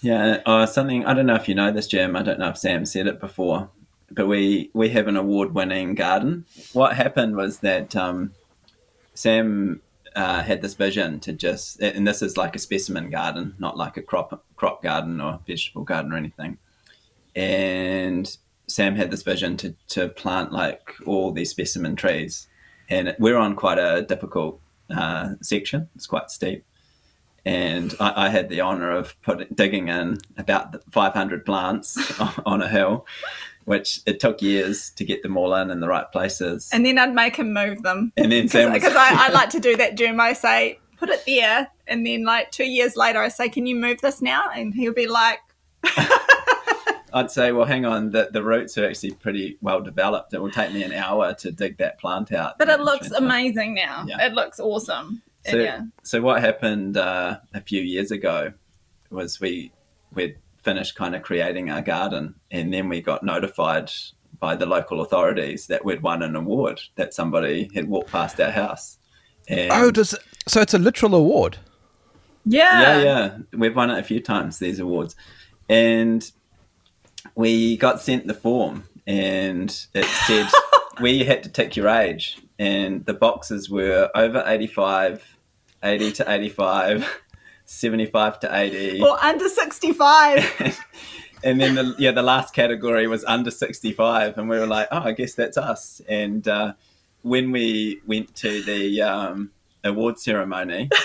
yeah, 0.00 0.42
uh, 0.44 0.66
something 0.66 1.06
I 1.06 1.14
don't 1.14 1.26
know 1.26 1.34
if 1.34 1.48
you 1.48 1.54
know 1.54 1.70
this, 1.70 1.86
Jim. 1.86 2.14
I 2.14 2.22
don't 2.22 2.38
know 2.38 2.50
if 2.50 2.58
Sam 2.58 2.84
said 2.84 3.06
it 3.06 3.20
before, 3.20 3.70
but 4.14 4.26
we 4.26 4.70
we 4.72 4.90
have 4.90 5.08
an 5.08 5.16
award-winning 5.16 5.94
garden. 5.94 6.44
What 6.72 6.94
happened 6.94 7.36
was 7.36 7.58
that 7.60 7.96
um, 7.96 8.32
Sam 9.14 9.80
uh, 10.14 10.42
had 10.42 10.62
this 10.62 10.74
vision 10.74 11.18
to 11.20 11.32
just, 11.32 11.80
and 11.80 12.06
this 12.06 12.22
is 12.22 12.36
like 12.36 12.54
a 12.54 12.60
specimen 12.60 13.10
garden, 13.10 13.54
not 13.58 13.76
like 13.76 13.96
a 13.96 14.02
crop 14.02 14.44
crop 14.56 14.82
garden 14.82 15.20
or 15.20 15.40
vegetable 15.46 15.82
garden 15.82 16.12
or 16.12 16.16
anything. 16.16 16.58
And 17.34 18.36
Sam 18.68 18.94
had 18.94 19.10
this 19.10 19.22
vision 19.22 19.56
to 19.58 19.74
to 19.88 20.08
plant 20.08 20.52
like 20.52 20.92
all 21.06 21.32
these 21.32 21.50
specimen 21.50 21.96
trees, 21.96 22.46
and 22.88 23.16
we're 23.18 23.36
on 23.36 23.56
quite 23.56 23.78
a 23.78 24.02
difficult 24.02 24.60
uh, 24.94 25.34
section. 25.42 25.88
It's 25.96 26.06
quite 26.06 26.30
steep, 26.30 26.64
and 27.44 27.94
I, 27.98 28.26
I 28.26 28.28
had 28.28 28.48
the 28.48 28.60
honor 28.60 28.92
of 28.92 29.16
digging 29.52 29.88
in 29.88 30.18
about 30.36 30.76
500 30.92 31.44
plants 31.44 32.20
on 32.46 32.62
a 32.62 32.68
hill 32.68 33.04
which 33.64 34.00
it 34.06 34.20
took 34.20 34.42
years 34.42 34.90
to 34.90 35.04
get 35.04 35.22
them 35.22 35.36
all 35.36 35.54
in 35.54 35.70
in 35.70 35.80
the 35.80 35.88
right 35.88 36.10
places. 36.10 36.68
And 36.72 36.84
then 36.84 36.98
I'd 36.98 37.14
make 37.14 37.36
him 37.36 37.52
move 37.52 37.82
them. 37.82 38.12
And 38.16 38.30
then 38.30 38.44
because 38.46 38.94
I, 38.94 39.26
I, 39.26 39.28
like 39.30 39.50
to 39.50 39.60
do 39.60 39.76
that, 39.76 39.96
Jim. 39.96 40.20
I 40.20 40.32
say 40.32 40.78
put 40.98 41.08
it 41.08 41.24
there, 41.26 41.68
and 41.86 42.06
then 42.06 42.24
like 42.24 42.50
two 42.50 42.68
years 42.68 42.96
later, 42.96 43.20
I 43.20 43.28
say, 43.28 43.48
"Can 43.48 43.66
you 43.66 43.76
move 43.76 44.00
this 44.00 44.22
now?" 44.22 44.48
And 44.54 44.74
he'll 44.74 44.92
be 44.92 45.06
like. 45.06 45.38
I'd 47.14 47.30
say, 47.30 47.52
well, 47.52 47.64
hang 47.64 47.84
on, 47.84 48.10
the, 48.10 48.28
the 48.32 48.42
roots 48.42 48.76
are 48.76 48.88
actually 48.88 49.12
pretty 49.12 49.56
well 49.60 49.80
developed. 49.80 50.34
It 50.34 50.42
will 50.42 50.50
take 50.50 50.72
me 50.74 50.82
an 50.82 50.92
hour 50.92 51.32
to 51.34 51.52
dig 51.52 51.78
that 51.78 52.00
plant 52.00 52.32
out. 52.32 52.58
But 52.58 52.68
it 52.68 52.80
looks 52.80 53.12
amazing 53.12 53.72
now. 53.74 54.04
Yeah. 54.04 54.26
It 54.26 54.32
looks 54.32 54.58
awesome. 54.58 55.22
So, 55.48 55.58
yeah. 55.58 55.82
so 56.02 56.20
what 56.20 56.40
happened 56.40 56.96
uh, 56.96 57.38
a 57.52 57.60
few 57.60 57.82
years 57.82 58.10
ago 58.10 58.52
was 59.10 59.40
we 59.40 59.70
we 60.12 60.36
finished 60.64 60.96
kind 60.96 61.14
of 61.14 61.22
creating 61.22 61.70
our 61.70 61.82
garden, 61.82 62.34
and 62.50 62.72
then 62.72 62.88
we 62.88 63.00
got 63.00 63.22
notified 63.22 63.90
by 64.40 64.56
the 64.56 64.66
local 64.66 65.00
authorities 65.00 65.66
that 65.68 65.84
we'd 65.84 66.02
won 66.02 66.22
an 66.22 66.34
award 66.34 66.80
that 66.96 67.14
somebody 67.14 67.70
had 67.74 67.88
walked 67.88 68.10
past 68.10 68.40
our 68.40 68.50
house. 68.50 68.98
And 69.48 69.70
oh, 69.72 69.90
does 69.90 70.16
so? 70.48 70.60
It's 70.60 70.74
a 70.74 70.78
literal 70.78 71.14
award. 71.14 71.58
Yeah, 72.46 72.80
yeah, 72.80 73.02
yeah. 73.02 73.38
We've 73.52 73.76
won 73.76 73.90
it 73.90 73.98
a 73.98 74.02
few 74.02 74.20
times 74.20 74.58
these 74.58 74.80
awards, 74.80 75.16
and 75.68 76.30
we 77.34 77.76
got 77.76 78.00
sent 78.00 78.26
the 78.26 78.34
form, 78.34 78.84
and 79.06 79.70
it 79.94 80.04
said 80.04 80.48
we 81.00 81.24
had 81.24 81.42
to 81.44 81.48
tick 81.48 81.76
your 81.76 81.88
age, 81.88 82.38
and 82.58 83.04
the 83.06 83.14
boxes 83.14 83.68
were 83.70 84.10
over 84.14 84.42
85, 84.46 85.36
80 85.82 86.12
to 86.12 86.30
85. 86.30 87.22
75 87.64 88.40
to 88.40 88.56
80. 88.56 89.00
Or 89.02 89.22
under 89.22 89.48
65. 89.48 90.80
and 91.44 91.60
then 91.60 91.74
the 91.74 91.94
yeah 91.98 92.10
the 92.10 92.22
last 92.22 92.54
category 92.54 93.06
was 93.06 93.22
under 93.26 93.50
65 93.50 94.38
and 94.38 94.48
we 94.48 94.58
were 94.58 94.66
like 94.66 94.88
oh 94.90 95.00
i 95.00 95.12
guess 95.12 95.34
that's 95.34 95.58
us 95.58 96.00
and 96.08 96.48
uh, 96.48 96.72
when 97.20 97.50
we 97.50 98.00
went 98.06 98.34
to 98.34 98.62
the 98.62 99.02
um, 99.02 99.50
award 99.84 100.18
ceremony 100.18 100.88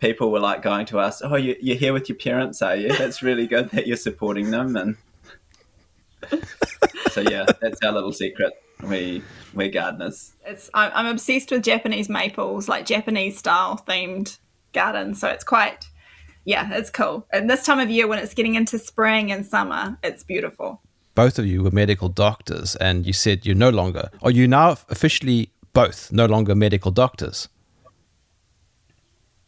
people 0.00 0.30
were 0.30 0.40
like 0.40 0.62
going 0.62 0.86
to 0.86 0.98
us, 0.98 1.22
"Oh, 1.22 1.36
you, 1.36 1.56
you're 1.60 1.76
here 1.76 1.92
with 1.92 2.08
your 2.08 2.18
parents, 2.18 2.60
are 2.62 2.74
you? 2.74 2.88
That's 2.88 3.22
really 3.22 3.46
good 3.46 3.70
that 3.70 3.86
you're 3.86 3.96
supporting 3.96 4.50
them." 4.50 4.76
And 4.76 4.96
so 7.10 7.20
yeah, 7.20 7.46
that's 7.60 7.82
our 7.84 7.92
little 7.92 8.12
secret. 8.12 8.52
We 8.82 9.22
we're 9.54 9.68
gardeners. 9.68 10.32
It's 10.44 10.70
I'm, 10.74 10.90
I'm 10.94 11.06
obsessed 11.06 11.50
with 11.50 11.62
Japanese 11.62 12.08
maples, 12.08 12.68
like 12.68 12.86
Japanese 12.86 13.38
style 13.38 13.82
themed 13.86 14.38
gardens. 14.72 15.20
So 15.20 15.28
it's 15.28 15.44
quite, 15.44 15.86
yeah, 16.44 16.68
it's 16.72 16.90
cool. 16.90 17.26
And 17.32 17.48
this 17.48 17.64
time 17.64 17.78
of 17.78 17.90
year, 17.90 18.06
when 18.06 18.18
it's 18.18 18.34
getting 18.34 18.54
into 18.54 18.78
spring 18.78 19.30
and 19.32 19.44
summer, 19.44 19.98
it's 20.02 20.22
beautiful. 20.22 20.80
Both 21.14 21.38
of 21.38 21.46
you 21.46 21.62
were 21.62 21.70
medical 21.70 22.08
doctors, 22.08 22.76
and 22.76 23.06
you 23.06 23.12
said 23.12 23.44
you're 23.44 23.56
no 23.56 23.70
longer. 23.70 24.10
Are 24.22 24.30
you 24.30 24.46
now 24.46 24.72
officially 24.88 25.50
both 25.72 26.12
no 26.12 26.26
longer 26.26 26.54
medical 26.54 26.90
doctors? 26.90 27.48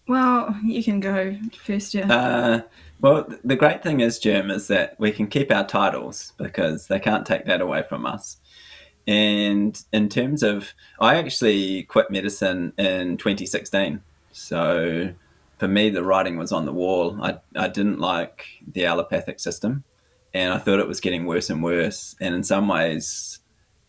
Well, 0.08 0.58
you 0.64 0.82
can 0.82 1.00
go 1.00 1.36
first, 1.64 1.94
yeah. 1.94 2.12
Uh, 2.12 2.62
well, 3.00 3.26
the 3.44 3.56
great 3.56 3.82
thing 3.82 4.00
is, 4.00 4.18
Jim, 4.18 4.50
is 4.50 4.68
that 4.68 4.98
we 4.98 5.12
can 5.12 5.26
keep 5.26 5.52
our 5.52 5.66
titles 5.66 6.32
because 6.36 6.88
they 6.88 7.00
can't 7.00 7.24
take 7.24 7.46
that 7.46 7.60
away 7.60 7.84
from 7.88 8.06
us. 8.06 8.36
And 9.06 9.80
in 9.92 10.08
terms 10.08 10.42
of, 10.42 10.72
I 11.00 11.16
actually 11.16 11.84
quit 11.84 12.10
medicine 12.10 12.72
in 12.78 13.16
2016. 13.16 14.00
So 14.32 15.12
for 15.58 15.68
me, 15.68 15.90
the 15.90 16.04
writing 16.04 16.36
was 16.36 16.52
on 16.52 16.66
the 16.66 16.72
wall. 16.72 17.18
I, 17.22 17.38
I 17.56 17.68
didn't 17.68 18.00
like 18.00 18.46
the 18.66 18.86
allopathic 18.86 19.40
system 19.40 19.84
and 20.34 20.52
I 20.52 20.58
thought 20.58 20.80
it 20.80 20.88
was 20.88 21.00
getting 21.00 21.26
worse 21.26 21.50
and 21.50 21.62
worse. 21.62 22.16
And 22.20 22.34
in 22.34 22.42
some 22.42 22.68
ways, 22.68 23.40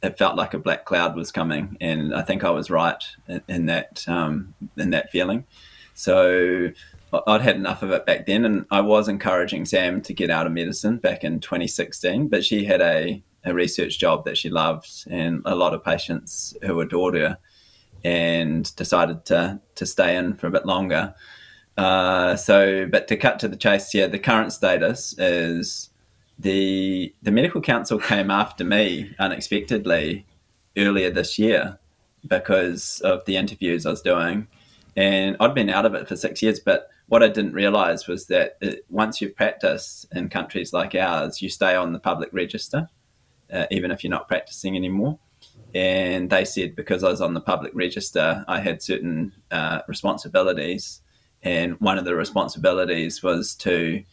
it 0.01 0.17
felt 0.17 0.35
like 0.35 0.53
a 0.53 0.59
black 0.59 0.85
cloud 0.85 1.15
was 1.15 1.31
coming. 1.31 1.77
And 1.79 2.13
I 2.13 2.21
think 2.21 2.43
I 2.43 2.49
was 2.49 2.69
right 2.69 3.01
in, 3.27 3.41
in 3.47 3.65
that, 3.67 4.05
um, 4.07 4.53
in 4.77 4.89
that 4.89 5.11
feeling. 5.11 5.45
So 5.93 6.71
I'd 7.27 7.41
had 7.41 7.55
enough 7.55 7.83
of 7.83 7.91
it 7.91 8.05
back 8.05 8.25
then, 8.25 8.43
and 8.43 8.65
I 8.71 8.81
was 8.81 9.07
encouraging 9.07 9.65
Sam 9.65 10.01
to 10.01 10.13
get 10.13 10.29
out 10.29 10.47
of 10.47 10.51
medicine 10.51 10.97
back 10.97 11.23
in 11.23 11.39
2016. 11.39 12.27
But 12.27 12.43
she 12.43 12.65
had 12.65 12.81
a, 12.81 13.23
a 13.45 13.53
research 13.53 13.99
job 13.99 14.25
that 14.25 14.37
she 14.37 14.49
loved, 14.49 14.89
and 15.09 15.41
a 15.45 15.55
lot 15.55 15.73
of 15.73 15.83
patients 15.83 16.55
who 16.63 16.81
adored 16.81 17.15
her, 17.15 17.37
and 18.03 18.75
decided 18.75 19.25
to 19.25 19.59
to 19.75 19.85
stay 19.85 20.15
in 20.15 20.35
for 20.35 20.47
a 20.47 20.51
bit 20.51 20.65
longer. 20.65 21.13
Uh, 21.77 22.35
so, 22.35 22.85
but 22.85 23.07
to 23.07 23.17
cut 23.17 23.39
to 23.39 23.47
the 23.47 23.55
chase, 23.57 23.93
yeah, 23.93 24.07
the 24.07 24.19
current 24.19 24.53
status 24.53 25.17
is 25.17 25.89
the 26.39 27.13
the 27.21 27.31
medical 27.31 27.61
council 27.61 27.99
came 27.99 28.29
after 28.29 28.63
me 28.63 29.15
unexpectedly 29.19 30.25
earlier 30.77 31.09
this 31.09 31.37
year 31.37 31.79
because 32.27 33.01
of 33.01 33.23
the 33.25 33.35
interviews 33.35 33.85
I 33.85 33.91
was 33.91 34.01
doing 34.01 34.47
and 34.95 35.35
I'd 35.39 35.53
been 35.53 35.69
out 35.69 35.85
of 35.85 35.95
it 35.95 36.07
for 36.07 36.15
six 36.15 36.41
years. 36.41 36.59
But 36.59 36.89
what 37.07 37.23
I 37.23 37.27
didn't 37.27 37.53
realize 37.53 38.07
was 38.07 38.27
that 38.27 38.57
it, 38.61 38.85
once 38.89 39.21
you've 39.21 39.35
practiced 39.35 40.07
in 40.13 40.29
countries 40.29 40.73
like 40.73 40.95
ours, 40.95 41.41
you 41.41 41.49
stay 41.49 41.75
on 41.75 41.93
the 41.93 41.99
public 41.99 42.29
register, 42.31 42.87
uh, 43.51 43.65
even 43.71 43.91
if 43.91 44.03
you're 44.03 44.11
not 44.11 44.27
practicing 44.27 44.75
anymore. 44.75 45.17
And 45.73 46.29
they 46.29 46.45
said 46.45 46.75
because 46.75 47.03
I 47.03 47.09
was 47.09 47.21
on 47.21 47.33
the 47.33 47.41
public 47.41 47.73
register, 47.73 48.45
I 48.47 48.59
had 48.59 48.81
certain 48.81 49.33
uh, 49.51 49.79
responsibilities. 49.87 51.01
And 51.41 51.79
one 51.81 51.97
of 51.97 52.05
the 52.05 52.15
responsibilities 52.15 53.23
was 53.23 53.55
to 53.55 54.03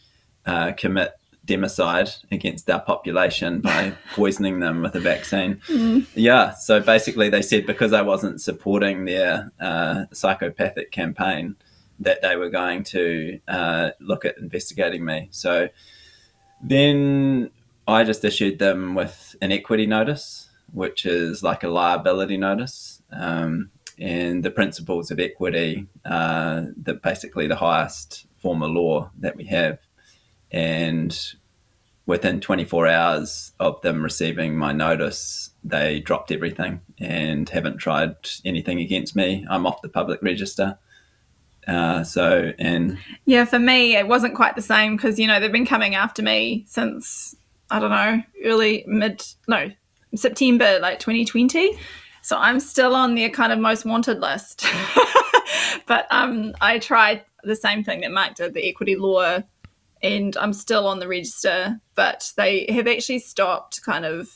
uh, 0.45 0.73
commit 0.73 1.13
democide 1.45 2.23
against 2.31 2.69
our 2.69 2.81
population 2.81 3.61
by 3.61 3.93
poisoning 4.15 4.59
them 4.59 4.81
with 4.81 4.95
a 4.95 4.99
vaccine. 4.99 5.61
Mm. 5.67 6.05
Yeah, 6.13 6.51
so 6.51 6.79
basically 6.79 7.29
they 7.29 7.41
said 7.41 7.65
because 7.65 7.93
I 7.93 8.01
wasn't 8.01 8.41
supporting 8.41 9.05
their 9.05 9.51
uh, 9.59 10.05
psychopathic 10.11 10.91
campaign, 10.91 11.55
that 12.01 12.21
they 12.21 12.35
were 12.35 12.49
going 12.49 12.83
to 12.83 13.39
uh, 13.47 13.91
look 13.99 14.25
at 14.25 14.37
investigating 14.37 15.05
me. 15.05 15.29
So 15.31 15.69
then 16.61 17.51
I 17.87 18.03
just 18.03 18.25
issued 18.25 18.59
them 18.59 18.95
with 18.95 19.35
an 19.41 19.51
equity 19.51 19.85
notice, 19.85 20.49
which 20.73 21.05
is 21.05 21.43
like 21.43 21.63
a 21.63 21.69
liability 21.69 22.37
notice. 22.37 23.01
Um, 23.11 23.71
and 23.99 24.43
the 24.43 24.51
principles 24.51 25.11
of 25.11 25.19
equity, 25.19 25.87
that 26.03 26.99
basically 27.03 27.47
the 27.47 27.55
highest 27.55 28.25
form 28.37 28.63
of 28.63 28.71
law 28.71 29.11
that 29.19 29.35
we 29.35 29.45
have 29.45 29.77
and 30.51 31.35
within 32.05 32.41
24 32.41 32.87
hours 32.87 33.53
of 33.59 33.79
them 33.81 34.03
receiving 34.03 34.57
my 34.57 34.71
notice, 34.71 35.51
they 35.63 35.99
dropped 35.99 36.31
everything 36.31 36.81
and 36.99 37.47
haven't 37.49 37.77
tried 37.77 38.15
anything 38.43 38.79
against 38.79 39.15
me. 39.15 39.45
I'm 39.49 39.65
off 39.65 39.81
the 39.81 39.89
public 39.89 40.21
register. 40.21 40.77
Uh, 41.67 42.03
so, 42.03 42.51
and 42.57 42.97
yeah, 43.25 43.45
for 43.45 43.59
me, 43.59 43.95
it 43.95 44.07
wasn't 44.07 44.35
quite 44.35 44.55
the 44.55 44.61
same 44.61 44.95
because, 44.95 45.19
you 45.19 45.27
know, 45.27 45.39
they've 45.39 45.51
been 45.51 45.65
coming 45.65 45.95
after 45.95 46.21
me 46.21 46.65
since, 46.67 47.35
I 47.69 47.79
don't 47.79 47.91
know, 47.91 48.21
early, 48.43 48.83
mid, 48.87 49.23
no, 49.47 49.71
September, 50.15 50.79
like 50.79 50.99
2020. 50.99 51.77
So 52.21 52.37
I'm 52.37 52.59
still 52.59 52.95
on 52.95 53.15
their 53.15 53.29
kind 53.29 53.51
of 53.51 53.59
most 53.59 53.85
wanted 53.85 54.19
list. 54.19 54.65
but 55.87 56.07
um, 56.11 56.53
I 56.61 56.79
tried 56.79 57.23
the 57.43 57.55
same 57.55 57.83
thing 57.83 58.01
that 58.01 58.11
Mike 58.11 58.35
did, 58.35 58.53
the 58.53 58.67
equity 58.67 58.95
law 58.95 59.41
and 60.03 60.35
I'm 60.37 60.53
still 60.53 60.87
on 60.87 60.99
the 60.99 61.07
register, 61.07 61.79
but 61.95 62.31
they 62.35 62.65
have 62.69 62.87
actually 62.87 63.19
stopped 63.19 63.81
kind 63.83 64.05
of 64.05 64.29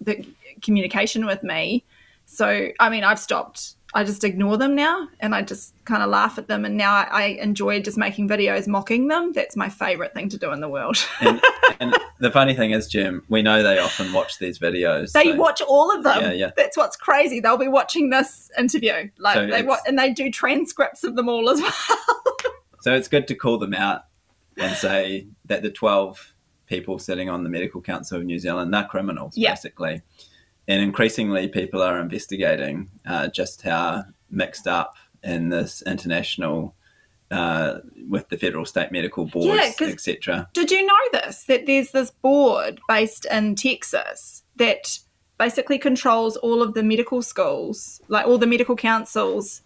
the 0.00 0.26
communication 0.62 1.26
with 1.26 1.42
me. 1.42 1.84
So, 2.26 2.68
I 2.80 2.88
mean, 2.88 3.04
I've 3.04 3.18
stopped. 3.18 3.76
I 3.94 4.04
just 4.04 4.24
ignore 4.24 4.56
them 4.56 4.74
now 4.74 5.08
and 5.20 5.34
I 5.34 5.42
just 5.42 5.74
kind 5.84 6.02
of 6.02 6.08
laugh 6.08 6.38
at 6.38 6.48
them. 6.48 6.64
And 6.64 6.76
now 6.76 6.94
I, 6.94 7.06
I 7.10 7.22
enjoy 7.42 7.80
just 7.82 7.98
making 7.98 8.28
videos 8.28 8.66
mocking 8.66 9.08
them. 9.08 9.32
That's 9.32 9.54
my 9.54 9.68
favorite 9.68 10.14
thing 10.14 10.28
to 10.30 10.38
do 10.38 10.50
in 10.52 10.60
the 10.60 10.68
world. 10.68 10.96
and, 11.20 11.42
and, 11.80 11.94
the 12.18 12.30
funny 12.30 12.54
thing 12.54 12.70
is, 12.70 12.86
Jim, 12.86 13.24
we 13.28 13.42
know 13.42 13.62
they 13.62 13.78
often 13.78 14.12
watch 14.12 14.38
these 14.38 14.58
videos. 14.58 15.12
They 15.12 15.32
so. 15.32 15.36
watch 15.36 15.60
all 15.60 15.94
of 15.94 16.04
them. 16.04 16.22
Yeah, 16.22 16.32
yeah. 16.32 16.50
That's 16.56 16.76
what's 16.76 16.96
crazy. 16.96 17.40
They'll 17.40 17.58
be 17.58 17.68
watching 17.68 18.10
this 18.10 18.50
interview. 18.56 19.10
Like 19.18 19.34
so 19.34 19.46
they 19.48 19.68
and 19.86 19.98
they 19.98 20.12
do 20.12 20.30
transcripts 20.30 21.04
of 21.04 21.16
them 21.16 21.28
all 21.28 21.50
as 21.50 21.60
well. 21.88 21.98
so 22.80 22.94
it's 22.94 23.08
good 23.08 23.26
to 23.28 23.34
call 23.34 23.58
them 23.58 23.74
out 23.74 24.04
and 24.56 24.76
say 24.76 25.26
that 25.46 25.62
the 25.62 25.70
12 25.70 26.32
people 26.66 26.98
sitting 26.98 27.28
on 27.28 27.42
the 27.42 27.50
Medical 27.50 27.82
Council 27.82 28.18
of 28.18 28.24
New 28.24 28.38
Zealand, 28.38 28.72
they're 28.72 28.84
criminals, 28.84 29.36
yeah. 29.36 29.50
basically. 29.50 30.02
And 30.68 30.82
increasingly, 30.82 31.48
people 31.48 31.82
are 31.82 31.98
investigating 31.98 32.90
uh, 33.06 33.28
just 33.28 33.62
how 33.62 34.04
mixed 34.30 34.66
up 34.66 34.96
in 35.22 35.48
this 35.48 35.82
international 35.86 36.74
uh, 37.30 37.78
with 38.08 38.28
the 38.28 38.36
federal 38.36 38.64
state 38.64 38.92
medical 38.92 39.24
boards, 39.24 39.80
yeah, 39.80 39.86
etc. 39.86 40.48
Did 40.52 40.70
you 40.70 40.84
know 40.84 40.94
this? 41.12 41.44
That 41.44 41.66
there's 41.66 41.90
this 41.90 42.10
board 42.10 42.80
based 42.88 43.26
in 43.30 43.54
Texas 43.54 44.42
that 44.56 44.98
basically 45.38 45.78
controls 45.78 46.36
all 46.36 46.62
of 46.62 46.74
the 46.74 46.82
medical 46.82 47.22
schools, 47.22 48.00
like 48.08 48.26
all 48.26 48.38
the 48.38 48.46
medical 48.46 48.76
councils 48.76 49.62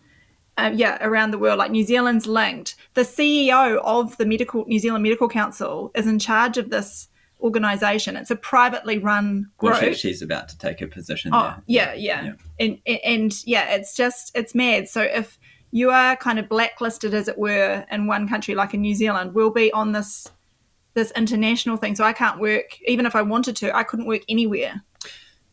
um, 0.59 0.75
yeah, 0.75 0.97
around 1.01 1.33
the 1.33 1.39
world, 1.39 1.59
like 1.59 1.71
New 1.71 1.85
Zealand's 1.85 2.27
linked. 2.27 2.77
The 2.95 3.03
CEO 3.03 3.79
of 3.85 4.17
the 4.17 4.25
medical 4.25 4.65
New 4.67 4.79
Zealand 4.79 5.03
Medical 5.03 5.29
Council 5.29 5.91
is 5.95 6.07
in 6.07 6.19
charge 6.19 6.57
of 6.57 6.71
this 6.71 7.09
organization. 7.41 8.17
It's 8.17 8.31
a 8.31 8.37
privately 8.37 8.99
run 8.99 9.51
group. 9.59 9.75
Well, 9.75 9.81
she, 9.81 9.95
she's 9.95 10.23
about 10.23 10.49
to 10.49 10.59
take 10.59 10.81
a 10.81 10.87
position. 10.87 11.31
Oh, 11.35 11.55
yeah, 11.67 11.93
yeah, 11.95 12.25
yeah, 12.25 12.33
And, 12.59 12.79
and 12.87 13.01
and 13.05 13.47
yeah, 13.47 13.75
it's 13.75 13.95
just 13.95 14.33
it's 14.35 14.55
mad. 14.55 14.89
So 14.89 15.03
if 15.03 15.39
you 15.71 15.91
are 15.91 16.17
kind 16.17 16.39
of 16.39 16.49
blacklisted, 16.49 17.15
as 17.15 17.29
it 17.29 17.39
were, 17.39 17.85
in 17.91 18.07
one 18.07 18.29
country 18.29 18.55
like 18.55 18.75
in 18.75 18.81
New 18.81 18.95
Zealand, 18.95 19.35
we'll 19.35 19.51
be 19.51 19.73
on 19.73 19.93
this 19.93 20.31
this 20.95 21.13
international 21.13 21.77
thing. 21.77 21.95
So 21.95 22.05
I 22.05 22.13
can't 22.13 22.41
work, 22.41 22.79
even 22.87 23.07
if 23.07 23.15
I 23.15 23.23
wanted 23.23 23.55
to, 23.57 23.77
I 23.77 23.83
couldn't 23.83 24.07
work 24.07 24.23
anywhere. 24.29 24.83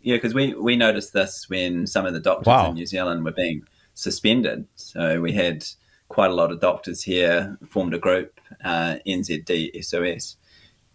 Yeah, 0.01 0.15
because 0.15 0.33
we 0.33 0.53
we 0.53 0.75
noticed 0.75 1.13
this 1.13 1.49
when 1.49 1.87
some 1.87 2.05
of 2.05 2.13
the 2.13 2.19
doctors 2.19 2.47
wow. 2.47 2.69
in 2.69 2.75
New 2.75 2.85
Zealand 2.85 3.23
were 3.23 3.31
being 3.31 3.63
suspended. 3.93 4.65
So 4.75 5.21
we 5.21 5.31
had 5.31 5.65
quite 6.09 6.29
a 6.29 6.33
lot 6.33 6.51
of 6.51 6.59
doctors 6.59 7.03
here, 7.03 7.57
formed 7.67 7.93
a 7.93 7.99
group, 7.99 8.39
uh, 8.63 8.97
NZD 9.07 9.83
SOS, 9.83 10.37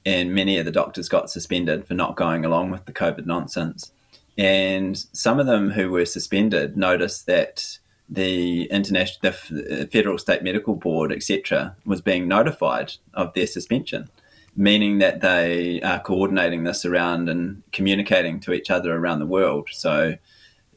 and 0.06 0.34
many 0.34 0.58
of 0.58 0.64
the 0.64 0.72
doctors 0.72 1.08
got 1.08 1.30
suspended 1.30 1.86
for 1.86 1.94
not 1.94 2.16
going 2.16 2.44
along 2.44 2.70
with 2.70 2.84
the 2.86 2.92
COVID 2.92 3.26
nonsense. 3.26 3.92
And 4.36 4.96
some 5.12 5.40
of 5.40 5.46
them 5.46 5.70
who 5.70 5.90
were 5.90 6.04
suspended 6.04 6.76
noticed 6.76 7.26
that 7.26 7.78
the 8.08 8.64
international, 8.70 9.34
the 9.50 9.82
uh, 9.82 9.86
federal 9.86 10.16
state 10.16 10.42
medical 10.42 10.74
board, 10.74 11.12
etc., 11.12 11.76
was 11.84 12.00
being 12.00 12.26
notified 12.28 12.92
of 13.14 13.34
their 13.34 13.46
suspension, 13.46 14.08
meaning 14.56 14.98
that 14.98 15.20
they 15.20 15.82
are 15.82 16.00
coordinating 16.00 16.64
this 16.64 16.84
around 16.84 17.28
and 17.28 17.62
communicating 17.72 18.40
to 18.40 18.52
each 18.52 18.70
other 18.70 18.96
around 18.96 19.18
the 19.18 19.26
world. 19.26 19.68
So 19.72 20.16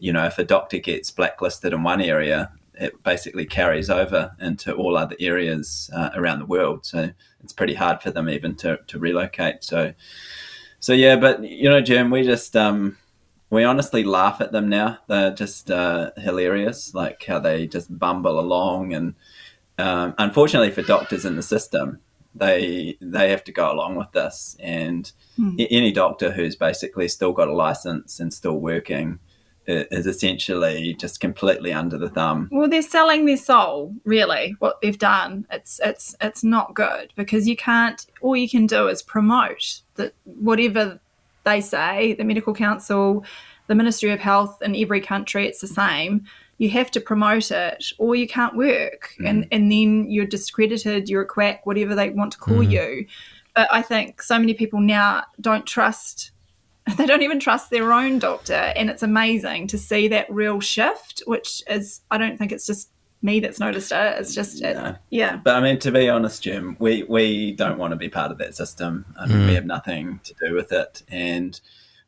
you 0.02 0.12
know, 0.12 0.26
if 0.26 0.40
a 0.40 0.44
doctor 0.44 0.80
gets 0.80 1.12
blacklisted 1.12 1.74
in 1.74 1.84
one 1.84 2.02
area, 2.02 2.52
it 2.82 3.04
basically 3.04 3.46
carries 3.46 3.90
over 3.90 4.36
into 4.40 4.74
all 4.74 4.98
other 4.98 5.16
areas 5.20 5.90
uh, 5.94 6.10
around 6.16 6.40
the 6.40 6.46
world. 6.46 6.86
So 6.86 7.12
it's 7.44 7.54
pretty 7.54 7.76
hard 7.76 8.02
for 8.02 8.12
them 8.12 8.30
even 8.30 8.56
to, 8.58 8.80
to 8.88 9.00
relocate. 9.00 9.64
So, 9.64 9.94
so 10.80 10.94
yeah, 10.94 11.16
but 11.16 11.44
you 11.44 11.70
know, 11.70 11.82
Jim, 11.82 12.10
we 12.10 12.24
just 12.24 12.56
um, 12.56 12.98
we 13.50 13.64
honestly 13.64 14.04
laugh 14.04 14.42
at 14.42 14.52
them 14.52 14.68
now. 14.68 15.00
They're 15.08 15.34
just 15.34 15.70
uh, 15.72 16.12
hilarious, 16.18 16.94
like 16.94 17.24
how 17.24 17.40
they 17.40 17.68
just 17.68 17.98
bumble 17.98 18.40
along 18.40 18.94
and 18.94 19.16
um, 19.78 20.14
unfortunately 20.18 20.72
for 20.72 20.84
doctors 20.84 21.26
in 21.26 21.36
the 21.36 21.42
system, 21.42 22.00
they 22.36 22.98
they 23.02 23.30
have 23.32 23.44
to 23.46 23.52
go 23.52 23.72
along 23.72 23.96
with 23.96 24.12
this, 24.12 24.56
and 24.60 25.12
a- 25.60 25.68
any 25.68 25.92
doctor 25.92 26.32
who's 26.32 26.56
basically 26.56 27.08
still 27.08 27.34
got 27.34 27.48
a 27.48 27.54
license 27.54 28.20
and 28.20 28.34
still 28.34 28.60
working 28.60 29.20
is 29.68 30.08
essentially 30.08 30.96
just 30.96 31.20
completely 31.20 31.72
under 31.72 31.98
the 31.98 32.10
thumb. 32.10 32.50
Well, 32.52 32.70
they're 32.70 32.82
selling 32.82 33.26
their 33.26 33.38
soul, 33.38 33.94
really. 34.06 34.56
What 34.60 34.82
they've 34.82 34.98
done, 34.98 35.46
it's 35.52 35.80
it's 35.84 36.16
it's 36.22 36.44
not 36.44 36.74
good 36.74 37.14
because 37.16 37.48
you 37.48 37.56
can't. 37.56 38.06
All 38.22 38.36
you 38.36 38.50
can 38.50 38.66
do 38.66 38.88
is 38.88 39.02
promote 39.02 39.82
that 39.96 40.14
whatever 40.26 41.00
they 41.44 41.62
say, 41.62 42.14
the 42.14 42.24
medical 42.24 42.54
council, 42.54 43.24
the 43.68 43.76
Ministry 43.76 44.12
of 44.12 44.20
Health 44.20 44.62
in 44.62 44.76
every 44.76 45.02
country, 45.02 45.48
it's 45.48 45.62
the 45.62 45.68
same. 45.68 46.26
You 46.58 46.70
have 46.72 46.92
to 46.92 47.02
promote 47.02 47.52
it, 47.52 47.86
or 47.98 48.16
you 48.16 48.28
can't 48.28 48.56
work, 48.56 49.12
mm. 49.20 49.30
and 49.30 49.48
and 49.52 49.72
then 49.72 50.10
you're 50.10 50.26
discredited. 50.26 51.10
You're 51.10 51.24
a 51.24 51.28
quack, 51.28 51.66
whatever 51.66 51.96
they 51.96 52.10
want 52.10 52.34
to 52.34 52.38
call 52.38 52.58
mm. 52.58 52.72
you. 52.72 53.06
But 53.56 53.68
I 53.72 53.82
think 53.82 54.22
so 54.22 54.40
many 54.40 54.54
people 54.54 54.80
now 54.80 55.26
don't 55.40 55.66
trust 55.66 56.32
they 56.98 57.06
don't 57.06 57.22
even 57.22 57.40
trust 57.40 57.70
their 57.70 57.94
own 57.94 58.20
doctor 58.20 58.54
and 58.54 58.90
it's 58.90 59.04
amazing 59.04 59.68
to 59.68 59.78
see 59.78 60.08
that 60.08 60.32
real 60.32 60.60
shift 60.60 61.22
which 61.28 61.64
is 61.70 62.02
i 62.10 62.18
don't 62.18 62.38
think 62.38 62.52
it's 62.52 62.66
just 62.66 62.90
me 63.22 63.40
that's 63.40 63.60
noticed 63.60 63.92
it 63.92 64.18
it's 64.20 64.34
just 64.34 64.62
it, 64.64 64.76
No. 64.76 64.96
yeah 65.12 65.36
But 65.44 65.56
I 65.56 65.62
mean, 65.62 65.78
to 65.80 65.92
be 65.92 66.10
honest, 66.10 66.42
Jim, 66.42 66.76
we, 66.80 67.04
we 67.04 67.52
don't 67.52 67.78
want 67.78 67.92
to 67.92 67.96
be 67.96 68.10
part 68.10 68.32
of 68.32 68.40
that 68.40 68.56
system. 68.56 69.06
I 69.20 69.28
mean, 69.28 69.46
we 69.46 69.54
have 69.54 69.66
nothing 69.66 70.20
to 70.24 70.34
do 70.44 70.56
with 70.56 70.72
it. 70.72 71.04
And 71.08 71.62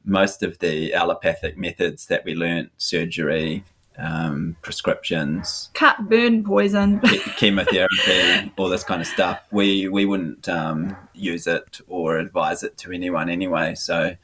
most 0.03 0.41
of 0.41 0.57
the 0.57 0.91
allopathic 0.95 1.55
methods 1.55 2.07
that 2.07 2.25
we 2.25 2.33
learnt, 2.33 2.71
surgery, 2.77 3.63
um, 3.99 4.55
prescriptions, 4.63 5.69
cut 5.75 6.09
burn 6.09 6.43
poison 6.43 6.99
chemotherapy, 7.37 8.51
all 8.57 8.69
this 8.69 8.83
kind 8.83 8.99
of 9.01 9.07
stuff, 9.07 9.39
we, 9.51 9.87
we 9.87 10.05
wouldn't 10.05 10.49
um, 10.49 10.97
use 11.13 11.45
it 11.45 11.79
or 11.87 12.17
advise 12.17 12.63
it 12.63 12.75
to 12.79 12.91
anyone 12.91 13.29
anyway. 13.29 13.75
So 13.75 14.15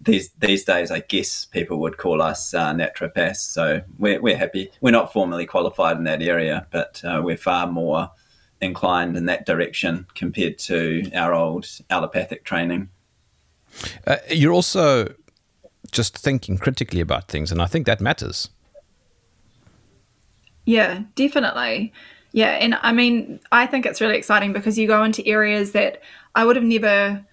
these 0.00 0.30
these 0.38 0.64
days, 0.64 0.90
I 0.90 1.00
guess 1.00 1.44
people 1.44 1.78
would 1.80 1.96
call 1.96 2.20
us 2.20 2.54
uh, 2.54 2.72
naturopaths. 2.72 3.36
So 3.36 3.82
we're, 3.98 4.20
we're 4.20 4.36
happy. 4.36 4.70
We're 4.80 4.90
not 4.90 5.12
formally 5.12 5.46
qualified 5.46 5.96
in 5.96 6.04
that 6.04 6.22
area, 6.22 6.66
but 6.70 7.02
uh, 7.04 7.20
we're 7.24 7.36
far 7.36 7.66
more 7.66 8.10
inclined 8.60 9.16
in 9.16 9.26
that 9.26 9.46
direction 9.46 10.06
compared 10.14 10.58
to 10.58 11.10
our 11.14 11.32
old 11.32 11.66
allopathic 11.90 12.44
training. 12.44 12.88
Uh, 14.06 14.16
you're 14.30 14.52
also 14.52 15.14
just 15.90 16.16
thinking 16.16 16.58
critically 16.58 17.00
about 17.00 17.28
things, 17.28 17.50
and 17.50 17.60
I 17.60 17.66
think 17.66 17.86
that 17.86 18.00
matters. 18.00 18.50
Yeah, 20.66 21.02
definitely. 21.14 21.92
Yeah, 22.32 22.50
and 22.52 22.78
I 22.82 22.92
mean, 22.92 23.40
I 23.52 23.66
think 23.66 23.86
it's 23.86 24.00
really 24.00 24.16
exciting 24.16 24.52
because 24.52 24.78
you 24.78 24.86
go 24.88 25.04
into 25.04 25.26
areas 25.26 25.72
that 25.72 26.00
I 26.34 26.44
would 26.44 26.56
have 26.56 26.64
never. 26.64 27.24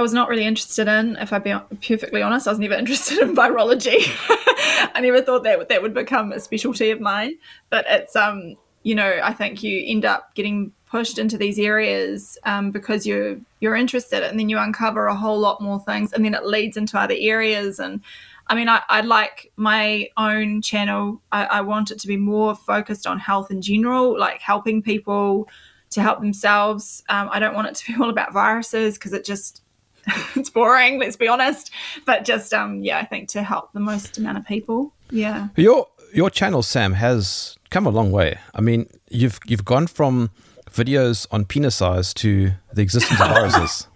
I 0.00 0.02
was 0.02 0.14
not 0.14 0.30
really 0.30 0.46
interested 0.46 0.88
in. 0.88 1.16
If 1.16 1.30
I 1.30 1.38
be 1.40 1.54
perfectly 1.86 2.22
honest, 2.22 2.48
I 2.48 2.52
was 2.52 2.58
never 2.58 2.72
interested 2.82 3.18
in 3.18 3.36
virology. 3.36 3.98
I 4.94 5.00
never 5.02 5.20
thought 5.20 5.42
that 5.42 5.68
that 5.68 5.82
would 5.82 5.92
become 5.92 6.32
a 6.32 6.40
specialty 6.40 6.90
of 6.90 7.02
mine. 7.02 7.34
But 7.68 7.84
it's 7.86 8.16
um, 8.16 8.56
you 8.82 8.94
know, 8.94 9.20
I 9.22 9.34
think 9.34 9.62
you 9.62 9.84
end 9.86 10.06
up 10.06 10.34
getting 10.34 10.72
pushed 10.86 11.18
into 11.18 11.36
these 11.36 11.58
areas 11.58 12.38
um, 12.44 12.70
because 12.70 13.06
you're 13.06 13.36
you're 13.60 13.76
interested, 13.76 14.26
and 14.26 14.40
then 14.40 14.48
you 14.48 14.58
uncover 14.58 15.04
a 15.04 15.14
whole 15.14 15.38
lot 15.38 15.60
more 15.60 15.80
things, 15.80 16.14
and 16.14 16.24
then 16.24 16.32
it 16.32 16.46
leads 16.46 16.78
into 16.78 16.98
other 16.98 17.16
areas 17.18 17.78
and 17.78 18.00
I 18.46 18.54
mean, 18.54 18.68
I, 18.68 18.80
I'd 18.88 19.04
like 19.04 19.52
my 19.56 20.08
own 20.16 20.60
channel. 20.62 21.20
I, 21.30 21.44
I 21.44 21.60
want 21.60 21.92
it 21.92 22.00
to 22.00 22.08
be 22.08 22.16
more 22.16 22.56
focused 22.56 23.06
on 23.06 23.18
health 23.18 23.50
in 23.52 23.62
general, 23.62 24.18
like 24.18 24.40
helping 24.40 24.82
people 24.82 25.46
to 25.90 26.02
help 26.02 26.20
themselves. 26.20 27.04
Um, 27.08 27.28
I 27.30 27.38
don't 27.38 27.54
want 27.54 27.68
it 27.68 27.74
to 27.76 27.92
be 27.92 27.94
all 28.02 28.10
about 28.10 28.32
viruses 28.32 28.94
because 28.94 29.12
it 29.12 29.24
just 29.24 29.62
it's 30.36 30.50
boring. 30.50 30.98
Let's 30.98 31.16
be 31.16 31.28
honest. 31.28 31.70
But 32.06 32.24
just 32.24 32.52
um, 32.52 32.82
yeah, 32.82 32.98
I 32.98 33.04
think 33.04 33.28
to 33.30 33.42
help 33.42 33.72
the 33.72 33.80
most 33.80 34.18
amount 34.18 34.38
of 34.38 34.46
people. 34.46 34.92
Yeah. 35.10 35.48
Your 35.56 35.86
your 36.12 36.30
channel, 36.30 36.62
Sam, 36.62 36.94
has 36.94 37.56
come 37.70 37.86
a 37.86 37.90
long 37.90 38.10
way. 38.10 38.38
I 38.54 38.60
mean, 38.60 38.88
you've 39.10 39.38
you've 39.46 39.64
gone 39.64 39.86
from 39.86 40.30
videos 40.70 41.26
on 41.30 41.44
penis 41.44 41.76
size 41.76 42.14
to 42.14 42.52
the 42.72 42.82
existence 42.82 43.20
of 43.20 43.28
viruses. 43.34 43.86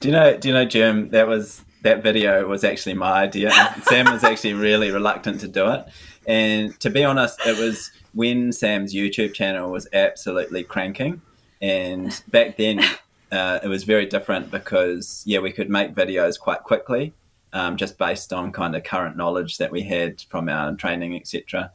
Do 0.00 0.08
you 0.08 0.12
know? 0.12 0.36
Do 0.36 0.48
you 0.48 0.54
know, 0.54 0.64
Jim? 0.64 1.10
That 1.10 1.28
was 1.28 1.62
that 1.82 2.02
video 2.02 2.46
was 2.46 2.64
actually 2.64 2.94
my 2.94 3.12
idea. 3.12 3.50
Sam 3.82 4.10
was 4.12 4.24
actually 4.24 4.54
really 4.54 4.90
reluctant 4.90 5.40
to 5.40 5.48
do 5.48 5.68
it, 5.70 5.86
and 6.26 6.78
to 6.80 6.90
be 6.90 7.04
honest, 7.04 7.40
it 7.46 7.58
was 7.58 7.90
when 8.12 8.52
Sam's 8.52 8.94
YouTube 8.94 9.34
channel 9.34 9.70
was 9.70 9.88
absolutely 9.92 10.64
cranking, 10.64 11.20
and 11.60 12.22
back 12.28 12.56
then 12.56 12.82
uh, 13.32 13.58
it 13.62 13.68
was 13.68 13.84
very 13.84 14.06
different 14.06 14.50
because 14.50 15.22
yeah, 15.26 15.40
we 15.40 15.52
could 15.52 15.68
make 15.70 15.94
videos 15.94 16.38
quite 16.38 16.62
quickly, 16.62 17.12
um, 17.52 17.76
just 17.76 17.98
based 17.98 18.32
on 18.32 18.52
kind 18.52 18.76
of 18.76 18.84
current 18.84 19.16
knowledge 19.16 19.58
that 19.58 19.70
we 19.70 19.82
had 19.82 20.20
from 20.22 20.48
our 20.48 20.74
training, 20.74 21.16
etc. 21.16 21.70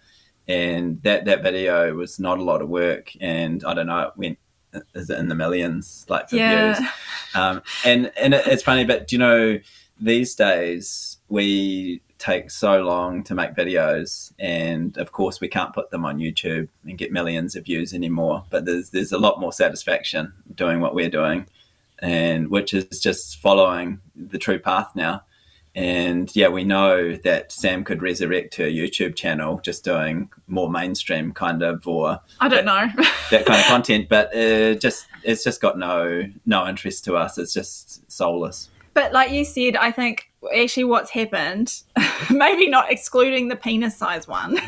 And 0.47 1.01
that 1.03 1.25
that 1.25 1.43
video 1.43 1.93
was 1.95 2.19
not 2.19 2.39
a 2.39 2.43
lot 2.43 2.61
of 2.61 2.69
work, 2.69 3.11
and 3.21 3.63
I 3.63 3.73
don't 3.73 3.87
know, 3.87 4.01
it 4.07 4.13
went 4.17 4.37
is 4.95 5.09
it 5.09 5.19
in 5.19 5.27
the 5.27 5.35
millions 5.35 6.05
like 6.07 6.29
for 6.29 6.37
Yeah. 6.37 6.73
views 6.73 6.89
um, 7.35 7.61
and 7.83 8.09
and 8.15 8.33
it, 8.33 8.47
it's 8.47 8.63
funny, 8.63 8.85
but 8.85 9.07
do 9.07 9.15
you 9.15 9.19
know, 9.19 9.59
these 9.99 10.33
days 10.35 11.17
we 11.27 12.01
take 12.21 12.51
so 12.51 12.81
long 12.81 13.23
to 13.23 13.35
make 13.35 13.55
videos, 13.55 14.31
and 14.39 14.95
of 14.97 15.11
course 15.11 15.41
we 15.41 15.47
can't 15.47 15.73
put 15.73 15.89
them 15.89 16.05
on 16.05 16.19
YouTube 16.19 16.69
and 16.85 16.97
get 16.97 17.11
millions 17.11 17.55
of 17.55 17.65
views 17.65 17.93
anymore. 17.93 18.45
But 18.49 18.65
there's 18.65 18.91
there's 18.91 19.11
a 19.11 19.17
lot 19.17 19.39
more 19.39 19.51
satisfaction 19.51 20.31
doing 20.55 20.79
what 20.79 20.93
we're 20.93 21.09
doing, 21.09 21.47
and 21.99 22.49
which 22.49 22.73
is 22.73 22.99
just 22.99 23.39
following 23.39 23.99
the 24.15 24.37
true 24.37 24.59
path 24.59 24.91
now. 24.95 25.23
And 25.73 26.33
yeah, 26.35 26.49
we 26.49 26.65
know 26.65 27.15
that 27.23 27.51
Sam 27.51 27.83
could 27.85 28.01
resurrect 28.01 28.55
her 28.55 28.65
YouTube 28.65 29.15
channel 29.15 29.61
just 29.63 29.85
doing 29.85 30.29
more 30.47 30.69
mainstream 30.69 31.31
kind 31.31 31.63
of 31.63 31.87
or 31.87 32.19
I 32.39 32.49
don't 32.49 32.65
know. 32.65 32.87
that 33.31 33.45
kind 33.45 33.59
of 33.59 33.65
content, 33.65 34.09
but 34.09 34.35
uh, 34.35 34.75
just 34.75 35.07
it's 35.23 35.43
just 35.43 35.61
got 35.61 35.79
no 35.79 36.23
no 36.45 36.67
interest 36.67 37.05
to 37.05 37.15
us. 37.15 37.37
It's 37.37 37.53
just 37.53 38.11
soulless. 38.11 38.69
But 38.93 39.13
like 39.13 39.31
you 39.31 39.45
said, 39.45 39.75
I 39.75 39.91
think 39.91 40.31
actually 40.55 40.85
what's 40.85 41.11
happened, 41.11 41.81
maybe 42.29 42.67
not 42.69 42.91
excluding 42.91 43.47
the 43.47 43.55
penis 43.55 43.95
size 43.95 44.27
one, 44.27 44.59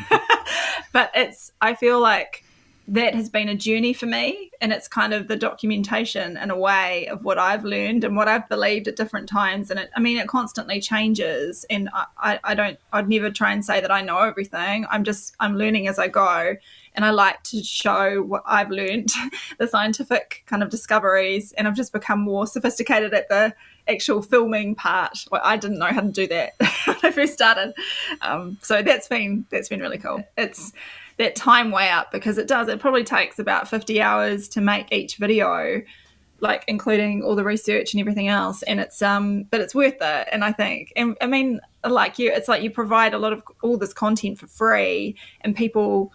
but 0.92 1.10
it's, 1.14 1.52
I 1.60 1.74
feel 1.74 2.00
like 2.00 2.44
that 2.86 3.14
has 3.14 3.30
been 3.30 3.48
a 3.48 3.54
journey 3.54 3.92
for 3.92 4.06
me. 4.06 4.50
And 4.60 4.72
it's 4.72 4.88
kind 4.88 5.14
of 5.14 5.28
the 5.28 5.36
documentation 5.36 6.36
in 6.36 6.50
a 6.50 6.56
way 6.56 7.06
of 7.08 7.24
what 7.24 7.38
I've 7.38 7.64
learned 7.64 8.04
and 8.04 8.16
what 8.16 8.28
I've 8.28 8.48
believed 8.48 8.88
at 8.88 8.96
different 8.96 9.28
times. 9.28 9.70
And 9.70 9.80
it, 9.80 9.90
I 9.96 10.00
mean, 10.00 10.18
it 10.18 10.28
constantly 10.28 10.80
changes. 10.80 11.64
And 11.70 11.88
I, 11.94 12.04
I, 12.18 12.40
I 12.44 12.54
don't, 12.54 12.78
I'd 12.92 13.08
never 13.08 13.30
try 13.30 13.52
and 13.52 13.64
say 13.64 13.80
that 13.80 13.90
I 13.90 14.02
know 14.02 14.18
everything. 14.18 14.86
I'm 14.90 15.04
just, 15.04 15.34
I'm 15.40 15.56
learning 15.56 15.88
as 15.88 15.98
I 15.98 16.08
go. 16.08 16.56
And 16.94 17.04
I 17.04 17.10
like 17.10 17.42
to 17.44 17.62
show 17.62 18.22
what 18.22 18.42
I've 18.46 18.70
learned, 18.70 19.10
the 19.58 19.66
scientific 19.66 20.44
kind 20.46 20.62
of 20.62 20.68
discoveries. 20.68 21.52
And 21.52 21.66
I've 21.66 21.76
just 21.76 21.92
become 21.92 22.20
more 22.20 22.46
sophisticated 22.46 23.14
at 23.14 23.28
the, 23.28 23.54
actual 23.88 24.22
filming 24.22 24.74
part. 24.74 25.24
Well, 25.30 25.40
I 25.44 25.56
didn't 25.56 25.78
know 25.78 25.86
how 25.86 26.00
to 26.00 26.10
do 26.10 26.26
that 26.28 26.52
when 26.86 26.96
I 27.02 27.10
first 27.10 27.34
started. 27.34 27.74
Um, 28.22 28.58
so 28.62 28.82
that's 28.82 29.08
been 29.08 29.46
that's 29.50 29.68
been 29.68 29.80
really 29.80 29.98
cool. 29.98 30.24
It's 30.36 30.72
that 31.16 31.36
time 31.36 31.70
way 31.70 31.90
up 31.90 32.10
because 32.10 32.38
it 32.38 32.48
does. 32.48 32.68
It 32.68 32.80
probably 32.80 33.04
takes 33.04 33.38
about 33.38 33.68
fifty 33.68 34.00
hours 34.00 34.48
to 34.50 34.60
make 34.60 34.92
each 34.92 35.16
video, 35.16 35.82
like 36.40 36.64
including 36.68 37.22
all 37.22 37.36
the 37.36 37.44
research 37.44 37.94
and 37.94 38.00
everything 38.00 38.28
else. 38.28 38.62
And 38.62 38.80
it's 38.80 39.02
um, 39.02 39.44
but 39.44 39.60
it's 39.60 39.74
worth 39.74 40.00
it. 40.00 40.28
And 40.32 40.44
I 40.44 40.52
think, 40.52 40.92
and 40.96 41.16
I 41.20 41.26
mean, 41.26 41.60
like 41.88 42.18
you, 42.18 42.32
it's 42.32 42.48
like 42.48 42.62
you 42.62 42.70
provide 42.70 43.14
a 43.14 43.18
lot 43.18 43.32
of 43.32 43.42
all 43.62 43.76
this 43.76 43.92
content 43.92 44.38
for 44.38 44.46
free, 44.46 45.16
and 45.42 45.54
people, 45.54 46.12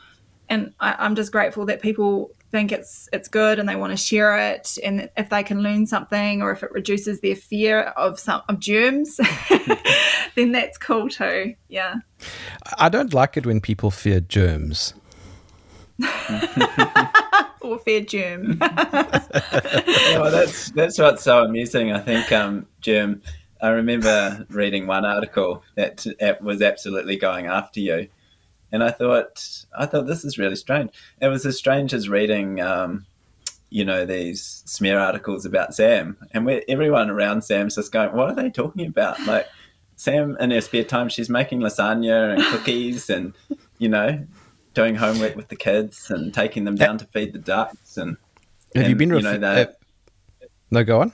and 0.50 0.74
I, 0.80 0.96
I'm 1.00 1.16
just 1.16 1.32
grateful 1.32 1.66
that 1.68 1.82
people 1.82 2.32
think 2.52 2.72
it's 2.72 3.08
it's 3.14 3.28
good 3.28 3.60
and 3.60 3.70
they 3.70 3.76
want 3.76 3.92
to 3.92 3.98
share 3.98 4.38
it 4.38 4.78
and 4.84 5.10
if 5.16 5.30
they 5.30 5.44
can 5.44 5.62
learn 5.62 5.86
something 5.86 6.42
or 6.42 6.52
if 6.52 6.64
it 6.64 6.72
reduces 6.72 7.22
their 7.22 7.36
fear 7.36 7.82
of 7.96 8.20
some 8.20 8.42
of 8.50 8.60
germs 8.60 9.20
then 10.36 10.52
that's 10.52 10.78
cool 10.78 11.10
too 11.10 11.54
yeah 11.68 11.96
I 12.78 12.90
don't 12.90 13.14
like 13.14 13.38
it 13.38 13.46
when 13.46 13.62
people 13.62 13.92
fear 13.92 14.20
germs. 14.20 14.94
or 17.62 17.78
fear 17.80 18.02
germ 18.02 18.58
well, 20.20 20.32
that's 20.32 20.72
that's 20.72 20.98
what's 20.98 21.24
so 21.24 21.44
amusing. 21.44 21.92
I 21.92 22.00
think, 22.00 22.32
um, 22.32 22.66
Jim, 22.82 23.22
I 23.62 23.70
remember 23.70 24.46
reading 24.50 24.88
one 24.88 25.06
article 25.06 25.64
that 25.76 26.06
that 26.20 26.42
was 26.42 26.62
absolutely 26.62 27.18
going 27.18 27.48
after 27.48 27.80
you, 27.80 28.08
and 28.72 28.84
I 28.84 28.92
thought, 28.92 29.66
I 29.78 29.86
thought 29.86 30.08
this 30.08 30.26
is 30.26 30.38
really 30.38 30.56
strange. 30.56 30.92
It 31.22 31.28
was 31.28 31.46
as 31.46 31.58
strange 31.58 31.94
as 31.94 32.10
reading, 32.10 32.62
um, 32.62 33.06
you 33.70 33.86
know, 33.86 34.06
these 34.06 34.64
smear 34.66 35.00
articles 35.00 35.46
about 35.46 35.76
Sam, 35.76 36.18
and 36.32 36.46
we 36.46 36.64
everyone 36.68 37.10
around 37.10 37.44
Sam's 37.44 37.76
just 37.76 37.92
going, 37.92 38.14
"What 38.14 38.30
are 38.30 38.36
they 38.36 38.50
talking 38.50 38.88
about?" 38.88 39.24
Like 39.26 39.48
Sam 39.96 40.38
in 40.40 40.52
her 40.52 40.62
spare 40.62 40.84
time, 40.84 41.10
she's 41.10 41.30
making 41.30 41.60
lasagna 41.60 42.34
and 42.34 42.44
cookies, 42.46 43.10
and 43.10 43.34
you 43.78 43.90
know, 43.90 44.26
doing 44.74 44.96
homework 44.96 45.36
with 45.36 45.50
the 45.50 45.56
kids 45.56 46.10
and 46.10 46.34
taking 46.34 46.64
them 46.64 46.76
down 46.76 46.98
to 46.98 47.06
feed 47.06 47.34
the 47.34 47.40
ducks. 47.40 47.98
And 47.98 48.18
Have 48.76 48.86
you 48.86 48.90
and, 48.90 48.98
been? 48.98 49.10
you 49.10 49.22
know, 49.22 49.48
uh, 49.48 49.66
no, 50.72 50.84
go 50.84 51.02
on. 51.02 51.14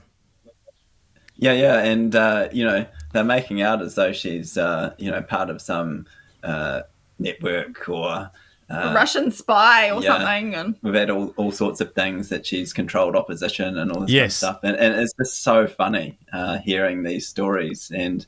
Yeah, 1.37 1.53
yeah, 1.53 1.79
and 1.83 2.15
uh, 2.15 2.49
you 2.51 2.63
know 2.63 2.85
they're 3.11 3.23
making 3.23 3.61
out 3.61 3.81
as 3.81 3.95
though 3.95 4.13
she's 4.13 4.57
uh, 4.57 4.93
you 4.97 5.11
know 5.11 5.21
part 5.21 5.49
of 5.49 5.61
some 5.61 6.05
uh, 6.43 6.83
network 7.19 7.87
or 7.89 8.29
A 8.69 8.89
uh, 8.89 8.93
Russian 8.93 9.31
spy 9.31 9.91
or 9.91 10.01
yeah. 10.01 10.17
something. 10.17 10.55
And 10.55 10.75
we've 10.81 10.93
had 10.95 11.09
all, 11.09 11.33
all 11.37 11.51
sorts 11.51 11.81
of 11.81 11.93
things 11.93 12.29
that 12.29 12.45
she's 12.45 12.73
controlled 12.73 13.15
opposition 13.15 13.77
and 13.77 13.91
all 13.91 14.01
this 14.01 14.09
Yes. 14.11 14.19
kind 14.19 14.25
of 14.25 14.31
stuff, 14.33 14.59
and, 14.63 14.75
and 14.77 15.01
it's 15.01 15.13
just 15.13 15.43
so 15.43 15.67
funny 15.67 16.17
uh, 16.33 16.57
hearing 16.59 17.03
these 17.03 17.27
stories. 17.27 17.91
And 17.93 18.25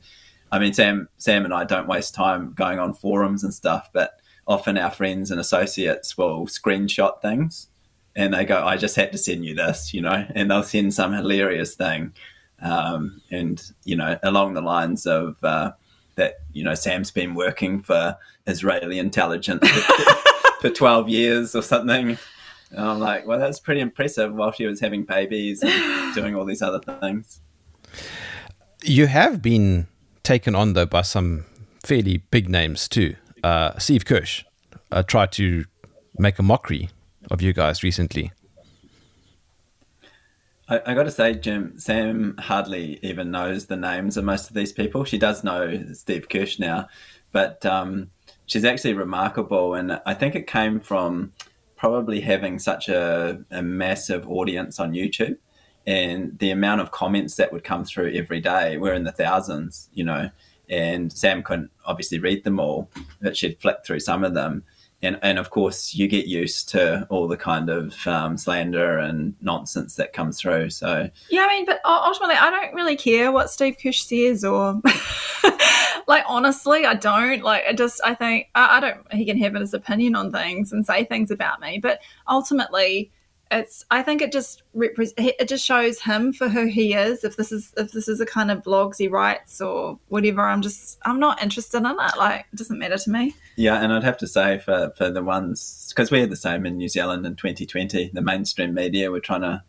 I 0.52 0.58
mean, 0.58 0.72
Sam, 0.72 1.08
Sam 1.18 1.44
and 1.44 1.52
I 1.52 1.64
don't 1.64 1.88
waste 1.88 2.14
time 2.14 2.52
going 2.54 2.78
on 2.78 2.94
forums 2.94 3.44
and 3.44 3.52
stuff, 3.52 3.90
but 3.92 4.20
often 4.46 4.78
our 4.78 4.90
friends 4.90 5.30
and 5.30 5.40
associates 5.40 6.16
will 6.16 6.46
screenshot 6.46 7.20
things, 7.20 7.68
and 8.16 8.32
they 8.32 8.44
go, 8.44 8.64
"I 8.64 8.76
just 8.76 8.96
had 8.96 9.12
to 9.12 9.18
send 9.18 9.44
you 9.44 9.54
this," 9.54 9.92
you 9.92 10.00
know, 10.00 10.24
and 10.34 10.50
they'll 10.50 10.62
send 10.62 10.94
some 10.94 11.12
hilarious 11.12 11.74
thing, 11.74 12.14
um, 12.62 13.20
and 13.30 13.60
you 13.84 13.96
know, 13.96 14.18
along 14.22 14.54
the 14.54 14.62
lines 14.62 15.04
of. 15.06 15.36
Uh, 15.42 15.72
that 16.18 16.40
you 16.52 16.62
know 16.62 16.74
Sam's 16.74 17.10
been 17.10 17.34
working 17.34 17.80
for 17.80 18.16
Israeli 18.46 18.98
intelligence 18.98 19.66
for, 19.66 20.14
for 20.60 20.70
12 20.70 21.08
years 21.08 21.54
or 21.54 21.62
something. 21.62 22.18
And 22.70 22.80
I'm 22.80 22.98
like, 22.98 23.26
well, 23.26 23.38
that's 23.38 23.60
pretty 23.60 23.80
impressive 23.80 24.34
while 24.34 24.52
she 24.52 24.66
was 24.66 24.80
having 24.80 25.04
babies 25.04 25.62
and 25.62 26.14
doing 26.14 26.34
all 26.34 26.44
these 26.44 26.60
other 26.60 26.80
things. 27.00 27.40
You 28.82 29.06
have 29.06 29.40
been 29.40 29.86
taken 30.22 30.54
on 30.54 30.74
though 30.74 30.86
by 30.86 31.02
some 31.02 31.46
fairly 31.84 32.18
big 32.30 32.48
names 32.48 32.88
too. 32.88 33.16
Uh, 33.42 33.78
Steve 33.78 34.04
Kirsch 34.04 34.44
uh, 34.92 35.02
tried 35.02 35.32
to 35.32 35.64
make 36.18 36.38
a 36.38 36.42
mockery 36.42 36.90
of 37.30 37.40
you 37.40 37.52
guys 37.52 37.82
recently. 37.82 38.32
I, 40.68 40.80
I 40.86 40.94
got 40.94 41.04
to 41.04 41.10
say, 41.10 41.34
Jim, 41.34 41.78
Sam 41.78 42.36
hardly 42.38 42.98
even 43.02 43.30
knows 43.30 43.66
the 43.66 43.76
names 43.76 44.16
of 44.16 44.24
most 44.24 44.48
of 44.48 44.54
these 44.54 44.72
people. 44.72 45.04
She 45.04 45.18
does 45.18 45.44
know 45.44 45.84
Steve 45.92 46.28
Kirsch 46.28 46.58
now, 46.58 46.88
but 47.32 47.64
um, 47.64 48.08
she's 48.46 48.64
actually 48.64 48.94
remarkable. 48.94 49.74
And 49.74 50.00
I 50.04 50.14
think 50.14 50.34
it 50.34 50.46
came 50.46 50.80
from 50.80 51.32
probably 51.76 52.20
having 52.20 52.58
such 52.58 52.88
a, 52.88 53.42
a 53.50 53.62
massive 53.62 54.28
audience 54.28 54.80
on 54.80 54.92
YouTube 54.92 55.38
and 55.86 56.38
the 56.38 56.50
amount 56.50 56.80
of 56.80 56.90
comments 56.90 57.36
that 57.36 57.52
would 57.52 57.64
come 57.64 57.84
through 57.84 58.12
every 58.12 58.40
day. 58.40 58.76
We're 58.76 58.94
in 58.94 59.04
the 59.04 59.12
thousands, 59.12 59.88
you 59.94 60.04
know, 60.04 60.28
and 60.68 61.10
Sam 61.10 61.42
couldn't 61.42 61.70
obviously 61.86 62.18
read 62.18 62.44
them 62.44 62.60
all, 62.60 62.90
but 63.22 63.36
she'd 63.36 63.58
flick 63.60 63.86
through 63.86 64.00
some 64.00 64.22
of 64.22 64.34
them. 64.34 64.64
And, 65.00 65.18
and 65.22 65.38
of 65.38 65.50
course, 65.50 65.94
you 65.94 66.08
get 66.08 66.26
used 66.26 66.68
to 66.70 67.06
all 67.08 67.28
the 67.28 67.36
kind 67.36 67.70
of 67.70 68.06
um, 68.06 68.36
slander 68.36 68.98
and 68.98 69.34
nonsense 69.40 69.94
that 69.94 70.12
comes 70.12 70.40
through. 70.40 70.70
So, 70.70 71.08
yeah, 71.30 71.42
I 71.42 71.48
mean, 71.48 71.66
but 71.66 71.80
ultimately, 71.84 72.34
I 72.34 72.50
don't 72.50 72.74
really 72.74 72.96
care 72.96 73.30
what 73.30 73.50
Steve 73.50 73.76
Kirsch 73.80 74.02
says, 74.02 74.44
or 74.44 74.80
like 76.08 76.24
honestly, 76.26 76.84
I 76.84 76.94
don't. 76.94 77.42
Like, 77.42 77.62
I 77.68 77.74
just, 77.74 78.00
I 78.04 78.14
think 78.14 78.48
I, 78.56 78.78
I 78.78 78.80
don't. 78.80 79.12
He 79.12 79.24
can 79.24 79.38
have 79.38 79.54
his 79.54 79.72
opinion 79.72 80.16
on 80.16 80.32
things 80.32 80.72
and 80.72 80.84
say 80.84 81.04
things 81.04 81.30
about 81.30 81.60
me, 81.60 81.78
but 81.78 82.00
ultimately, 82.28 83.12
it's. 83.50 83.84
I 83.90 84.02
think 84.02 84.22
it 84.22 84.32
just 84.32 84.62
repre- 84.76 85.12
it 85.16 85.48
just 85.48 85.64
shows 85.64 86.00
him 86.00 86.32
for 86.32 86.48
who 86.48 86.66
he 86.66 86.94
is. 86.94 87.24
If 87.24 87.36
this 87.36 87.50
is 87.52 87.72
if 87.76 87.92
this 87.92 88.08
is 88.08 88.18
the 88.18 88.26
kind 88.26 88.50
of 88.50 88.62
blogs 88.62 88.96
he 88.98 89.08
writes 89.08 89.60
or 89.60 89.98
whatever, 90.08 90.42
I'm 90.42 90.62
just 90.62 90.98
I'm 91.04 91.18
not 91.20 91.42
interested 91.42 91.78
in 91.78 91.86
it. 91.86 92.16
Like, 92.18 92.46
it 92.52 92.56
doesn't 92.56 92.78
matter 92.78 92.98
to 92.98 93.10
me. 93.10 93.34
yeah, 93.56 93.82
and 93.82 93.92
I'd 93.92 94.04
have 94.04 94.18
to 94.18 94.26
say 94.26 94.58
for, 94.58 94.92
for 94.96 95.10
the 95.10 95.22
ones, 95.22 95.90
because 95.94 96.10
we 96.10 96.20
had 96.20 96.30
the 96.30 96.36
same 96.36 96.66
in 96.66 96.76
New 96.76 96.88
Zealand 96.88 97.24
in 97.26 97.36
2020, 97.36 98.10
the 98.12 98.20
mainstream 98.22 98.74
media 98.74 99.10
were 99.10 99.20
trying 99.20 99.42
to 99.42 99.62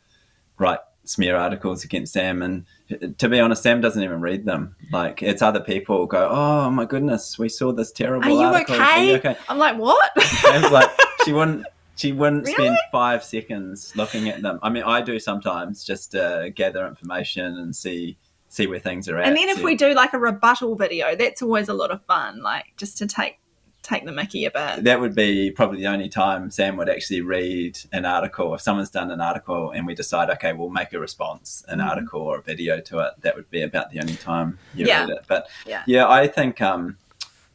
write 0.58 0.80
smear 1.06 1.36
articles 1.38 1.84
against 1.84 2.14
Sam. 2.14 2.42
And 2.44 2.66
uh, 2.92 3.08
to 3.18 3.30
be 3.30 3.40
honest, 3.40 3.64
Sam 3.64 3.82
doesn't 3.82 4.04
even 4.04 4.22
read 4.22 4.46
them. 4.46 4.76
Like, 4.92 5.24
it's 5.24 5.42
other 5.42 5.60
people 5.62 6.06
go, 6.06 6.30
oh 6.30 6.70
my 6.70 6.86
goodness, 6.86 7.40
we 7.40 7.50
saw 7.50 7.72
this 7.72 7.92
terrible 7.92 8.26
Are 8.26 8.30
you 8.30 8.46
article. 8.46 8.76
okay? 8.76 8.84
Are 8.84 9.04
you 9.04 9.16
okay? 9.16 9.38
I'm 9.48 9.58
like, 9.58 9.78
what? 9.78 10.22
Sam's 10.22 10.70
like, 10.72 10.90
she 11.26 11.34
wouldn't. 11.34 11.66
She 12.00 12.14
wouldn't 12.14 12.46
Really? 12.46 12.54
spend 12.54 12.78
five 12.94 13.26
seconds 13.26 13.94
looking 13.94 14.30
at 14.30 14.42
them. 14.42 14.58
I 14.64 14.70
mean, 14.70 14.84
I 14.84 15.02
do 15.02 15.20
sometimes 15.20 15.84
just 15.84 16.12
to 16.12 16.50
gather 16.56 16.88
information 16.88 17.58
and 17.58 17.76
see 17.76 18.18
see 18.52 18.66
where 18.66 18.80
things 18.80 19.08
are 19.10 19.18
at. 19.20 19.28
And 19.28 19.36
then 19.38 19.48
if 19.50 19.58
see- 19.58 19.64
we 19.64 19.76
do 19.76 19.94
like 19.94 20.14
a 20.14 20.18
rebuttal 20.18 20.76
video, 20.76 21.14
that's 21.16 21.42
always 21.44 21.68
a 21.70 21.74
lot 21.74 21.92
of 21.92 22.02
fun. 22.06 22.42
Like 22.42 22.68
just 22.78 22.98
to 23.00 23.06
take 23.06 23.38
take 23.84 24.06
the 24.06 24.12
Mickey 24.14 24.46
a 24.46 24.52
bit. 24.52 24.84
that 24.86 25.00
would 25.02 25.14
be 25.16 25.52
probably 25.52 25.80
the 25.80 25.88
only 25.88 26.08
time 26.10 26.50
Sam 26.52 26.78
would 26.78 26.90
actually 26.90 27.22
read 27.22 27.78
an 27.92 28.06
article. 28.06 28.54
If 28.54 28.62
someone's 28.62 28.90
done 28.90 29.12
an 29.12 29.20
article 29.22 29.72
and 29.72 29.86
we 29.86 29.94
decide, 29.94 30.30
okay, 30.32 30.54
we'll 30.54 30.70
make 30.70 30.94
a 30.94 31.00
response, 31.00 31.64
an 31.68 31.80
Mhm. 31.80 31.90
article 31.90 32.22
or 32.22 32.38
a 32.40 32.42
video 32.42 32.80
to 32.82 33.00
it, 33.00 33.14
that 33.22 33.36
would 33.36 33.50
be 33.50 33.62
about 33.62 33.90
the 33.92 34.00
only 34.00 34.16
time 34.16 34.58
you 34.74 34.86
Yeah. 34.86 35.02
read 35.02 35.10
it. 35.12 35.26
But 35.28 35.48
Yeah. 35.66 35.84
yeah, 35.86 36.08
I 36.10 36.28
think 36.28 36.62
um, 36.62 36.98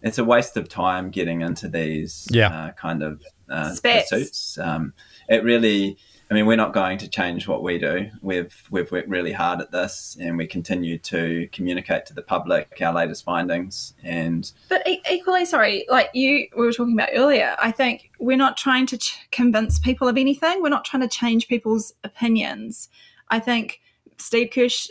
it's 0.03 0.19
a 0.19 0.25
waste 0.25 0.57
of 0.57 0.69
time 0.69 1.11
getting 1.11 1.41
into 1.43 1.67
these 1.69 2.27
Yeah. 2.31 2.49
uh, 2.49 2.71
kind 2.73 3.03
of 3.03 3.23
uh, 3.49 3.75
pursuits. 3.83 4.59
Um, 4.59 4.95
it 5.29 5.43
really. 5.45 5.97
I 6.31 6.35
mean, 6.35 6.47
we're 6.47 6.57
not 6.57 6.73
going 6.73 6.97
to 6.99 7.09
change 7.09 7.47
what 7.47 7.63
we 7.63 7.79
do. 7.79 8.09
We've 8.23 8.55
we've 8.71 8.91
worked 8.91 9.09
really 9.09 9.33
hard 9.33 9.61
at 9.61 9.71
this, 9.71 10.17
and 10.19 10.39
we 10.39 10.47
continue 10.47 10.99
to 10.99 11.49
communicate 11.53 12.07
to 12.07 12.15
the 12.15 12.23
public 12.23 12.79
our 12.81 12.95
latest 12.95 13.25
findings. 13.25 13.93
And 14.03 14.51
But 14.71 14.87
equally, 15.09 15.45
sorry, 15.45 15.85
like 15.89 16.09
you 16.15 16.49
we 16.57 16.65
were 16.65 16.73
talking 16.73 16.95
about 16.95 17.11
earlier, 17.13 17.55
I 17.59 17.71
think 17.71 18.11
we're 18.19 18.39
not 18.39 18.57
trying 18.57 18.87
to 18.87 18.99
ch- 18.99 19.19
convince 19.33 19.79
people 19.79 20.09
of 20.09 20.17
anything. 20.17 20.63
We're 20.63 20.71
not 20.71 20.87
trying 20.87 21.03
to 21.03 21.09
change 21.09 21.47
people's 21.47 21.93
opinions. 22.03 22.89
I 23.29 23.39
think 23.39 23.81
Steve 24.19 24.51
Kirsch, 24.53 24.89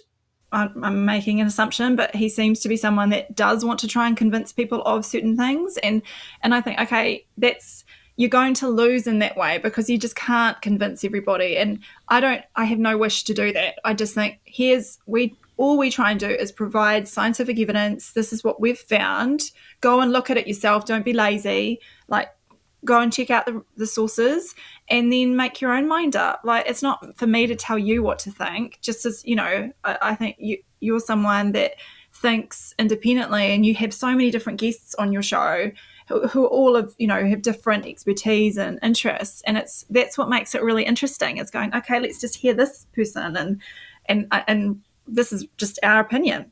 I'm, 0.52 0.84
I'm 0.84 1.06
making 1.06 1.42
an 1.42 1.48
assumption, 1.48 1.96
but 1.96 2.16
he 2.16 2.30
seems 2.30 2.60
to 2.62 2.70
be 2.70 2.78
someone 2.78 3.10
that 3.10 3.36
does 3.36 3.66
want 3.66 3.80
to 3.80 3.88
try 3.88 4.08
and 4.08 4.16
convince 4.16 4.54
people 4.54 4.84
of 4.84 5.04
certain 5.04 5.36
things. 5.36 5.78
And 5.78 6.04
and 6.42 6.54
I 6.54 6.62
think 6.62 6.80
okay, 6.80 7.26
that's 7.38 7.86
you're 8.16 8.30
going 8.30 8.54
to 8.56 8.70
lose 8.70 9.08
in 9.08 9.20
that 9.20 9.36
way 9.36 9.58
because 9.58 9.90
you 9.90 9.98
just 9.98 10.16
can't 10.16 10.62
convince 10.62 11.04
everybody. 11.04 11.58
And 11.58 11.80
I 12.10 12.20
don't, 12.20 12.42
I 12.56 12.66
have 12.66 12.80
no 12.80 12.98
wish 12.98 13.24
to 13.24 13.34
do 13.34 13.52
that. 13.54 13.80
I 13.84 13.94
just 13.94 14.14
think 14.14 14.40
here's 14.46 15.00
we 15.06 15.36
all 15.58 15.78
we 15.78 15.90
try 15.90 16.12
and 16.12 16.20
do 16.20 16.30
is 16.30 16.52
provide 16.52 17.08
scientific 17.08 17.60
evidence. 17.60 18.14
This 18.14 18.34
is 18.34 18.44
what 18.44 18.60
we've 18.60 18.80
found. 18.80 19.42
Go 19.82 20.00
and 20.02 20.12
look 20.12 20.30
at 20.30 20.38
it 20.38 20.48
yourself. 20.48 20.86
Don't 20.86 21.06
be 21.06 21.14
lazy. 21.14 21.80
Like, 22.08 22.30
go 22.86 23.00
and 23.00 23.14
check 23.14 23.30
out 23.30 23.46
the, 23.46 23.64
the 23.78 23.88
sources 23.88 24.56
and 24.90 25.12
then 25.12 25.36
make 25.36 25.62
your 25.62 25.72
own 25.72 25.88
mind 25.88 26.16
up. 26.16 26.42
Like, 26.44 26.68
it's 26.68 26.82
not 26.82 27.16
for 27.18 27.28
me 27.28 27.48
to 27.48 27.56
tell 27.56 27.78
you 27.78 28.04
what 28.04 28.20
to 28.20 28.32
think. 28.32 28.80
Just 28.82 29.06
as, 29.06 29.24
you 29.26 29.36
know, 29.36 29.72
I, 29.84 29.98
I 30.02 30.16
think 30.16 30.38
you, 30.40 30.58
you're 30.80 31.00
someone 31.00 31.52
that 31.54 31.74
thinks 32.14 32.74
independently 32.78 33.54
and 33.54 33.66
you 33.66 33.76
have 33.76 33.94
so 33.94 34.08
many 34.08 34.32
different 34.32 34.60
guests 34.60 34.96
on 34.96 35.12
your 35.12 35.24
show 35.24 35.72
who, 36.08 36.28
who 36.28 36.46
all 36.46 36.76
of 36.76 36.94
you 36.98 37.08
know 37.08 37.26
have 37.26 37.42
different 37.42 37.86
expertise 37.86 38.58
and 38.58 38.80
interests 38.84 39.42
and 39.46 39.58
it's 39.58 39.86
that's 39.90 40.18
what 40.18 40.30
makes 40.30 40.54
it 40.56 40.64
really 40.64 40.84
interesting 40.84 41.38
it's 41.38 41.52
going 41.52 41.74
okay 41.74 42.00
let's 42.00 42.20
just 42.20 42.36
hear 42.36 42.54
this 42.54 42.88
person 42.94 43.36
and 43.38 43.62
and 44.06 44.28
and 44.48 44.82
this 45.08 45.32
is 45.34 45.46
just 45.58 45.80
our 45.84 46.00
opinion 46.00 46.52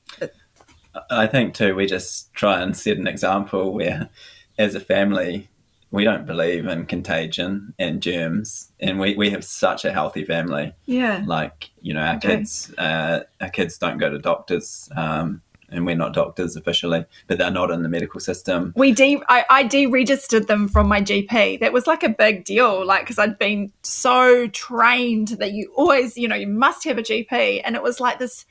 I 1.09 1.27
think 1.27 1.53
too, 1.53 1.75
we 1.75 1.85
just 1.85 2.33
try 2.33 2.61
and 2.61 2.75
set 2.75 2.97
an 2.97 3.07
example 3.07 3.73
where, 3.73 4.09
as 4.57 4.75
a 4.75 4.79
family, 4.79 5.47
we 5.89 6.03
don't 6.03 6.25
believe 6.25 6.67
in 6.67 6.85
contagion 6.85 7.73
and 7.79 8.01
germs, 8.01 8.71
and 8.79 8.99
we, 8.99 9.15
we 9.15 9.29
have 9.29 9.43
such 9.43 9.85
a 9.85 9.93
healthy 9.93 10.25
family. 10.25 10.73
yeah 10.85 11.23
Like 11.25 11.69
you 11.81 11.93
know, 11.93 12.01
our 12.01 12.15
Okay. 12.15 12.37
kids, 12.37 12.73
uh, 12.77 13.21
our 13.39 13.49
kids 13.49 13.77
don't 13.77 13.97
go 13.97 14.09
to 14.09 14.19
doctors, 14.19 14.89
um, 14.95 15.41
and 15.71 15.85
we're 15.85 15.95
not 15.95 16.13
doctors 16.13 16.55
officially, 16.55 17.05
but 17.27 17.37
they're 17.37 17.51
not 17.51 17.71
in 17.71 17.83
the 17.83 17.89
medical 17.89 18.19
system. 18.19 18.73
we 18.75 18.91
de 18.91 19.21
I, 19.29 19.45
I 19.49 19.63
deregistered 19.63 20.47
them 20.47 20.67
from 20.67 20.87
my 20.87 21.01
GP. 21.01 21.59
That 21.59 21.73
was 21.73 21.87
like 21.87 22.03
a 22.03 22.09
big 22.09 22.45
deal, 22.45 22.85
like 22.85 23.03
because 23.03 23.17
I'd 23.17 23.39
been 23.39 23.71
so 23.83 24.47
trained 24.47 25.29
that 25.39 25.53
you 25.53 25.71
always, 25.75 26.17
you 26.17 26.27
know, 26.27 26.35
you 26.35 26.47
must 26.47 26.83
have 26.83 26.97
a 26.97 27.03
GP, 27.03 27.61
and 27.63 27.75
it 27.75 27.83
was 27.83 27.99
like 27.99 28.19
this. 28.19 28.45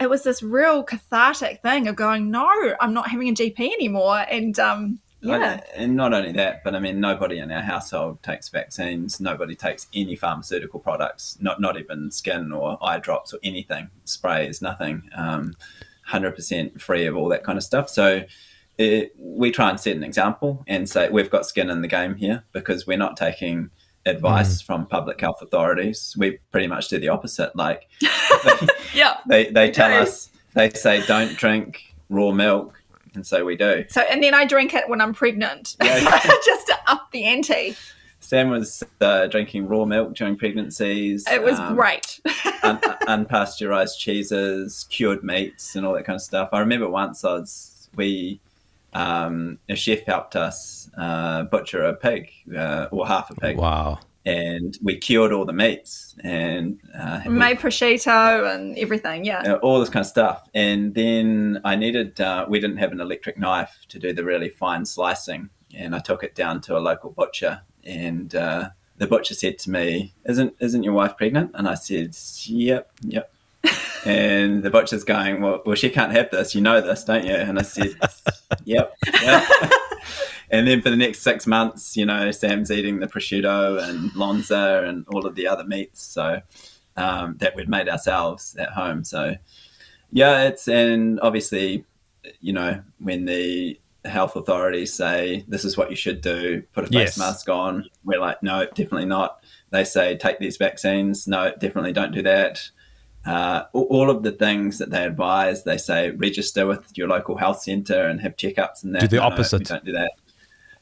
It 0.00 0.10
was 0.10 0.24
this 0.24 0.42
real 0.42 0.82
cathartic 0.82 1.62
thing 1.62 1.86
of 1.86 1.94
going, 1.94 2.28
no, 2.28 2.48
I'm 2.80 2.92
not 2.92 3.08
having 3.08 3.28
a 3.28 3.32
GP 3.32 3.60
anymore, 3.60 4.24
and 4.28 4.58
um, 4.58 4.98
yeah, 5.24 5.60
and 5.74 5.96
not 5.96 6.12
only 6.12 6.32
that, 6.32 6.62
but 6.64 6.74
I 6.74 6.80
mean, 6.80 7.00
nobody 7.00 7.38
in 7.38 7.50
our 7.50 7.62
household 7.62 8.22
takes 8.22 8.48
vaccines. 8.50 9.20
Nobody 9.20 9.54
takes 9.54 9.86
any 9.94 10.16
pharmaceutical 10.16 10.80
products, 10.80 11.38
not 11.40 11.60
not 11.60 11.78
even 11.78 12.10
skin 12.10 12.52
or 12.52 12.78
eye 12.82 12.98
drops 12.98 13.32
or 13.32 13.38
anything, 13.42 13.88
sprays, 14.04 14.60
nothing. 14.60 15.08
Um, 15.16 15.54
100% 16.08 16.80
free 16.80 17.06
of 17.06 17.16
all 17.16 17.28
that 17.28 17.44
kind 17.44 17.58
of 17.58 17.64
stuff. 17.64 17.88
So 17.88 18.24
it, 18.78 19.14
we 19.18 19.50
try 19.50 19.70
and 19.70 19.78
set 19.78 19.96
an 19.96 20.04
example 20.04 20.64
and 20.66 20.88
say 20.88 21.08
we've 21.08 21.30
got 21.30 21.46
skin 21.46 21.70
in 21.70 21.82
the 21.82 21.88
game 21.88 22.14
here 22.14 22.44
because 22.52 22.86
we're 22.86 22.98
not 22.98 23.16
taking 23.16 23.70
advice 24.06 24.62
mm. 24.62 24.66
from 24.66 24.86
public 24.86 25.20
health 25.20 25.40
authorities. 25.42 26.14
We 26.18 26.38
pretty 26.50 26.66
much 26.66 26.88
do 26.88 26.98
the 26.98 27.08
opposite. 27.08 27.54
Like 27.56 27.88
yeah, 28.94 29.18
they, 29.28 29.50
they 29.50 29.70
tell 29.70 29.90
do. 29.90 30.08
us, 30.08 30.30
they 30.54 30.70
say, 30.70 31.04
don't 31.06 31.36
drink 31.36 31.94
raw 32.10 32.32
milk, 32.32 32.82
and 33.14 33.26
so 33.26 33.44
we 33.44 33.56
do. 33.56 33.84
So, 33.88 34.02
and 34.02 34.22
then 34.22 34.34
I 34.34 34.44
drink 34.44 34.74
it 34.74 34.88
when 34.88 35.00
I'm 35.00 35.14
pregnant, 35.14 35.76
Yeah. 35.82 36.00
just 36.44 36.66
to 36.66 36.78
up 36.86 37.10
the 37.12 37.24
ante. 37.24 37.76
Sam 38.24 38.48
was 38.48 38.82
uh, 39.02 39.26
drinking 39.26 39.68
raw 39.68 39.84
milk 39.84 40.14
during 40.14 40.36
pregnancies. 40.36 41.24
It 41.30 41.42
was 41.42 41.58
um, 41.58 41.74
great. 41.74 42.20
un- 42.62 42.80
unpasteurized 43.06 43.98
cheeses, 43.98 44.86
cured 44.88 45.22
meats, 45.22 45.76
and 45.76 45.84
all 45.84 45.92
that 45.94 46.04
kind 46.04 46.16
of 46.16 46.22
stuff. 46.22 46.48
I 46.52 46.60
remember 46.60 46.88
once 46.88 47.22
I 47.24 47.32
was 47.34 47.88
we 47.96 48.40
um, 48.94 49.58
a 49.68 49.76
chef 49.76 50.00
helped 50.04 50.36
us 50.36 50.88
uh, 50.96 51.42
butcher 51.44 51.82
a 51.82 51.94
pig 51.94 52.30
uh, 52.56 52.86
or 52.90 53.06
half 53.06 53.30
a 53.30 53.34
pig, 53.34 53.56
Wow. 53.58 53.98
and 54.24 54.78
we 54.82 54.96
cured 54.96 55.32
all 55.32 55.44
the 55.44 55.52
meats 55.52 56.14
and 56.24 56.80
uh, 56.98 57.20
we- 57.26 57.32
Made 57.32 57.58
prosciutto 57.58 58.54
and 58.54 58.78
everything. 58.78 59.24
Yeah. 59.24 59.54
all 59.62 59.80
this 59.80 59.90
kind 59.90 60.02
of 60.02 60.06
stuff. 60.08 60.48
And 60.54 60.94
then 60.94 61.60
I 61.64 61.76
needed, 61.76 62.20
uh, 62.20 62.46
we 62.48 62.58
didn't 62.58 62.78
have 62.78 62.92
an 62.92 63.00
electric 63.00 63.36
knife 63.38 63.76
to 63.88 63.98
do 63.98 64.12
the 64.12 64.24
really 64.24 64.48
fine 64.48 64.84
slicing. 64.86 65.50
And 65.76 65.94
I 65.94 65.98
took 65.98 66.22
it 66.22 66.34
down 66.36 66.60
to 66.62 66.76
a 66.76 66.80
local 66.80 67.10
butcher. 67.10 67.62
And 67.84 68.34
uh, 68.34 68.70
the 68.96 69.06
butcher 69.06 69.34
said 69.34 69.58
to 69.60 69.70
me, 69.70 70.14
isn't, 70.24 70.54
isn't 70.60 70.82
your 70.82 70.94
wife 70.94 71.16
pregnant? 71.16 71.52
And 71.54 71.68
I 71.68 71.74
said, 71.74 72.16
Yep, 72.46 72.90
yep. 73.02 73.32
and 74.04 74.62
the 74.62 74.70
butcher's 74.70 75.04
going, 75.04 75.40
well, 75.40 75.62
well, 75.64 75.74
she 75.74 75.90
can't 75.90 76.12
have 76.12 76.30
this. 76.30 76.54
You 76.54 76.60
know 76.60 76.80
this, 76.80 77.04
don't 77.04 77.24
you? 77.24 77.34
And 77.34 77.58
I 77.58 77.62
said, 77.62 77.94
Yep. 78.64 78.94
yep. 79.22 79.48
and 80.50 80.66
then 80.66 80.82
for 80.82 80.90
the 80.90 80.96
next 80.96 81.20
six 81.20 81.46
months, 81.46 81.96
you 81.96 82.06
know, 82.06 82.30
Sam's 82.30 82.70
eating 82.70 83.00
the 83.00 83.06
prosciutto 83.06 83.82
and 83.82 84.14
lonza 84.14 84.84
and 84.86 85.06
all 85.08 85.26
of 85.26 85.34
the 85.34 85.46
other 85.46 85.64
meats. 85.64 86.02
So 86.02 86.40
um, 86.96 87.36
that 87.38 87.56
we'd 87.56 87.68
made 87.68 87.88
ourselves 87.88 88.56
at 88.56 88.70
home. 88.70 89.04
So 89.04 89.36
yeah, 90.12 90.44
it's 90.44 90.68
and 90.68 91.18
obviously, 91.20 91.84
you 92.40 92.52
know, 92.52 92.82
when 92.98 93.24
the 93.24 93.78
health 94.04 94.36
authorities 94.36 94.92
say 94.92 95.44
this 95.48 95.64
is 95.64 95.76
what 95.76 95.90
you 95.90 95.96
should 95.96 96.20
do, 96.20 96.62
put 96.72 96.84
a 96.84 96.86
face 96.88 96.92
Yes. 96.92 97.18
mask 97.18 97.48
on, 97.48 97.86
we're 98.04 98.20
like, 98.20 98.42
no, 98.42 98.66
definitely 98.66 99.06
not. 99.06 99.42
They 99.70 99.84
say 99.84 100.16
take 100.16 100.38
these 100.38 100.56
vaccines, 100.56 101.26
no, 101.26 101.52
definitely 101.58 101.92
don't 101.92 102.12
do 102.12 102.22
that. 102.22 102.60
Uh, 103.26 103.64
all- 103.72 103.84
all 103.90 104.10
of 104.10 104.22
the 104.22 104.32
things 104.32 104.78
that 104.78 104.90
they 104.90 105.02
advise, 105.04 105.64
they 105.64 105.78
say 105.78 106.10
register 106.10 106.66
with 106.66 106.84
your 106.96 107.08
local 107.08 107.36
health 107.38 107.62
centre 107.62 108.04
and 108.06 108.20
have 108.20 108.36
checkups 108.36 108.84
and 108.84 108.94
that. 108.94 109.00
Do 109.00 109.08
the 109.08 109.16
No, 109.16 109.22
no, 109.28 109.34
opposite. 109.34 109.60
we 109.60 109.64
don't 109.64 109.84
do 109.84 109.92
that. 109.92 110.12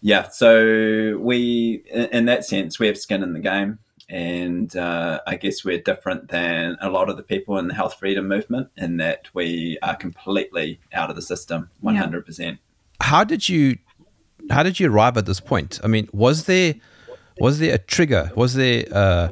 Yeah, 0.01 0.29
so 0.29 1.17
we, 1.21 1.85
in 1.93 2.07
in 2.07 2.25
that 2.25 2.45
sense, 2.45 2.81
we 2.81 2.89
have 2.89 2.99
skin 2.99 3.23
in 3.23 3.35
the 3.35 3.39
game, 3.39 3.79
and 4.09 4.75
uh, 4.77 5.21
I 5.29 5.37
guess 5.37 5.65
we're 5.65 5.79
different 5.81 6.27
than 6.29 6.77
a 6.81 6.91
lot 6.91 7.09
of 7.09 7.17
the 7.17 7.23
people 7.23 7.57
in 7.59 7.69
the 7.69 7.75
health 7.75 7.95
freedom 8.01 8.27
movement 8.27 8.69
in 8.77 8.97
that 8.97 9.29
we 9.33 9.79
are 9.81 9.95
completely 9.95 10.81
out 10.93 11.09
of 11.09 11.15
the 11.15 11.23
system, 11.23 11.71
one 11.81 11.95
hundred 11.95 12.27
percent. 12.27 12.59
How 13.03 13.25
did 13.25 13.49
you 13.49 13.79
how 14.51 14.63
did 14.63 14.81
you 14.81 14.91
arrive 14.91 15.17
at 15.17 15.27
this 15.27 15.41
point? 15.41 15.81
I 15.85 15.89
mean, 15.89 16.09
was 16.13 16.47
there 16.47 16.75
was 17.39 17.59
there 17.59 17.75
a 17.75 17.79
trigger? 17.79 18.31
Was 18.35 18.55
there 18.55 18.85
uh, 18.93 19.31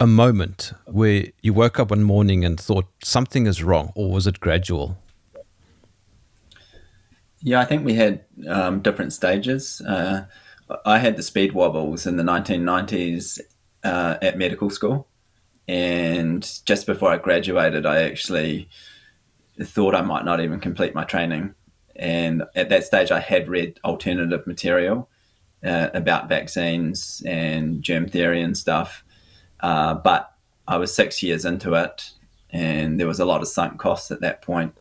a 0.00 0.06
moment 0.06 0.72
where 0.86 1.26
you 1.42 1.52
woke 1.52 1.78
up 1.78 1.90
one 1.90 2.02
morning 2.02 2.44
and 2.44 2.60
thought 2.60 2.86
something 3.02 3.46
is 3.46 3.62
wrong, 3.62 3.92
or 3.94 4.10
was 4.10 4.26
it 4.26 4.40
gradual? 4.40 4.98
Yeah, 7.40 7.60
I 7.60 7.64
think 7.64 7.84
we 7.84 7.94
had 7.94 8.24
um, 8.48 8.80
different 8.80 9.12
stages. 9.12 9.80
Uh, 9.80 10.26
I 10.84 10.98
had 10.98 11.16
the 11.16 11.22
speed 11.22 11.52
wobbles 11.52 12.06
in 12.06 12.16
the 12.16 12.24
1990s 12.24 13.40
uh, 13.84 14.16
at 14.20 14.36
medical 14.36 14.68
school. 14.68 15.08
And 15.68 16.48
just 16.64 16.86
before 16.86 17.12
I 17.12 17.18
graduated, 17.18 17.86
I 17.86 18.02
actually 18.02 18.68
thought 19.62 19.94
I 19.94 20.02
might 20.02 20.24
not 20.24 20.40
even 20.40 20.60
complete 20.60 20.94
my 20.94 21.04
training. 21.04 21.54
And 21.98 22.44
at 22.54 22.68
that 22.68 22.84
stage, 22.84 23.10
I 23.10 23.20
had 23.20 23.48
read 23.48 23.78
alternative 23.84 24.46
material 24.46 25.08
uh, 25.64 25.88
about 25.94 26.28
vaccines 26.28 27.22
and 27.26 27.82
germ 27.82 28.08
theory 28.08 28.42
and 28.42 28.56
stuff. 28.56 29.04
Uh, 29.60 29.94
but 29.94 30.32
I 30.68 30.76
was 30.76 30.94
six 30.94 31.22
years 31.22 31.44
into 31.44 31.74
it, 31.74 32.10
and 32.50 33.00
there 33.00 33.06
was 33.06 33.20
a 33.20 33.24
lot 33.24 33.40
of 33.40 33.48
sunk 33.48 33.78
costs 33.78 34.10
at 34.10 34.20
that 34.20 34.42
point 34.42 34.74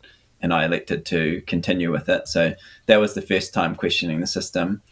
and 0.45 0.53
I 0.53 0.65
elected 0.65 1.05
to 1.07 1.41
continue 1.47 1.91
with 1.91 2.07
it. 2.07 2.27
So 2.27 2.53
that 2.85 2.97
was 2.99 3.15
the 3.15 3.21
first 3.21 3.51
time 3.51 3.75
questioning 3.75 4.19
the 4.19 4.27
system. 4.27 4.83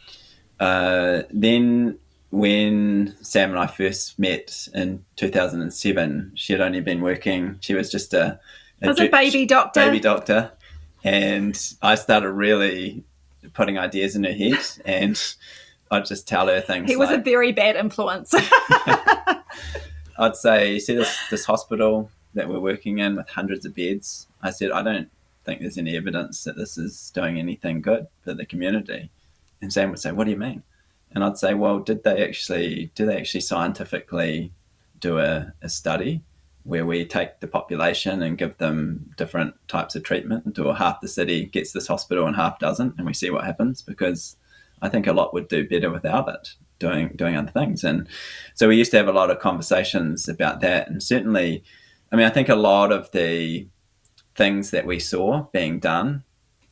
Uh, 0.59 1.23
then, 1.29 1.99
when 2.31 3.15
Sam 3.21 3.51
and 3.51 3.59
I 3.59 3.67
first 3.67 4.17
met 4.17 4.67
in 4.73 5.05
2007, 5.15 6.31
she 6.33 6.53
had 6.53 6.61
only 6.61 6.81
been 6.81 7.01
working, 7.01 7.57
she 7.59 7.75
was 7.75 7.91
just 7.91 8.15
a, 8.15 8.39
a 8.81 8.95
ju- 8.95 9.11
baby 9.11 9.45
doctor. 9.45 9.79
baby 9.79 9.99
doctor. 9.99 10.51
And 11.03 11.59
I 11.81 11.95
started 11.95 12.31
really 12.31 13.03
putting 13.53 13.77
ideas 13.77 14.15
in 14.15 14.23
her 14.23 14.31
head, 14.31 14.59
and 14.85 15.21
I'd 15.91 16.05
just 16.05 16.27
tell 16.27 16.47
her 16.47 16.61
things. 16.61 16.89
He 16.89 16.95
was 16.95 17.11
a 17.11 17.17
very 17.17 17.51
bad 17.51 17.75
influence. 17.75 18.33
I'd 20.17 20.35
say, 20.35 20.73
you 20.73 20.79
see 20.79 20.95
this 20.95 21.17
this 21.29 21.45
hospital 21.45 22.09
that 22.33 22.47
we're 22.47 22.59
working 22.59 22.99
in 22.99 23.15
with 23.15 23.29
hundreds 23.29 23.65
of 23.65 23.75
beds. 23.75 24.27
I 24.41 24.51
said, 24.51 24.71
I 24.71 24.81
don't 24.81 25.09
think 25.45 25.61
there's 25.61 25.77
any 25.77 25.95
evidence 25.95 26.43
that 26.45 26.55
this 26.55 26.77
is 26.77 27.11
doing 27.13 27.37
anything 27.37 27.81
good 27.81 28.07
for 28.23 28.33
the 28.33 28.45
community. 28.45 29.09
And 29.61 29.71
Sam 29.71 29.89
would 29.89 29.99
say, 29.99 30.11
What 30.11 30.25
do 30.25 30.31
you 30.31 30.37
mean? 30.37 30.63
And 31.11 31.23
I'd 31.23 31.37
say, 31.37 31.53
Well, 31.53 31.79
did 31.79 32.03
they 32.03 32.23
actually 32.23 32.91
do 32.95 33.05
they 33.05 33.17
actually 33.17 33.41
scientifically 33.41 34.51
do 34.99 35.19
a, 35.19 35.53
a 35.61 35.69
study 35.69 36.21
where 36.63 36.85
we 36.85 37.05
take 37.05 37.39
the 37.39 37.47
population 37.47 38.23
and 38.23 38.37
give 38.37 38.57
them 38.57 39.11
different 39.17 39.53
types 39.67 39.95
of 39.95 40.03
treatment, 40.03 40.57
or 40.57 40.75
half 40.75 41.01
the 41.01 41.07
city 41.07 41.45
gets 41.45 41.73
this 41.73 41.87
hospital 41.87 42.25
and 42.25 42.35
half 42.35 42.59
doesn't, 42.59 42.95
and 42.97 43.05
we 43.05 43.13
see 43.13 43.29
what 43.29 43.43
happens? 43.43 43.81
Because 43.81 44.37
I 44.81 44.89
think 44.89 45.07
a 45.07 45.13
lot 45.13 45.33
would 45.33 45.47
do 45.47 45.67
better 45.67 45.91
without 45.91 46.29
it, 46.29 46.55
doing 46.79 47.13
doing 47.15 47.35
other 47.35 47.51
things. 47.51 47.83
And 47.83 48.07
so 48.53 48.67
we 48.67 48.77
used 48.77 48.91
to 48.91 48.97
have 48.97 49.07
a 49.07 49.13
lot 49.13 49.29
of 49.29 49.39
conversations 49.39 50.29
about 50.29 50.61
that. 50.61 50.89
And 50.89 51.03
certainly, 51.03 51.63
I 52.11 52.15
mean, 52.15 52.25
I 52.25 52.29
think 52.29 52.49
a 52.49 52.55
lot 52.55 52.91
of 52.91 53.11
the 53.11 53.67
things 54.35 54.71
that 54.71 54.85
we 54.85 54.99
saw 54.99 55.43
being 55.51 55.79
done, 55.79 56.23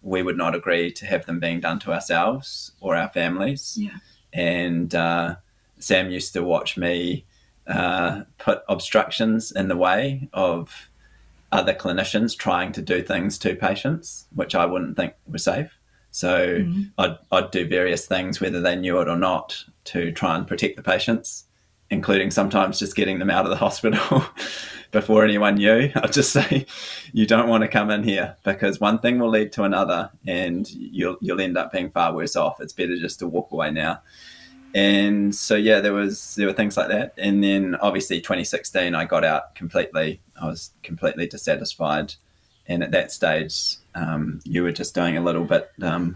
we 0.02 0.24
would 0.24 0.38
not 0.38 0.56
agree 0.56 0.92
to 0.94 1.06
have 1.06 1.26
them 1.26 1.40
being 1.40 1.60
done 1.60 1.80
to 1.80 1.92
ourselves 1.92 2.72
or 2.80 2.96
our 2.96 3.10
families. 3.10 3.78
Yeah. 3.80 3.98
And 4.34 4.96
uh, 4.96 5.36
Sam 5.80 6.10
used 6.12 6.34
to 6.34 6.44
watch 6.44 6.78
me 6.78 7.26
uh, 7.68 8.24
put 8.38 8.64
obstructions 8.68 9.52
in 9.52 9.68
the 9.68 9.78
way 9.78 10.30
of 10.34 10.90
other 11.52 11.74
clinicians 11.74 12.38
trying 12.38 12.72
to 12.72 12.82
do 12.82 13.02
things 13.02 13.38
to 13.40 13.56
patients, 13.56 14.28
which 14.34 14.56
I 14.56 14.66
wouldn't 14.66 14.96
think 14.96 15.14
were 15.28 15.38
safe. 15.38 15.78
So 16.12 16.66
I'd, 16.98 17.18
I'd 17.32 17.52
do 17.52 17.68
various 17.68 18.06
things, 18.06 18.42
whether 18.42 18.62
they 18.62 18.76
knew 18.76 19.00
it 19.00 19.08
or 19.08 19.18
not, 19.18 19.64
to 19.86 20.12
try 20.12 20.36
and 20.36 20.48
protect 20.48 20.76
the 20.76 20.84
patients, 20.84 21.46
including 21.90 22.32
sometimes 22.32 22.80
just 22.80 22.96
getting 22.96 23.20
them 23.20 23.30
out 23.30 23.46
of 23.46 23.50
the 23.50 23.58
hospital 23.58 24.26
before 24.92 25.24
anyone 25.24 25.56
knew. 25.56 25.90
I'd 25.96 26.14
just 26.14 26.34
say, 26.34 26.66
you 27.14 27.26
don't 27.26 27.48
want 27.48 27.64
to 27.64 27.70
come 27.70 27.90
in 27.90 28.04
here 28.04 28.36
because 28.44 28.80
one 28.80 29.00
thing 29.00 29.20
will 29.20 29.30
lead 29.30 29.54
to 29.54 29.64
another 29.64 30.12
and 30.28 30.70
you'll, 30.70 31.18
you'll 31.22 31.42
end 31.42 31.58
up 31.58 31.72
being 31.72 31.92
far 31.92 32.14
worse 32.14 32.36
off. 32.36 32.60
It's 32.60 32.74
better 32.74 32.98
just 32.98 33.20
to 33.20 33.28
walk 33.28 33.52
away 33.52 33.72
now. 33.72 34.02
And 34.74 35.36
so, 35.36 35.56
yeah, 35.56 35.80
there 35.80 35.94
was 35.94 36.36
there 36.36 36.48
were 36.48 36.54
things 36.54 36.78
like 36.78 36.88
that. 36.90 37.14
And 37.18 37.44
then 37.44 37.76
obviously 37.76 38.22
2016, 38.22 38.96
I 38.96 39.06
got 39.06 39.24
out 39.24 39.56
completely. 39.56 40.22
I 40.42 40.48
was 40.48 40.72
completely 40.84 41.28
dissatisfied. 41.28 42.16
And 42.68 42.84
at 42.84 42.92
that 42.92 43.12
stage, 43.12 43.78
um, 43.96 44.40
you 44.44 44.64
were 44.64 44.72
just 44.72 44.96
doing 44.96 45.18
a 45.18 45.22
little 45.22 45.44
bit 45.44 45.70
um, 45.82 46.16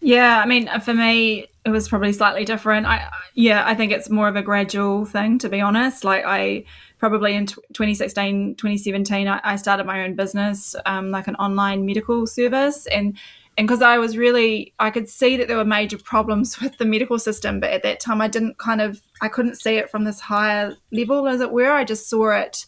Yeah, 0.00 0.38
I 0.38 0.46
mean, 0.46 0.68
for 0.80 0.92
me, 0.92 1.46
it 1.64 1.70
was 1.70 1.88
probably 1.88 2.12
slightly 2.12 2.44
different. 2.44 2.86
I 2.86 3.10
yeah, 3.34 3.66
I 3.66 3.74
think 3.74 3.90
it's 3.90 4.10
more 4.10 4.28
of 4.28 4.36
a 4.36 4.42
gradual 4.42 5.06
thing, 5.06 5.38
to 5.38 5.48
be 5.48 5.62
honest. 5.62 6.04
Like 6.04 6.24
I 6.26 6.64
probably 6.98 7.34
in 7.34 7.46
tw 7.46 7.54
2016, 7.72 8.56
2017, 8.56 9.28
I, 9.28 9.40
I 9.42 9.56
started 9.56 9.86
my 9.86 10.04
own 10.04 10.14
business, 10.14 10.76
um, 10.84 11.10
like 11.10 11.26
an 11.26 11.36
online 11.36 11.86
medical 11.86 12.26
service, 12.26 12.86
and 12.88 13.16
and 13.56 13.68
because 13.68 13.82
I 13.82 13.98
was 13.98 14.16
really, 14.16 14.74
I 14.78 14.90
could 14.90 15.08
see 15.08 15.36
that 15.36 15.48
there 15.48 15.56
were 15.56 15.64
major 15.64 15.98
problems 15.98 16.60
with 16.60 16.78
the 16.78 16.84
medical 16.84 17.18
system, 17.18 17.60
but 17.60 17.70
at 17.70 17.82
that 17.82 18.00
time, 18.00 18.20
I 18.20 18.28
didn't 18.28 18.58
kind 18.58 18.80
of, 18.80 19.00
I 19.20 19.28
couldn't 19.28 19.56
see 19.56 19.76
it 19.76 19.90
from 19.90 20.04
this 20.04 20.20
higher 20.20 20.76
level, 20.92 21.28
as 21.28 21.40
it 21.40 21.52
were. 21.52 21.70
I 21.70 21.84
just 21.84 22.08
saw 22.08 22.30
it. 22.30 22.66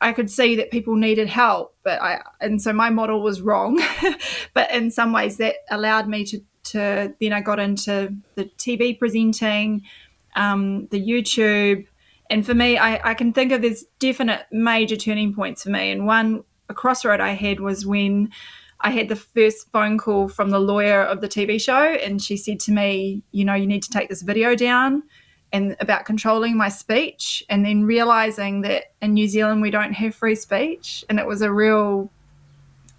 I 0.00 0.12
could 0.12 0.30
see 0.30 0.56
that 0.56 0.70
people 0.70 0.96
needed 0.96 1.28
help, 1.28 1.76
but 1.84 2.00
I 2.00 2.22
and 2.40 2.62
so 2.62 2.72
my 2.72 2.88
model 2.88 3.22
was 3.22 3.42
wrong. 3.42 3.80
but 4.54 4.70
in 4.72 4.90
some 4.90 5.12
ways, 5.12 5.36
that 5.36 5.56
allowed 5.70 6.08
me 6.08 6.24
to 6.24 6.40
to 6.64 7.14
then 7.20 7.32
I 7.32 7.42
got 7.42 7.58
into 7.58 8.14
the 8.34 8.46
TV 8.56 8.98
presenting, 8.98 9.82
um, 10.34 10.86
the 10.86 11.00
YouTube, 11.00 11.86
and 12.30 12.46
for 12.46 12.54
me, 12.54 12.78
I, 12.78 13.10
I 13.10 13.14
can 13.14 13.34
think 13.34 13.52
of 13.52 13.60
there's 13.60 13.84
definite 13.98 14.46
major 14.50 14.96
turning 14.96 15.34
points 15.34 15.64
for 15.64 15.68
me. 15.68 15.90
And 15.90 16.06
one 16.06 16.44
a 16.70 16.74
crossroad 16.74 17.20
I 17.20 17.32
had 17.34 17.60
was 17.60 17.84
when 17.84 18.30
I 18.82 18.90
had 18.90 19.08
the 19.08 19.16
first 19.16 19.70
phone 19.70 19.96
call 19.96 20.28
from 20.28 20.50
the 20.50 20.58
lawyer 20.58 21.02
of 21.02 21.20
the 21.20 21.28
TV 21.28 21.60
show, 21.60 21.82
and 21.82 22.20
she 22.20 22.36
said 22.36 22.60
to 22.60 22.72
me, 22.72 23.22
you 23.32 23.44
know, 23.44 23.54
you 23.54 23.66
need 23.66 23.82
to 23.84 23.90
take 23.90 24.08
this 24.08 24.22
video 24.22 24.54
down 24.54 25.02
and 25.52 25.76
about 25.80 26.04
controlling 26.04 26.56
my 26.56 26.68
speech 26.68 27.44
and 27.48 27.64
then 27.64 27.84
realizing 27.84 28.62
that 28.62 28.84
in 29.02 29.14
New 29.14 29.28
Zealand 29.28 29.60
we 29.60 29.70
don't 29.70 29.92
have 29.92 30.14
free 30.14 30.34
speech 30.34 31.04
and 31.08 31.18
it 31.18 31.26
was 31.26 31.42
a 31.42 31.52
real 31.52 32.10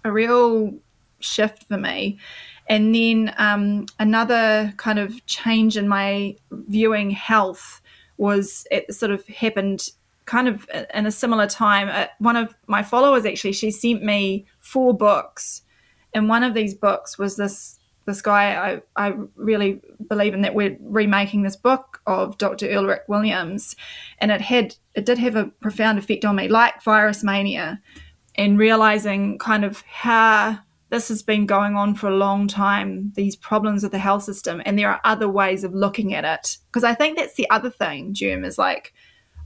a 0.04 0.12
real 0.12 0.72
shift 1.18 1.64
for 1.64 1.76
me. 1.76 2.18
And 2.68 2.94
then 2.94 3.34
um, 3.36 3.86
another 3.98 4.72
kind 4.76 4.98
of 4.98 5.24
change 5.26 5.76
in 5.76 5.88
my 5.88 6.36
viewing 6.50 7.10
health 7.10 7.80
was 8.16 8.66
it 8.70 8.94
sort 8.94 9.10
of 9.10 9.26
happened 9.26 9.88
kind 10.26 10.48
of 10.48 10.66
in 10.94 11.06
a 11.06 11.10
similar 11.10 11.46
time. 11.46 11.88
Uh, 11.90 12.06
one 12.18 12.36
of 12.36 12.54
my 12.66 12.82
followers 12.82 13.26
actually, 13.26 13.52
she 13.52 13.70
sent 13.70 14.02
me 14.02 14.46
four 14.60 14.94
books, 14.94 15.62
and 16.14 16.28
one 16.28 16.42
of 16.42 16.54
these 16.54 16.74
books 16.74 17.18
was 17.18 17.36
this 17.36 17.78
this 18.06 18.22
guy 18.22 18.80
I, 18.96 19.08
I 19.08 19.14
really 19.34 19.80
believe 20.08 20.34
in 20.34 20.42
that 20.42 20.54
we're 20.54 20.76
remaking 20.80 21.42
this 21.42 21.56
book 21.56 22.00
of 22.06 22.38
Dr. 22.38 22.66
Ulric 22.66 23.08
Williams 23.08 23.74
and 24.18 24.30
it 24.30 24.40
had 24.40 24.76
it 24.94 25.06
did 25.06 25.18
have 25.18 25.36
a 25.36 25.46
profound 25.60 25.98
effect 25.98 26.24
on 26.24 26.36
me 26.36 26.48
like 26.48 26.82
virus 26.82 27.24
mania 27.24 27.80
and 28.34 28.58
realizing 28.58 29.38
kind 29.38 29.64
of 29.64 29.82
how 29.82 30.58
this 30.90 31.08
has 31.08 31.22
been 31.22 31.46
going 31.46 31.76
on 31.76 31.94
for 31.94 32.08
a 32.08 32.16
long 32.16 32.46
time 32.46 33.12
these 33.16 33.36
problems 33.36 33.82
with 33.82 33.92
the 33.92 33.98
health 33.98 34.22
system 34.22 34.62
and 34.64 34.78
there 34.78 34.90
are 34.90 35.00
other 35.04 35.28
ways 35.28 35.64
of 35.64 35.74
looking 35.74 36.14
at 36.14 36.24
it 36.24 36.58
because 36.66 36.84
I 36.84 36.94
think 36.94 37.16
that's 37.16 37.34
the 37.34 37.48
other 37.50 37.70
thing 37.70 38.14
Jim 38.14 38.44
is 38.44 38.58
like 38.58 38.92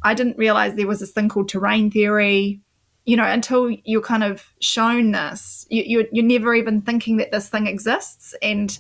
I 0.02 0.14
didn't 0.14 0.38
realize 0.38 0.74
there 0.74 0.86
was 0.86 1.00
this 1.00 1.12
thing 1.12 1.28
called 1.28 1.48
terrain 1.48 1.90
theory 1.90 2.60
you 3.08 3.16
know, 3.16 3.24
until 3.24 3.70
you're 3.70 4.02
kind 4.02 4.22
of 4.22 4.52
shown 4.60 5.12
this, 5.12 5.66
you, 5.70 5.82
you're, 5.86 6.04
you're 6.12 6.26
never 6.26 6.54
even 6.54 6.82
thinking 6.82 7.16
that 7.16 7.32
this 7.32 7.48
thing 7.48 7.66
exists. 7.66 8.34
And 8.42 8.78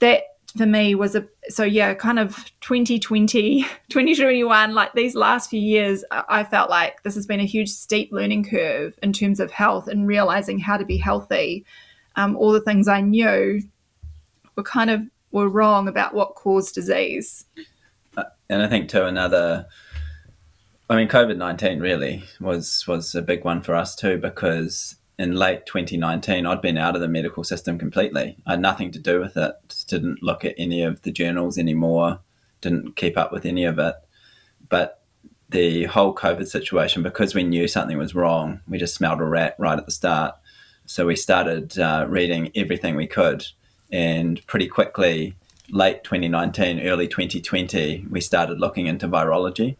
that 0.00 0.24
for 0.54 0.66
me 0.66 0.94
was 0.94 1.14
a, 1.14 1.26
so 1.48 1.64
yeah, 1.64 1.94
kind 1.94 2.18
of 2.18 2.36
2020, 2.60 3.62
2021, 3.62 4.74
like 4.74 4.92
these 4.92 5.14
last 5.14 5.48
few 5.48 5.62
years, 5.62 6.04
I 6.10 6.44
felt 6.44 6.68
like 6.68 7.02
this 7.04 7.14
has 7.14 7.26
been 7.26 7.40
a 7.40 7.46
huge 7.46 7.70
steep 7.70 8.12
learning 8.12 8.44
curve 8.44 8.98
in 9.02 9.14
terms 9.14 9.40
of 9.40 9.50
health 9.50 9.88
and 9.88 10.06
realizing 10.06 10.58
how 10.58 10.76
to 10.76 10.84
be 10.84 10.98
healthy. 10.98 11.64
Um, 12.16 12.36
all 12.36 12.52
the 12.52 12.60
things 12.60 12.86
I 12.86 13.00
knew 13.00 13.62
were 14.56 14.62
kind 14.62 14.90
of 14.90 15.00
were 15.30 15.48
wrong 15.48 15.88
about 15.88 16.12
what 16.12 16.34
caused 16.34 16.74
disease. 16.74 17.46
Uh, 18.14 18.24
and 18.50 18.60
I 18.60 18.68
think 18.68 18.90
to 18.90 19.06
another 19.06 19.68
I 20.92 20.96
mean, 20.96 21.08
COVID 21.08 21.38
nineteen 21.38 21.80
really 21.80 22.22
was 22.38 22.86
was 22.86 23.14
a 23.14 23.22
big 23.22 23.46
one 23.46 23.62
for 23.62 23.74
us 23.74 23.96
too 23.96 24.18
because 24.18 24.96
in 25.18 25.34
late 25.34 25.64
2019 25.64 26.44
I'd 26.44 26.60
been 26.60 26.76
out 26.76 26.94
of 26.94 27.00
the 27.00 27.08
medical 27.08 27.44
system 27.44 27.78
completely. 27.78 28.36
I 28.46 28.50
had 28.50 28.60
nothing 28.60 28.90
to 28.90 28.98
do 28.98 29.18
with 29.18 29.34
it. 29.38 29.54
Just 29.70 29.88
didn't 29.88 30.22
look 30.22 30.44
at 30.44 30.54
any 30.58 30.82
of 30.82 31.00
the 31.00 31.10
journals 31.10 31.56
anymore. 31.56 32.20
Didn't 32.60 32.96
keep 32.96 33.16
up 33.16 33.32
with 33.32 33.46
any 33.46 33.64
of 33.64 33.78
it. 33.78 33.94
But 34.68 35.00
the 35.48 35.84
whole 35.84 36.14
COVID 36.14 36.46
situation, 36.46 37.02
because 37.02 37.34
we 37.34 37.42
knew 37.42 37.68
something 37.68 37.96
was 37.96 38.14
wrong, 38.14 38.60
we 38.68 38.76
just 38.76 38.94
smelled 38.94 39.22
a 39.22 39.24
rat 39.24 39.56
right 39.58 39.78
at 39.78 39.86
the 39.86 39.92
start. 39.92 40.34
So 40.84 41.06
we 41.06 41.16
started 41.16 41.78
uh, 41.78 42.04
reading 42.06 42.52
everything 42.54 42.96
we 42.96 43.06
could, 43.06 43.46
and 43.90 44.46
pretty 44.46 44.68
quickly, 44.68 45.36
late 45.70 46.04
2019, 46.04 46.86
early 46.86 47.08
2020, 47.08 48.08
we 48.10 48.20
started 48.20 48.60
looking 48.60 48.88
into 48.88 49.08
virology 49.08 49.76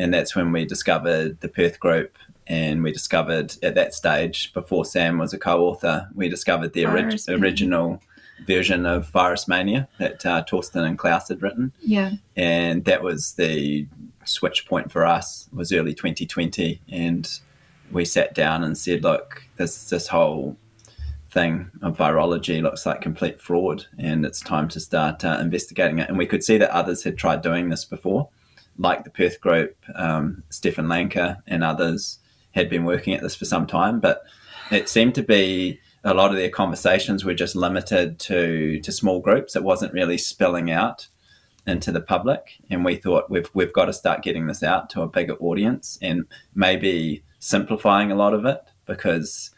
and 0.00 0.14
that's 0.14 0.34
when 0.34 0.50
we 0.50 0.64
discovered 0.64 1.38
the 1.40 1.48
Perth 1.48 1.78
group. 1.78 2.16
And 2.46 2.82
we 2.82 2.90
discovered 2.90 3.54
at 3.62 3.74
that 3.74 3.94
stage, 3.94 4.52
before 4.54 4.84
Sam 4.84 5.18
was 5.18 5.32
a 5.32 5.38
co-author, 5.38 6.08
we 6.14 6.28
discovered 6.28 6.72
the 6.72 6.86
ori- 6.86 7.16
original 7.28 8.02
version 8.44 8.86
of 8.86 9.08
Virus 9.10 9.46
Mania 9.46 9.88
that 9.98 10.24
uh, 10.26 10.42
Torsten 10.44 10.84
and 10.84 10.98
Claus 10.98 11.28
had 11.28 11.42
written. 11.42 11.72
Yeah, 11.80 12.12
and 12.34 12.84
that 12.86 13.02
was 13.02 13.34
the 13.34 13.86
switch 14.24 14.66
point 14.66 14.90
for 14.90 15.06
us. 15.06 15.48
Was 15.52 15.70
early 15.70 15.94
2020, 15.94 16.80
and 16.88 17.30
we 17.92 18.04
sat 18.04 18.34
down 18.34 18.64
and 18.64 18.76
said, 18.76 19.04
"Look, 19.04 19.44
this 19.56 19.90
this 19.90 20.08
whole 20.08 20.56
thing 21.30 21.70
of 21.82 21.96
virology 21.96 22.60
looks 22.60 22.84
like 22.84 23.00
complete 23.00 23.40
fraud, 23.40 23.86
and 23.96 24.26
it's 24.26 24.40
time 24.40 24.66
to 24.70 24.80
start 24.80 25.24
uh, 25.24 25.38
investigating 25.40 26.00
it." 26.00 26.08
And 26.08 26.18
we 26.18 26.26
could 26.26 26.42
see 26.42 26.58
that 26.58 26.70
others 26.70 27.04
had 27.04 27.16
tried 27.16 27.42
doing 27.42 27.68
this 27.68 27.84
before 27.84 28.28
like 28.80 29.04
the 29.04 29.10
Perth 29.10 29.40
group, 29.40 29.76
um, 29.94 30.42
Stefan 30.48 30.88
Lanka 30.88 31.42
and 31.46 31.62
others 31.62 32.18
had 32.52 32.70
been 32.70 32.84
working 32.84 33.14
at 33.14 33.22
this 33.22 33.36
for 33.36 33.44
some 33.44 33.66
time, 33.66 34.00
but 34.00 34.22
it 34.70 34.88
seemed 34.88 35.14
to 35.14 35.22
be 35.22 35.78
a 36.02 36.14
lot 36.14 36.30
of 36.30 36.38
their 36.38 36.50
conversations 36.50 37.24
were 37.24 37.34
just 37.34 37.54
limited 37.54 38.18
to 38.18 38.80
to 38.80 38.90
small 38.90 39.20
groups. 39.20 39.54
It 39.54 39.62
wasn't 39.62 39.92
really 39.92 40.16
spilling 40.18 40.70
out 40.70 41.08
into 41.66 41.92
the 41.92 42.00
public, 42.00 42.58
and 42.70 42.84
we 42.84 42.96
thought 42.96 43.30
we've 43.30 43.50
we've 43.52 43.72
got 43.72 43.84
to 43.84 43.92
start 43.92 44.22
getting 44.22 44.46
this 44.46 44.62
out 44.62 44.88
to 44.90 45.02
a 45.02 45.08
bigger 45.08 45.34
audience 45.34 45.98
and 46.00 46.24
maybe 46.54 47.22
simplifying 47.38 48.10
a 48.10 48.16
lot 48.16 48.34
of 48.34 48.46
it 48.46 48.62
because 48.86 49.50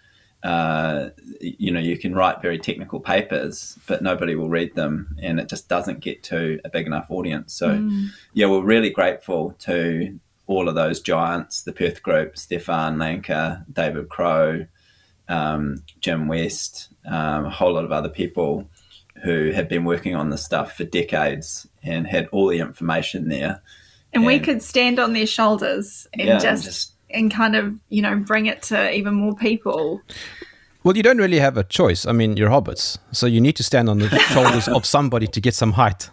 uh, 0.42 1.10
you 1.40 1.70
know, 1.70 1.80
you 1.80 1.96
can 1.96 2.14
write 2.14 2.42
very 2.42 2.58
technical 2.58 3.00
papers, 3.00 3.78
but 3.86 4.02
nobody 4.02 4.34
will 4.34 4.48
read 4.48 4.74
them, 4.74 5.16
and 5.22 5.38
it 5.38 5.48
just 5.48 5.68
doesn't 5.68 6.00
get 6.00 6.22
to 6.24 6.60
a 6.64 6.68
big 6.68 6.86
enough 6.86 7.06
audience. 7.10 7.54
So, 7.54 7.70
mm. 7.70 8.08
yeah, 8.32 8.46
we're 8.46 8.62
really 8.62 8.90
grateful 8.90 9.52
to 9.60 10.18
all 10.46 10.68
of 10.68 10.74
those 10.74 11.00
giants, 11.00 11.62
the 11.62 11.72
Perth 11.72 12.02
Group, 12.02 12.36
Stefan 12.36 12.98
Lanka, 12.98 13.64
David 13.72 14.08
Crowe, 14.08 14.66
um, 15.28 15.82
Jim 16.00 16.26
West, 16.26 16.88
um, 17.06 17.46
a 17.46 17.50
whole 17.50 17.74
lot 17.74 17.84
of 17.84 17.92
other 17.92 18.08
people 18.08 18.68
who 19.22 19.52
have 19.52 19.68
been 19.68 19.84
working 19.84 20.16
on 20.16 20.30
this 20.30 20.44
stuff 20.44 20.76
for 20.76 20.84
decades 20.84 21.68
and 21.82 22.06
had 22.06 22.26
all 22.32 22.48
the 22.48 22.58
information 22.58 23.28
there. 23.28 23.62
And, 24.12 24.22
and 24.22 24.26
we 24.26 24.40
could 24.40 24.62
stand 24.62 24.98
on 24.98 25.12
their 25.12 25.26
shoulders 25.26 26.06
and 26.12 26.22
yeah, 26.22 26.38
just, 26.38 26.64
just 26.64 26.91
and 27.12 27.32
kind 27.32 27.56
of 27.56 27.74
you 27.88 28.02
know 28.02 28.16
bring 28.16 28.46
it 28.46 28.62
to 28.64 28.92
even 28.92 29.14
more 29.14 29.34
people. 29.34 30.00
Well 30.84 30.96
you 30.96 31.02
don't 31.02 31.18
really 31.18 31.38
have 31.38 31.56
a 31.56 31.64
choice. 31.64 32.06
I 32.06 32.12
mean 32.12 32.36
you're 32.36 32.50
hobbits 32.50 32.98
so 33.12 33.26
you 33.26 33.40
need 33.40 33.56
to 33.56 33.62
stand 33.62 33.88
on 33.88 33.98
the 33.98 34.08
shoulders 34.32 34.68
of 34.68 34.84
somebody 34.86 35.26
to 35.26 35.40
get 35.40 35.54
some 35.54 35.72
height. 35.72 36.10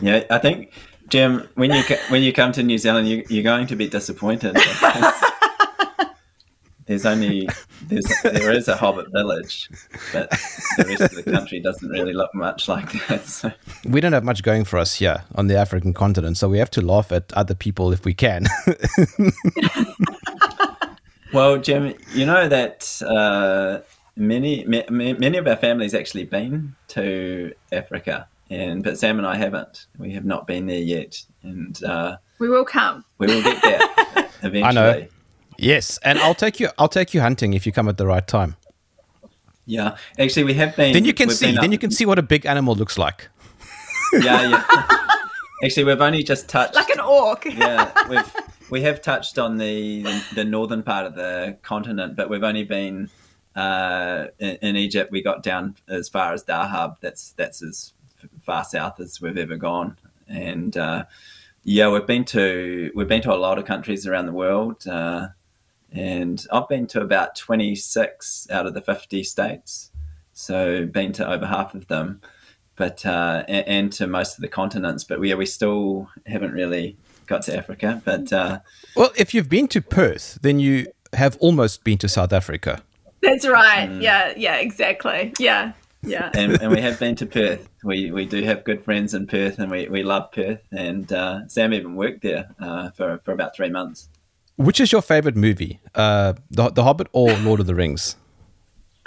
Yeah 0.00 0.24
i 0.30 0.38
think 0.38 0.72
jim 1.08 1.48
when 1.54 1.72
you 1.72 1.82
when 2.08 2.22
you 2.22 2.32
come 2.32 2.52
to 2.52 2.62
new 2.62 2.78
zealand 2.78 3.08
you, 3.08 3.24
you're 3.28 3.42
going 3.42 3.66
to 3.66 3.76
be 3.76 3.88
disappointed 3.88 4.56
there's 6.88 7.04
only 7.04 7.46
there's 7.82 8.06
there 8.22 8.50
is 8.50 8.66
a 8.66 8.74
hobbit 8.74 9.12
village, 9.12 9.68
but 10.12 10.30
the 10.30 10.86
rest 10.88 11.02
of 11.02 11.14
the 11.14 11.30
country 11.30 11.60
doesn't 11.60 11.90
really 11.90 12.14
look 12.14 12.34
much 12.34 12.66
like 12.66 12.90
that. 13.06 13.26
So. 13.26 13.52
We 13.84 14.00
don't 14.00 14.14
have 14.14 14.24
much 14.24 14.42
going 14.42 14.64
for 14.64 14.78
us 14.78 14.94
here 14.94 15.22
on 15.34 15.48
the 15.48 15.56
African 15.56 15.92
continent, 15.92 16.38
so 16.38 16.48
we 16.48 16.58
have 16.58 16.70
to 16.70 16.80
laugh 16.80 17.12
at 17.12 17.30
other 17.34 17.54
people 17.54 17.92
if 17.92 18.06
we 18.06 18.14
can. 18.14 18.46
well, 21.32 21.58
Jim, 21.58 21.94
you 22.14 22.24
know 22.24 22.48
that 22.48 23.02
uh, 23.06 23.80
many 24.16 24.64
many 24.64 25.36
of 25.36 25.46
our 25.46 25.56
families 25.56 25.92
actually 25.92 26.24
been 26.24 26.74
to 26.88 27.52
Africa, 27.70 28.26
and 28.48 28.82
but 28.82 28.98
Sam 28.98 29.18
and 29.18 29.26
I 29.26 29.36
haven't. 29.36 29.86
We 29.98 30.14
have 30.14 30.24
not 30.24 30.46
been 30.46 30.66
there 30.66 30.80
yet, 30.80 31.22
and 31.42 31.84
uh, 31.84 32.16
we 32.38 32.48
will 32.48 32.64
come. 32.64 33.04
We 33.18 33.26
will 33.26 33.42
get 33.42 33.62
there 33.62 34.28
eventually. 34.42 34.64
I 34.64 34.72
know. 34.72 35.06
Yes, 35.58 35.98
and 36.04 36.20
I'll 36.20 36.36
take 36.36 36.60
you. 36.60 36.70
I'll 36.78 36.88
take 36.88 37.12
you 37.12 37.20
hunting 37.20 37.52
if 37.52 37.66
you 37.66 37.72
come 37.72 37.88
at 37.88 37.98
the 37.98 38.06
right 38.06 38.26
time. 38.26 38.56
Yeah, 39.66 39.96
actually, 40.18 40.44
we 40.44 40.54
have 40.54 40.76
been. 40.76 40.92
Then 40.92 41.04
you 41.04 41.12
can 41.12 41.30
see. 41.30 41.56
Then 41.56 41.72
you 41.72 41.78
can 41.78 41.90
see 41.90 42.06
what 42.06 42.18
a 42.18 42.22
big 42.22 42.46
animal 42.46 42.76
looks 42.76 42.96
like. 42.96 43.28
Yeah, 44.12 44.48
yeah. 44.48 44.64
actually, 45.64 45.84
we've 45.84 46.00
only 46.00 46.22
just 46.22 46.48
touched 46.48 46.76
like 46.76 46.88
an 46.90 47.00
orc. 47.00 47.44
yeah, 47.56 47.92
we've 48.08 48.36
we 48.70 48.82
have 48.82 49.02
touched 49.02 49.36
on 49.36 49.58
the 49.58 50.04
the 50.34 50.44
northern 50.44 50.84
part 50.84 51.06
of 51.06 51.16
the 51.16 51.58
continent, 51.62 52.14
but 52.14 52.30
we've 52.30 52.44
only 52.44 52.64
been 52.64 53.10
uh, 53.56 54.26
in, 54.38 54.58
in, 54.62 54.76
Egypt. 54.76 55.10
We 55.10 55.22
got 55.22 55.42
down 55.42 55.74
as 55.88 56.08
far 56.08 56.32
as 56.32 56.44
Dahab. 56.44 56.96
That's 57.00 57.32
that's 57.32 57.62
as 57.62 57.92
far 58.42 58.62
south 58.62 59.00
as 59.00 59.20
we've 59.20 59.36
ever 59.36 59.56
gone, 59.56 59.98
and 60.28 60.76
uh, 60.76 61.04
yeah, 61.64 61.90
we've 61.90 62.06
been 62.06 62.24
to 62.26 62.92
we've 62.94 63.08
been 63.08 63.22
to 63.22 63.34
a 63.34 63.36
lot 63.36 63.58
of 63.58 63.64
countries 63.64 64.06
around 64.06 64.26
the 64.26 64.32
world. 64.32 64.86
Uh, 64.86 65.28
and 65.92 66.44
I've 66.52 66.68
been 66.68 66.86
to 66.88 67.00
about 67.00 67.34
26 67.36 68.48
out 68.50 68.66
of 68.66 68.74
the 68.74 68.80
50 68.80 69.22
states, 69.22 69.90
so 70.32 70.86
been 70.86 71.12
to 71.14 71.28
over 71.28 71.46
half 71.46 71.74
of 71.74 71.88
them, 71.88 72.20
but 72.76 73.04
uh, 73.06 73.44
and, 73.48 73.68
and, 73.68 73.92
to 73.94 74.06
most 74.06 74.36
of 74.36 74.42
the 74.42 74.48
continents. 74.48 75.04
But 75.04 75.22
yeah, 75.22 75.34
we 75.34 75.46
still 75.46 76.08
haven't 76.26 76.52
really 76.52 76.96
got 77.26 77.42
to 77.42 77.56
Africa. 77.56 78.02
But 78.04 78.32
uh, 78.32 78.60
well, 78.94 79.10
if 79.16 79.34
you've 79.34 79.48
been 79.48 79.68
to 79.68 79.80
Perth, 79.80 80.38
then 80.42 80.60
you 80.60 80.86
have 81.14 81.36
almost 81.40 81.84
been 81.84 81.98
to 81.98 82.08
South 82.08 82.32
Africa. 82.32 82.82
That's 83.22 83.46
right. 83.46 83.88
Mm. 83.88 84.02
Yeah, 84.02 84.32
yeah, 84.36 84.56
exactly. 84.56 85.32
Yeah. 85.38 85.72
Yeah, 86.02 86.30
and, 86.34 86.62
and 86.62 86.70
we 86.70 86.80
have 86.80 87.00
been 87.00 87.16
to 87.16 87.26
Perth. 87.26 87.68
We 87.82 88.12
we 88.12 88.24
do 88.24 88.44
have 88.44 88.62
good 88.62 88.84
friends 88.84 89.14
in 89.14 89.26
Perth, 89.26 89.58
and 89.58 89.68
we, 89.68 89.88
we 89.88 90.04
love 90.04 90.30
Perth. 90.30 90.60
And 90.70 91.12
uh, 91.12 91.48
Sam 91.48 91.74
even 91.74 91.96
worked 91.96 92.22
there 92.22 92.54
uh, 92.60 92.90
for 92.90 93.20
for 93.24 93.32
about 93.32 93.56
three 93.56 93.68
months. 93.68 94.08
Which 94.58 94.80
is 94.80 94.90
your 94.90 95.02
favorite 95.02 95.36
movie? 95.36 95.78
Uh, 95.94 96.32
the, 96.50 96.70
the 96.70 96.82
Hobbit 96.82 97.06
or 97.12 97.32
Lord 97.38 97.60
of 97.60 97.66
the 97.66 97.74
Rings? 97.74 98.16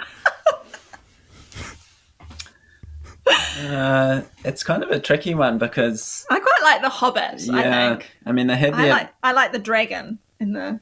Uh, 3.60 4.22
it's 4.44 4.64
kind 4.64 4.82
of 4.82 4.90
a 4.90 4.98
tricky 4.98 5.34
one 5.34 5.56
because 5.56 6.26
I 6.28 6.40
quite 6.40 6.60
like 6.64 6.82
The 6.82 6.88
Hobbit. 6.88 7.40
Yeah, 7.42 7.54
I 7.58 7.62
think. 7.90 8.10
I 8.26 8.32
mean, 8.32 8.48
they 8.48 8.56
had. 8.56 8.74
I 8.74 8.88
like 8.88 9.14
I 9.22 9.32
like 9.32 9.52
the 9.52 9.58
dragon 9.60 10.18
in 10.40 10.52
the. 10.54 10.80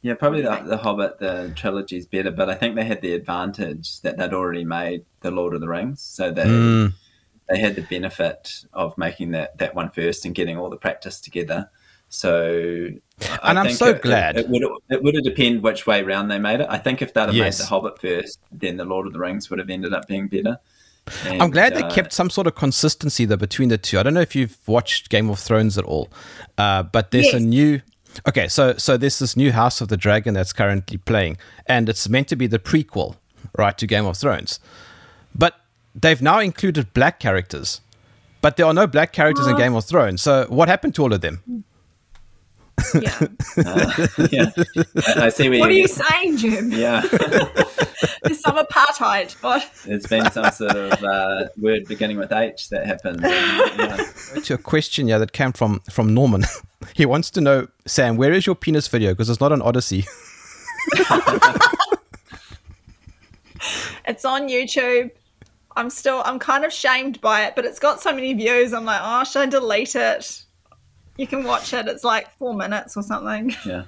Yeah, 0.00 0.14
probably 0.14 0.40
the, 0.40 0.62
the 0.64 0.78
Hobbit, 0.78 1.18
the 1.18 1.52
trilogy 1.56 1.96
is 1.98 2.06
better, 2.06 2.30
but 2.30 2.48
I 2.48 2.54
think 2.54 2.76
they 2.76 2.84
had 2.84 3.02
the 3.02 3.12
advantage 3.12 4.00
that 4.00 4.16
they'd 4.16 4.32
already 4.32 4.64
made 4.64 5.04
the 5.20 5.30
Lord 5.30 5.52
of 5.52 5.60
the 5.60 5.68
Rings, 5.68 6.00
so 6.00 6.30
they 6.30 6.44
Mm. 6.44 6.92
they 7.48 7.58
had 7.58 7.74
the 7.74 7.82
benefit 7.82 8.64
of 8.72 8.96
making 8.96 9.32
that 9.32 9.58
that 9.58 9.74
one 9.74 9.90
first 9.90 10.24
and 10.24 10.34
getting 10.34 10.56
all 10.56 10.70
the 10.70 10.76
practice 10.76 11.20
together. 11.20 11.70
So, 12.08 12.88
And 13.42 13.58
I'm 13.58 13.66
think 13.66 13.78
so 13.78 13.88
it, 13.90 14.02
glad. 14.02 14.36
it, 14.36 14.46
it 14.46 14.48
would 14.50 14.62
it 14.90 15.02
would 15.02 15.14
have 15.14 15.24
depended 15.24 15.62
which 15.62 15.86
way 15.86 16.02
round 16.02 16.30
they 16.30 16.38
made 16.38 16.60
it. 16.60 16.66
I 16.70 16.78
think 16.78 17.02
if 17.02 17.12
they'd 17.14 17.22
have 17.26 17.34
Yes. 17.34 17.58
made 17.58 17.64
the 17.64 17.68
Hobbit 17.68 18.00
first, 18.00 18.38
then 18.52 18.76
the 18.76 18.84
Lord 18.84 19.06
of 19.06 19.12
the 19.12 19.18
Rings 19.18 19.50
would 19.50 19.58
have 19.58 19.70
ended 19.70 19.92
up 19.92 20.06
being 20.06 20.28
better. 20.28 20.58
I'm 21.24 21.40
And, 21.40 21.52
glad 21.52 21.74
they 21.74 21.82
uh, 21.82 21.90
kept 21.90 22.12
some 22.12 22.30
sort 22.30 22.46
of 22.48 22.56
consistency 22.56 23.24
though 23.26 23.36
between 23.36 23.68
the 23.68 23.78
two. 23.78 23.98
I 23.98 24.02
don't 24.02 24.14
know 24.14 24.20
if 24.20 24.34
you've 24.34 24.56
watched 24.66 25.08
Game 25.08 25.30
of 25.30 25.38
Thrones 25.38 25.78
at 25.78 25.84
all, 25.84 26.08
uh, 26.58 26.82
but 26.84 27.10
there's 27.10 27.32
a 27.32 27.40
new. 27.40 27.80
Okay, 28.26 28.48
so 28.48 28.76
so 28.76 28.96
there's 28.96 29.18
this 29.18 29.36
new 29.36 29.52
House 29.52 29.80
of 29.80 29.88
the 29.88 29.96
Dragon 29.96 30.34
that's 30.34 30.52
currently 30.52 30.96
playing, 30.98 31.36
and 31.66 31.88
it's 31.88 32.08
meant 32.08 32.28
to 32.28 32.36
be 32.36 32.46
the 32.46 32.58
prequel, 32.58 33.16
right, 33.56 33.76
to 33.78 33.86
Game 33.86 34.06
of 34.06 34.16
Thrones. 34.16 34.58
But 35.34 35.54
they've 35.94 36.20
now 36.22 36.38
included 36.40 36.92
black 36.94 37.20
characters, 37.20 37.82
but 38.40 38.56
there 38.56 38.66
are 38.66 38.74
no 38.74 38.86
black 38.86 39.12
characters 39.12 39.46
in 39.46 39.56
Game 39.56 39.74
of 39.74 39.84
Thrones. 39.84 40.22
So 40.22 40.46
what 40.48 40.66
happened 40.68 40.94
to 40.96 41.02
all 41.02 41.12
of 41.12 41.20
them? 41.20 41.64
Yeah. 42.94 43.18
yeah, 44.30 44.50
I 44.96 45.26
I 45.26 45.28
see 45.30 45.48
where 45.48 45.60
what 45.60 45.70
are 45.70 45.72
you 45.72 45.82
you 45.82 45.88
saying, 45.88 46.36
Jim? 46.36 46.70
Yeah, 46.72 47.00
There's 48.22 48.40
some 48.40 48.56
apartheid. 48.56 49.32
What? 49.42 49.68
it's 49.86 50.06
been 50.06 50.30
some 50.30 50.50
sort 50.50 50.76
of 50.76 51.02
uh, 51.02 51.48
word 51.56 51.86
beginning 51.86 52.18
with 52.18 52.32
H 52.32 52.68
that 52.68 52.86
happened. 52.86 53.24
And, 53.24 53.78
yeah. 53.78 54.40
To 54.42 54.54
a 54.54 54.58
question, 54.58 55.08
yeah, 55.08 55.18
that 55.18 55.32
came 55.32 55.52
from 55.52 55.80
from 55.90 56.14
Norman. 56.14 56.44
he 56.94 57.06
wants 57.06 57.30
to 57.30 57.40
know, 57.40 57.68
Sam, 57.86 58.16
where 58.16 58.32
is 58.32 58.46
your 58.46 58.54
penis 58.54 58.88
video? 58.88 59.12
Because 59.12 59.30
it's 59.30 59.40
not 59.40 59.52
on 59.52 59.60
Odysee. 59.62 60.04
It's 64.06 64.24
on 64.24 64.48
YouTube. 64.48 65.10
I'm 65.76 65.90
still, 65.90 66.22
I'm 66.24 66.38
kind 66.38 66.64
of 66.64 66.72
shamed 66.72 67.20
by 67.20 67.44
it, 67.44 67.54
but 67.54 67.64
it's 67.64 67.78
got 67.78 68.00
so 68.00 68.12
many 68.14 68.32
views. 68.32 68.72
I'm 68.72 68.84
like, 68.84 69.00
oh, 69.02 69.24
should 69.24 69.42
I 69.42 69.46
delete 69.46 69.94
it? 69.94 70.44
You 71.16 71.26
can 71.26 71.44
watch 71.44 71.72
it. 71.72 71.86
It's 71.88 72.04
like 72.04 72.30
four 72.36 72.54
minutes 72.54 72.96
or 72.96 73.02
something. 73.02 73.54
Yeah, 73.64 73.84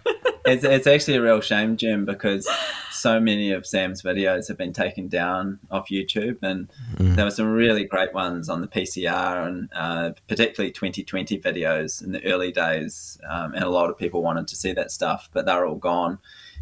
it's, 0.46 0.64
it's 0.64 0.86
actually 0.86 1.16
a 1.16 1.22
real 1.22 1.40
shame, 1.40 1.76
Jim, 1.76 2.04
because 2.04 2.48
so 2.90 3.20
many 3.20 3.52
of 3.52 3.66
Sam's 3.66 4.02
videos 4.02 4.48
have 4.48 4.56
been 4.56 4.72
taken 4.72 5.08
down 5.08 5.58
off 5.70 5.88
YouTube, 5.88 6.38
and 6.42 6.68
there 6.98 7.24
were 7.24 7.30
some 7.30 7.52
really 7.52 7.84
great 7.84 8.14
ones 8.14 8.48
on 8.48 8.60
the 8.60 8.68
PCR, 8.68 9.46
and 9.46 9.68
uh, 9.74 10.12
particularly 10.26 10.72
2020 10.72 11.38
videos 11.38 12.02
in 12.02 12.12
the 12.12 12.24
early 12.24 12.50
days, 12.50 13.18
um, 13.28 13.54
and 13.54 13.64
a 13.64 13.68
lot 13.70 13.90
of 13.90 13.98
people 13.98 14.22
wanted 14.22 14.48
to 14.48 14.56
see 14.56 14.72
that 14.72 14.90
stuff, 14.90 15.28
but 15.32 15.46
they're 15.46 15.66
all 15.66 15.76
gone. 15.76 16.18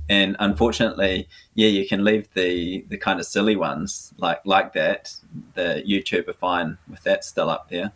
And 0.09 0.37
unfortunately, 0.39 1.29
yeah, 1.55 1.69
you 1.69 1.87
can 1.87 2.05
leave 2.05 2.33
the 2.35 2.85
the 2.89 2.97
kind 2.97 3.19
of 3.19 3.27
silly 3.27 3.57
ones 3.57 4.15
like 4.19 4.41
like 4.45 4.73
that. 4.75 5.15
The 5.55 5.83
YouTube 5.87 6.29
are 6.29 6.33
fine 6.33 6.79
with 6.89 7.03
that 7.03 7.25
still 7.25 7.51
up 7.51 7.71
there, 7.71 7.93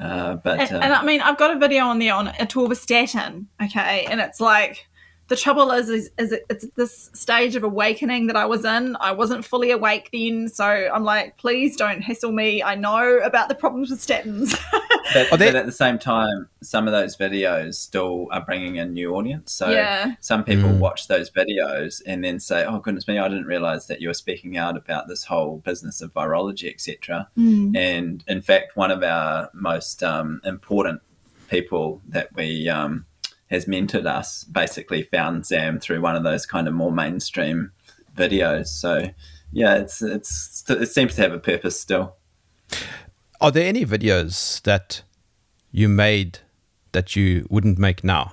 uh, 0.00 0.36
but 0.36 0.60
And, 0.60 0.72
uh, 0.72 0.78
and 0.80 0.92
I 0.92 1.04
mean, 1.04 1.20
I've 1.20 1.38
got 1.38 1.54
a 1.54 1.58
video 1.58 1.84
on 1.84 1.98
there 1.98 2.14
on 2.14 2.28
atorvastatin, 2.28 3.46
okay, 3.62 4.06
and 4.10 4.20
it's 4.20 4.40
like 4.40 4.88
the 5.28 5.36
trouble 5.36 5.72
is, 5.72 5.88
is, 5.88 6.10
is 6.18 6.30
it, 6.32 6.46
it's 6.48 6.66
this 6.76 7.10
stage 7.12 7.56
of 7.56 7.64
awakening 7.64 8.28
that 8.28 8.36
I 8.36 8.44
was 8.46 8.64
in. 8.64 8.96
I 9.00 9.10
wasn't 9.12 9.44
fully 9.44 9.70
awake 9.72 10.10
then, 10.12 10.48
so 10.48 10.64
I'm 10.64 11.02
like, 11.04 11.36
please 11.36 11.76
don't 11.76 12.00
hassle 12.00 12.30
me. 12.32 12.62
I 12.62 12.76
know 12.76 13.18
about 13.18 13.48
the 13.48 13.54
problems 13.56 13.90
with 13.90 14.00
statins. 14.00 14.56
But, 15.14 15.32
Are 15.32 15.36
they- 15.36 15.46
but 15.46 15.54
at 15.54 15.66
the 15.66 15.72
same 15.72 16.00
time, 16.00 16.48
some 16.64 16.88
of 16.88 16.92
those 16.92 17.16
videos 17.16 17.76
still 17.76 18.26
are 18.32 18.40
bringing 18.44 18.74
in 18.76 18.92
new 18.92 19.14
audience. 19.14 19.52
So 19.52 19.70
Yeah. 19.70 20.14
some 20.18 20.42
people 20.42 20.68
Mm. 20.68 20.78
watch 20.80 21.06
those 21.06 21.30
videos 21.30 22.02
and 22.08 22.24
then 22.24 22.40
say, 22.40 22.64
"Oh 22.64 22.80
goodness 22.80 23.06
me, 23.06 23.16
I 23.16 23.28
didn't 23.28 23.44
realize 23.46 23.86
that 23.86 24.00
you 24.00 24.08
were 24.08 24.14
speaking 24.14 24.56
out 24.56 24.76
about 24.76 25.06
this 25.06 25.22
whole 25.22 25.58
business 25.58 26.00
of 26.00 26.12
virology, 26.12 26.68
etc." 26.68 27.28
And 27.36 28.24
in 28.26 28.42
fact, 28.42 28.76
one 28.76 28.90
of 28.90 29.04
our 29.04 29.48
most 29.54 30.02
um, 30.02 30.40
important 30.44 31.00
people 31.48 32.02
that 32.08 32.34
we 32.34 32.68
um, 32.68 33.06
has 33.50 33.66
mentored 33.66 34.06
us 34.06 34.44
basically 34.44 35.02
found 35.02 35.46
Sam 35.46 35.78
through 35.78 36.00
one 36.00 36.16
of 36.16 36.24
those 36.24 36.46
kind 36.46 36.66
of 36.66 36.74
more 36.74 36.92
mainstream 36.92 37.72
videos. 38.16 38.66
So 38.68 39.08
yeah, 39.52 39.76
it's 39.76 40.02
it's 40.02 40.64
it 40.68 40.86
seems 40.86 41.14
to 41.16 41.22
have 41.22 41.32
a 41.32 41.38
purpose 41.38 41.80
still. 41.80 42.16
Are 43.40 43.50
there 43.50 43.68
any 43.68 43.84
videos 43.84 44.62
that 44.62 45.02
you 45.70 45.88
made 45.88 46.40
that 46.92 47.14
you 47.14 47.46
wouldn't 47.50 47.78
make 47.78 48.02
now? 48.02 48.32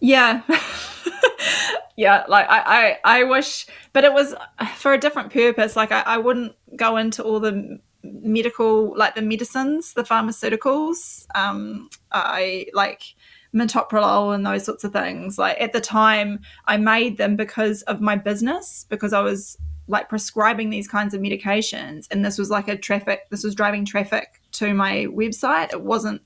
Yeah. 0.00 0.42
yeah, 1.96 2.24
like 2.28 2.46
I, 2.50 2.98
I, 3.04 3.20
I 3.20 3.24
wish, 3.24 3.66
but 3.92 4.04
it 4.04 4.12
was 4.12 4.34
for 4.76 4.92
a 4.92 4.98
different 4.98 5.32
purpose. 5.32 5.76
Like 5.76 5.92
I, 5.92 6.00
I 6.00 6.18
wouldn't 6.18 6.54
go 6.76 6.96
into 6.96 7.22
all 7.22 7.40
the 7.40 7.78
medical, 8.04 8.96
like 8.96 9.14
the 9.14 9.22
medicines, 9.22 9.94
the 9.94 10.02
pharmaceuticals. 10.02 11.26
Um, 11.34 11.88
I 12.12 12.66
like 12.74 13.14
metoprolol 13.54 14.34
and 14.34 14.44
those 14.44 14.64
sorts 14.64 14.84
of 14.84 14.92
things. 14.92 15.38
Like 15.38 15.60
at 15.60 15.72
the 15.72 15.80
time, 15.80 16.40
I 16.66 16.76
made 16.76 17.16
them 17.16 17.36
because 17.36 17.82
of 17.82 18.00
my 18.00 18.16
business, 18.16 18.86
because 18.88 19.12
I 19.12 19.20
was 19.20 19.56
like 19.86 20.08
prescribing 20.08 20.70
these 20.70 20.88
kinds 20.88 21.14
of 21.14 21.20
medications, 21.20 22.06
and 22.10 22.24
this 22.24 22.38
was 22.38 22.50
like 22.50 22.68
a 22.68 22.76
traffic. 22.76 23.28
This 23.30 23.44
was 23.44 23.54
driving 23.54 23.84
traffic 23.84 24.40
to 24.52 24.74
my 24.74 25.06
website. 25.06 25.72
It 25.72 25.82
wasn't. 25.82 26.22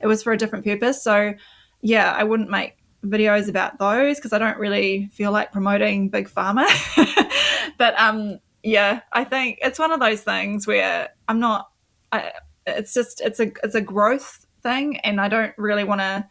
It 0.00 0.06
was 0.06 0.22
for 0.22 0.32
a 0.32 0.36
different 0.36 0.64
purpose. 0.64 1.02
So 1.02 1.34
yeah, 1.80 2.12
I 2.12 2.24
wouldn't 2.24 2.50
make 2.50 2.78
videos 3.04 3.48
about 3.48 3.78
those 3.78 4.16
because 4.16 4.32
I 4.32 4.38
don't 4.38 4.58
really 4.58 5.06
feel 5.12 5.30
like 5.30 5.52
promoting 5.52 6.08
big 6.08 6.28
pharma. 6.28 6.66
but 7.78 7.98
um, 7.98 8.38
yeah, 8.64 9.00
I 9.12 9.24
think 9.24 9.58
it's 9.62 9.78
one 9.78 9.92
of 9.92 10.00
those 10.00 10.22
things 10.22 10.66
where 10.66 11.10
I'm 11.28 11.38
not. 11.38 11.68
I, 12.10 12.32
it's 12.66 12.94
just 12.94 13.20
it's 13.20 13.38
a 13.38 13.52
it's 13.62 13.74
a 13.74 13.80
growth 13.80 14.46
thing, 14.62 14.96
and 14.98 15.20
I 15.20 15.28
don't 15.28 15.52
really 15.58 15.84
want 15.84 16.00
to 16.00 16.26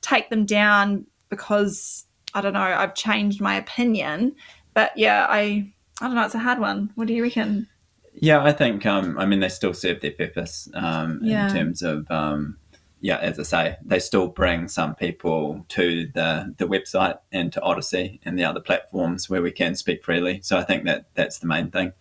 take 0.00 0.30
them 0.30 0.46
down 0.46 1.06
because 1.28 2.06
I 2.34 2.40
don't 2.40 2.54
know 2.54 2.60
I've 2.60 2.94
changed 2.94 3.40
my 3.40 3.54
opinion. 3.54 4.34
But 4.74 4.92
yeah, 4.96 5.26
I 5.28 5.70
I 6.00 6.06
don't 6.06 6.14
know. 6.14 6.24
It's 6.24 6.34
a 6.34 6.38
hard 6.38 6.58
one. 6.58 6.90
What 6.94 7.06
do 7.06 7.14
you 7.14 7.22
reckon? 7.22 7.68
Yeah, 8.14 8.42
I 8.42 8.52
think 8.52 8.86
um, 8.86 9.18
I 9.18 9.26
mean 9.26 9.40
they 9.40 9.48
still 9.48 9.74
serve 9.74 10.00
their 10.00 10.12
purpose 10.12 10.68
um, 10.74 11.20
Yeah. 11.22 11.48
in 11.48 11.54
terms 11.54 11.82
of 11.82 12.10
um, 12.10 12.56
yeah, 13.00 13.18
as 13.18 13.38
I 13.38 13.42
say, 13.42 13.76
they 13.84 13.98
still 13.98 14.28
bring 14.28 14.68
some 14.68 14.94
people 14.94 15.64
to 15.68 16.08
the 16.14 16.54
the 16.58 16.66
website 16.66 17.18
and 17.32 17.52
to 17.52 17.60
Odysee 17.60 18.20
and 18.24 18.38
the 18.38 18.44
other 18.44 18.60
platforms 18.60 19.30
where 19.30 19.42
we 19.42 19.52
can 19.52 19.74
speak 19.74 20.04
freely. 20.04 20.40
So 20.42 20.58
I 20.58 20.64
think 20.64 20.84
that 20.84 21.06
that's 21.14 21.38
the 21.38 21.46
main 21.46 21.70
thing. 21.70 21.92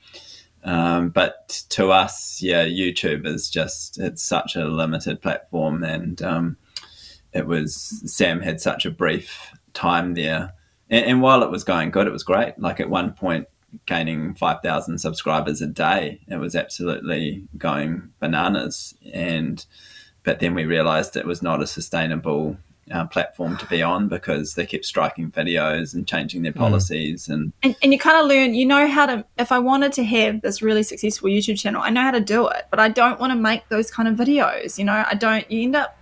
Um, 0.64 1.10
but 1.10 1.64
to 1.70 1.91
us, 1.91 2.41
yeah, 2.41 2.66
YouTube 2.66 3.26
is 3.26 3.50
just 3.50 4.00
it's 4.00 4.24
such 4.24 4.56
a 4.56 4.66
limited 4.66 5.22
platform, 5.22 5.84
and 5.84 6.22
um, 6.22 6.58
it 7.34 7.45
was 7.45 8.02
Sam 8.06 8.41
had 8.41 8.60
such 8.60 8.86
a 8.86 8.91
brief 8.91 9.52
time 9.74 10.16
there, 10.16 10.54
and, 10.89 11.06
and 11.06 11.22
while 11.22 11.43
it 11.43 11.52
was 11.52 11.64
going 11.64 11.91
good, 11.91 12.08
it 12.08 12.14
was 12.14 12.24
great. 12.24 12.58
Like 12.58 12.80
at 12.80 12.89
one 12.89 13.14
point, 13.14 13.48
gaining 13.86 14.34
5,000 14.36 14.98
subscribers 14.98 15.62
a 15.62 15.68
day. 15.68 16.22
It 16.28 16.38
was 16.38 16.56
absolutely 16.56 17.48
going 17.58 18.10
bananas. 18.20 18.93
And, 19.14 19.66
but 20.28 20.41
then 20.41 20.53
we 20.53 20.65
realized 20.65 21.15
it 21.15 21.25
was 21.25 21.41
not 21.41 21.61
a 21.61 21.65
sustainable 21.65 22.57
uh, 22.91 23.05
platform 23.07 23.55
to 23.55 23.65
be 23.67 23.82
on 23.82 24.09
because 24.09 24.55
they 24.55 24.65
kept 24.65 24.84
striking 24.84 25.32
videos 25.32 25.93
and 25.93 26.05
changing 26.05 26.41
their 26.41 26.51
policies. 26.51 27.30
And 27.30 27.53
and, 27.63 27.78
and 27.82 27.93
you 27.93 27.97
kind 27.97 28.17
of 28.21 28.28
learn 28.28 28.53
you 28.53 28.65
know 28.65 28.88
how 28.88 29.05
to 29.05 29.25
if 29.38 29.53
i 29.53 29.59
wanted 29.59 29.93
to 29.93 30.03
have 30.03 30.41
this 30.41 30.61
really 30.61 30.84
successful 30.84 31.30
youtube 31.30 31.57
channel 31.57 31.82
i 31.82 31.89
know 31.89 32.01
how 32.01 32.11
to 32.11 32.19
do 32.19 32.47
it 32.49 32.63
but 32.69 32.80
i 32.80 32.89
don't 32.89 33.19
want 33.21 33.32
to 33.32 33.38
make 33.38 33.67
those 33.69 33.89
kind 33.89 34.07
of 34.09 34.15
videos 34.15 34.78
you 34.78 34.84
know 34.84 35.05
i 35.09 35.15
don't 35.15 35.49
you 35.49 35.63
end 35.63 35.75
up 35.78 35.97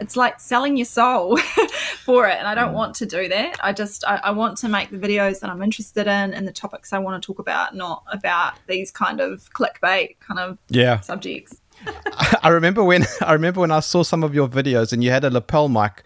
it's 0.00 0.16
like 0.16 0.40
selling 0.40 0.76
your 0.76 0.84
soul 0.86 1.36
for 2.04 2.26
it 2.28 2.36
and 2.38 2.46
i 2.48 2.54
don't 2.54 2.74
want 2.74 2.94
to 2.96 3.06
do 3.06 3.28
that 3.28 3.58
i 3.62 3.72
just 3.72 4.04
I, 4.06 4.16
I 4.24 4.30
want 4.30 4.58
to 4.58 4.68
make 4.68 4.90
the 4.90 4.98
videos 4.98 5.40
that 5.40 5.48
i'm 5.50 5.62
interested 5.62 6.06
in 6.06 6.34
and 6.34 6.46
the 6.46 6.52
topics 6.52 6.92
i 6.92 6.98
want 6.98 7.20
to 7.22 7.26
talk 7.26 7.38
about 7.38 7.74
not 7.74 8.02
about 8.12 8.54
these 8.66 8.90
kind 8.90 9.20
of 9.20 9.52
clickbait 9.54 10.16
kind 10.20 10.38
of 10.40 10.58
Yeah. 10.68 11.00
subjects 11.00 11.60
I 12.42 12.48
remember 12.48 12.84
when 12.84 13.04
I 13.20 13.32
remember 13.32 13.60
when 13.60 13.70
I 13.70 13.80
saw 13.80 14.02
some 14.02 14.22
of 14.22 14.34
your 14.34 14.48
videos 14.48 14.92
and 14.92 15.02
you 15.02 15.10
had 15.10 15.24
a 15.24 15.30
lapel 15.30 15.68
mic 15.68 16.02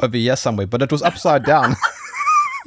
over 0.00 0.16
here 0.16 0.36
somewhere, 0.36 0.66
but 0.66 0.82
it 0.82 0.90
was 0.90 1.02
upside 1.02 1.44
down. 1.44 1.76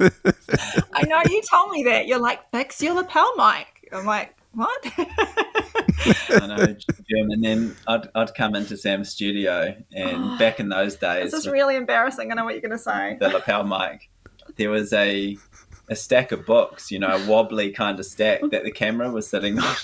i 0.00 1.02
know 1.06 1.20
you 1.28 1.42
told 1.50 1.72
me 1.72 1.82
that. 1.84 2.06
You're 2.06 2.20
like 2.20 2.50
fix 2.50 2.80
your 2.82 2.94
lapel 2.94 3.34
mic. 3.36 3.88
I'm 3.92 4.06
like 4.06 4.34
what? 4.52 4.92
I 6.30 6.46
know, 6.46 6.66
Jim, 6.66 7.30
and 7.30 7.44
then 7.44 7.76
I'd, 7.86 8.08
I'd 8.14 8.34
come 8.34 8.54
into 8.54 8.76
Sam's 8.76 9.10
studio, 9.10 9.76
and 9.92 10.38
back 10.38 10.58
in 10.58 10.68
those 10.68 10.96
days, 10.96 11.30
this 11.30 11.46
is 11.46 11.48
really 11.48 11.76
embarrassing. 11.76 12.32
I 12.32 12.34
know 12.34 12.44
what 12.44 12.54
you're 12.54 12.62
going 12.62 12.72
to 12.72 12.78
say. 12.78 13.16
the 13.20 13.28
lapel 13.28 13.64
mic, 13.64 14.08
there 14.56 14.70
was 14.70 14.92
a 14.92 15.36
a 15.88 15.96
stack 15.96 16.32
of 16.32 16.44
books, 16.44 16.90
you 16.90 16.98
know, 16.98 17.08
a 17.08 17.26
wobbly 17.26 17.70
kind 17.70 17.98
of 17.98 18.06
stack 18.06 18.40
that 18.50 18.64
the 18.64 18.70
camera 18.70 19.10
was 19.10 19.28
sitting 19.28 19.58
on. 19.58 19.76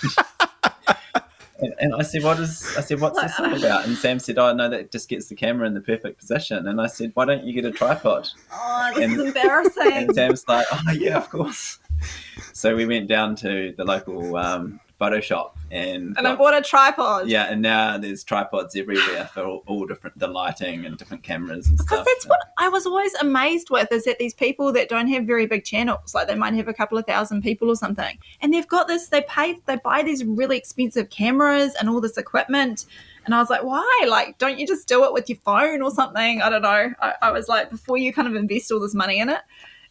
And, 1.59 1.75
and 1.79 1.95
I 1.95 2.03
said, 2.03 2.23
"What 2.25 2.39
is?" 2.41 2.67
I 2.77 2.81
said, 2.81 3.01
"What's 3.01 3.21
this 3.21 3.39
all 3.39 3.55
about?" 3.55 3.87
And 3.87 3.97
Sam 3.97 4.19
said, 4.19 4.39
"Oh 4.39 4.53
no, 4.53 4.69
that 4.69 4.91
just 4.91 5.09
gets 5.09 5.29
the 5.29 5.35
camera 5.37 5.67
in 5.67 5.75
the 5.75 5.81
perfect 5.81 6.19
position." 6.19 6.67
And 6.67 6.81
I 6.81 6.87
said, 6.89 7.13
"Why 7.15 7.25
don't 7.27 7.45
you 7.45 7.53
get 7.53 7.65
a 7.65 7.71
tripod?" 7.71 8.29
Oh, 8.53 8.93
this 8.95 9.05
And- 9.05 9.13
is 9.21 9.27
embarrassing. 9.29 9.93
And 9.93 10.15
Sam's 10.15 10.45
like, 10.49 10.67
"Oh 10.73 10.93
yeah, 10.93 11.17
of 11.17 11.31
course." 11.31 11.79
So 12.53 12.75
we 12.75 12.87
went 12.87 13.07
down 13.09 13.37
to 13.37 13.73
the 13.77 13.85
local 13.85 14.37
um, 14.37 14.81
photo 14.99 15.21
shop 15.21 15.57
and, 15.75 16.17
and 16.17 16.29
I 16.29 16.37
bought 16.37 16.55
a 16.55 16.63
tripod. 16.63 17.29
yeah, 17.29 17.47
and 17.51 17.61
now 17.61 17.99
there's 17.99 18.23
tripods 18.23 18.77
everywhere 18.77 19.29
for 19.33 19.43
all, 19.43 19.65
all 19.67 19.87
different 19.87 20.17
the 20.19 20.29
lighting 20.29 20.85
and 20.85 20.97
different 20.97 21.25
cameras 21.25 21.67
and 21.67 21.77
stuff. 21.79 21.87
Because 21.87 22.05
stuff. 22.05 22.07
that's 22.07 22.27
what 22.27 22.41
I 22.59 22.69
was 22.69 22.87
always 22.87 23.13
amazed 23.15 23.71
with 23.71 23.91
is 23.91 24.05
that 24.05 24.21
these 24.21 24.35
people 24.35 24.73
that 24.73 24.89
don't 24.89 25.09
have 25.09 25.25
very 25.25 25.47
big 25.47 25.65
channels, 25.65 26.15
like 26.15 26.29
they 26.29 26.37
might 26.37 26.55
have 26.55 26.69
a 26.69 26.75
couple 26.75 26.97
of 26.97 27.07
thousand 27.07 27.43
people 27.43 27.69
or 27.69 27.77
something, 27.77 28.19
and 28.41 28.55
they've 28.55 28.69
got 28.69 28.87
this, 28.87 29.09
they 29.09 29.23
pay, 29.23 29.59
they 29.67 29.77
buy 29.77 30.05
these 30.05 30.25
really 30.25 30.57
expensive 30.57 31.11
cameras 31.11 31.75
and 31.75 31.89
all 31.89 32.01
this 32.01 32.17
equipment. 32.17 32.87
And 33.25 33.35
I 33.35 33.39
was 33.39 33.51
like, 33.51 33.65
why? 33.65 34.07
Like, 34.07 34.39
don't 34.39 34.59
you 34.59 34.67
just 34.67 34.87
do 34.87 35.03
it 35.05 35.13
with 35.13 35.29
your 35.29 35.39
phone 35.39 35.83
or 35.83 35.91
something? 35.91 36.41
I 36.43 36.51
don't 36.51 36.63
know. 36.63 36.93
I, 37.01 37.15
I 37.23 37.31
was 37.33 37.49
like, 37.49 37.71
before 37.71 37.97
you 37.97 38.13
kind 38.13 38.29
of 38.29 38.37
invest 38.37 38.71
all 38.71 38.81
this 38.81 38.95
money 38.95 39.19
in 39.19 39.29
it. 39.31 39.41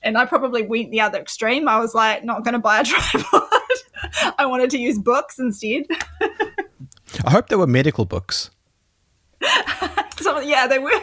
And 0.04 0.18
I 0.18 0.26
probably 0.26 0.64
went 0.64 0.91
the 0.91 1.01
other 1.01 1.20
extreme. 1.20 1.68
I 1.68 1.80
was 1.80 1.95
like, 1.95 2.24
not 2.24 2.43
going 2.43 2.54
to 2.54 2.60
buy 2.60 2.82
a 2.82 2.84
tripod. 2.86 3.43
I 4.38 4.45
wanted 4.45 4.69
to 4.71 4.78
use 4.78 4.97
books 4.99 5.39
instead. 5.39 5.86
I 7.26 7.32
hope 7.32 7.49
there 7.49 7.57
were 7.57 7.67
medical 7.67 8.05
books. 8.05 8.49
so, 10.19 10.39
yeah, 10.39 10.67
they 10.67 10.80
were. 10.80 11.01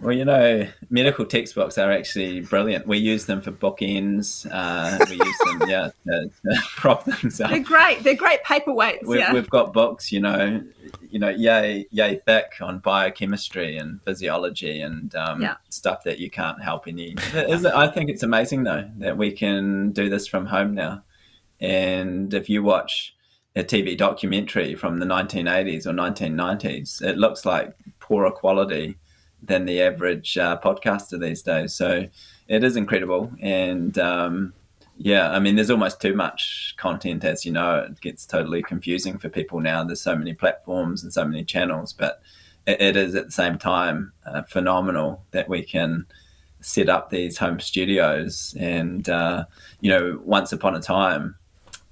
Well, 0.00 0.16
you 0.16 0.24
know, 0.24 0.66
medical 0.88 1.26
textbooks 1.26 1.76
are 1.76 1.92
actually 1.92 2.40
brilliant. 2.40 2.86
We 2.86 2.96
use 2.96 3.26
them 3.26 3.42
for 3.42 3.52
bookends. 3.52 4.48
Uh, 4.50 4.96
we 5.10 5.16
use 5.16 5.38
them, 5.44 5.62
yeah, 5.68 5.90
to, 6.06 6.30
to 6.44 6.62
prop 6.76 7.04
things 7.04 7.38
up. 7.38 7.50
They're 7.50 7.58
great. 7.60 8.02
They're 8.02 8.14
great 8.14 8.42
paperweights. 8.42 9.04
We've, 9.04 9.20
yeah. 9.20 9.34
we've 9.34 9.50
got 9.50 9.74
books, 9.74 10.10
you 10.10 10.20
know, 10.20 10.62
you 11.10 11.18
know, 11.18 11.28
yay, 11.28 11.86
yay 11.90 12.16
thick 12.24 12.52
on 12.62 12.78
biochemistry 12.78 13.76
and 13.76 14.00
physiology 14.02 14.80
and 14.80 15.14
um, 15.16 15.42
Yeah. 15.42 15.56
stuff 15.68 16.02
that 16.04 16.18
you 16.18 16.30
can't 16.30 16.62
help 16.62 16.88
any. 16.88 17.14
Is 17.34 17.64
it- 17.66 17.74
I 17.74 17.88
think 17.88 18.08
it's 18.08 18.22
amazing 18.22 18.62
though 18.62 18.88
that 18.98 19.18
we 19.18 19.32
can 19.32 19.90
do 19.90 20.08
this 20.08 20.26
from 20.26 20.46
home 20.46 20.74
now. 20.74 21.02
And 21.60 22.32
if 22.32 22.48
you 22.48 22.62
watch 22.62 23.14
a 23.56 23.62
TV 23.62 23.96
documentary 23.96 24.74
from 24.74 24.98
the 24.98 25.06
1980s 25.06 25.86
or 25.86 25.92
1990s, 25.92 27.02
it 27.02 27.18
looks 27.18 27.44
like 27.44 27.74
poorer 27.98 28.30
quality 28.30 28.96
than 29.42 29.64
the 29.64 29.80
average 29.80 30.36
uh, 30.38 30.58
podcaster 30.62 31.18
these 31.18 31.42
days. 31.42 31.74
So 31.74 32.06
it 32.48 32.64
is 32.64 32.76
incredible. 32.76 33.32
And 33.40 33.98
um, 33.98 34.52
yeah, 34.96 35.30
I 35.30 35.40
mean, 35.40 35.56
there's 35.56 35.70
almost 35.70 36.00
too 36.00 36.14
much 36.14 36.74
content, 36.76 37.24
as 37.24 37.46
you 37.46 37.52
know. 37.52 37.86
It 37.90 38.00
gets 38.00 38.26
totally 38.26 38.62
confusing 38.62 39.18
for 39.18 39.28
people 39.28 39.60
now. 39.60 39.82
There's 39.82 40.02
so 40.02 40.14
many 40.14 40.34
platforms 40.34 41.02
and 41.02 41.12
so 41.12 41.24
many 41.24 41.44
channels, 41.44 41.92
but 41.92 42.20
it, 42.66 42.80
it 42.80 42.96
is 42.96 43.14
at 43.14 43.26
the 43.26 43.32
same 43.32 43.56
time 43.56 44.12
uh, 44.26 44.42
phenomenal 44.42 45.24
that 45.30 45.48
we 45.48 45.62
can 45.62 46.04
set 46.60 46.90
up 46.90 47.08
these 47.08 47.38
home 47.38 47.60
studios. 47.60 48.54
And 48.60 49.08
uh, 49.08 49.46
you 49.80 49.90
know, 49.90 50.20
once 50.22 50.52
upon 50.52 50.76
a 50.76 50.80
time, 50.80 51.36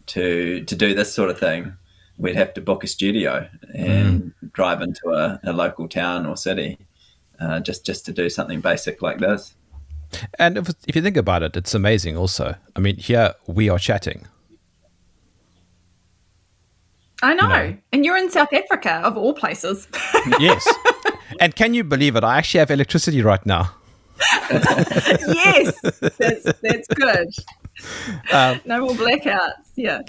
to 0.08 0.64
to 0.64 0.76
do 0.76 0.94
this 0.94 1.12
sort 1.12 1.30
of 1.30 1.38
thing, 1.38 1.74
we'd 2.16 2.36
have 2.36 2.54
to 2.54 2.60
book 2.60 2.84
a 2.84 2.86
studio 2.86 3.48
and 3.74 4.32
drive 4.52 4.82
into 4.82 5.10
a, 5.10 5.40
a 5.44 5.52
local 5.52 5.88
town 5.88 6.26
or 6.26 6.36
city 6.36 6.78
uh, 7.40 7.60
just 7.60 7.86
just 7.86 8.04
to 8.06 8.12
do 8.12 8.28
something 8.28 8.60
basic 8.60 9.02
like 9.02 9.18
this. 9.18 9.54
And 10.38 10.56
if, 10.56 10.70
if 10.86 10.96
you 10.96 11.02
think 11.02 11.16
about 11.16 11.42
it, 11.42 11.56
it's 11.56 11.74
amazing 11.74 12.16
also. 12.16 12.54
I 12.74 12.80
mean, 12.80 12.96
here 12.96 13.34
we 13.46 13.68
are 13.68 13.78
chatting. 13.78 14.26
I 17.22 17.34
know. 17.34 17.48
know. 17.48 17.76
And 17.92 18.04
you're 18.04 18.16
in 18.16 18.30
South 18.30 18.52
Africa, 18.52 19.00
of 19.04 19.16
all 19.16 19.34
places. 19.34 19.88
Yes. 20.38 20.66
and 21.40 21.54
can 21.54 21.74
you 21.74 21.84
believe 21.84 22.16
it? 22.16 22.24
I 22.24 22.38
actually 22.38 22.60
have 22.60 22.70
electricity 22.70 23.22
right 23.22 23.44
now. 23.44 23.74
yes, 24.50 25.80
that's, 26.18 26.44
that's 26.62 26.88
good. 26.88 27.28
Um, 28.32 28.60
no 28.64 28.80
more 28.80 28.94
blackouts. 28.94 29.52
Yeah. 29.76 30.02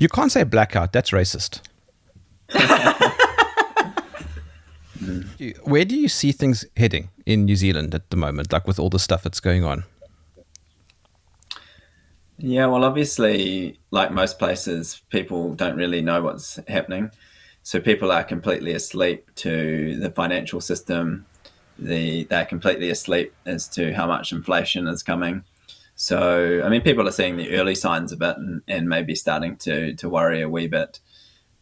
You 0.00 0.08
can't 0.08 0.32
say 0.32 0.44
blackout, 0.44 0.92
that's 0.92 1.10
racist. 1.10 1.60
Where 5.64 5.84
do 5.84 5.96
you 5.96 6.08
see 6.08 6.32
things 6.32 6.64
heading 6.76 7.10
in 7.26 7.44
New 7.44 7.56
Zealand 7.56 7.94
at 7.94 8.10
the 8.10 8.16
moment, 8.16 8.52
like 8.52 8.66
with 8.66 8.78
all 8.78 8.90
the 8.90 8.98
stuff 8.98 9.22
that's 9.22 9.40
going 9.40 9.64
on? 9.64 9.84
Yeah, 12.38 12.66
well, 12.66 12.84
obviously, 12.84 13.78
like 13.90 14.10
most 14.10 14.38
places, 14.38 15.02
people 15.10 15.54
don't 15.54 15.76
really 15.76 16.00
know 16.00 16.22
what's 16.22 16.58
happening. 16.68 17.10
So 17.62 17.80
people 17.80 18.12
are 18.12 18.24
completely 18.24 18.72
asleep 18.72 19.30
to 19.36 19.98
the 19.98 20.10
financial 20.10 20.60
system. 20.60 21.24
The 21.78 22.24
they're 22.24 22.44
completely 22.44 22.90
asleep 22.90 23.34
as 23.46 23.66
to 23.68 23.92
how 23.94 24.06
much 24.06 24.32
inflation 24.32 24.86
is 24.86 25.02
coming. 25.02 25.44
So 25.96 26.62
I 26.64 26.68
mean, 26.68 26.80
people 26.82 27.06
are 27.08 27.12
seeing 27.12 27.36
the 27.36 27.56
early 27.56 27.74
signs 27.74 28.12
of 28.12 28.20
it 28.22 28.36
and, 28.36 28.62
and 28.66 28.88
maybe 28.88 29.14
starting 29.14 29.56
to 29.58 29.94
to 29.94 30.08
worry 30.08 30.42
a 30.42 30.48
wee 30.48 30.66
bit. 30.66 31.00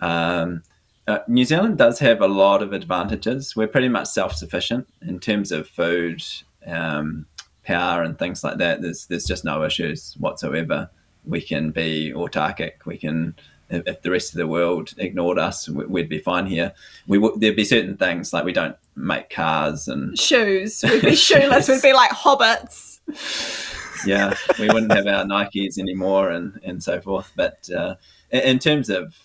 Um, 0.01 0.63
uh, 1.07 1.19
New 1.29 1.45
Zealand 1.45 1.79
does 1.79 1.99
have 1.99 2.21
a 2.21 2.29
lot 2.29 2.63
of 2.63 2.73
advantages. 2.73 3.57
We're 3.57 3.67
pretty 3.69 3.89
much 3.89 4.09
self 4.09 4.35
sufficient 4.35 4.89
in 5.03 5.19
terms 5.19 5.51
of 5.53 5.69
food, 5.69 6.23
um, 6.67 7.27
power, 7.65 8.03
and 8.03 8.19
things 8.19 8.43
like 8.45 8.59
that. 8.59 8.83
There's 8.83 9.07
there's 9.07 9.27
just 9.27 9.45
no 9.45 9.65
issues 9.65 10.15
whatsoever. 10.19 10.89
We 11.25 11.41
can 11.41 11.71
be 11.71 12.13
autarkic. 12.15 12.85
We 12.87 12.99
can, 12.99 13.35
if, 13.71 13.87
if 13.87 14.03
the 14.03 14.11
rest 14.11 14.33
of 14.33 14.39
the 14.39 14.47
world 14.47 14.93
ignored 14.97 15.39
us, 15.39 15.69
we- 15.69 15.87
we'd 15.87 16.09
be 16.09 16.19
fine 16.19 16.47
here. 16.47 16.73
We 17.07 17.19
would 17.19 17.41
there'd 17.41 17.57
be 17.57 17.65
certain 17.65 17.97
things 17.97 18.33
like 18.33 18.45
we 18.45 18.53
don't 18.53 18.77
make 18.97 19.29
cars 19.29 19.89
and 19.89 20.19
Shoes. 20.19 20.83
We'd 20.85 21.03
be 21.03 21.15
shoeless. 21.29 21.69
We'd 21.69 21.83
be 21.83 21.93
like 21.93 22.11
hobbits. 22.13 23.01
yeah, 24.07 24.37
we 24.59 24.69
wouldn't 24.69 24.93
have 24.93 25.07
our 25.07 25.25
Nikes 25.25 25.79
anymore 25.79 26.31
and, 26.31 26.61
and 26.65 26.83
so 26.83 27.01
forth. 27.01 27.33
But 27.37 27.69
uh, 27.71 27.97
in, 28.31 28.59
terms 28.59 28.91
of 28.91 29.17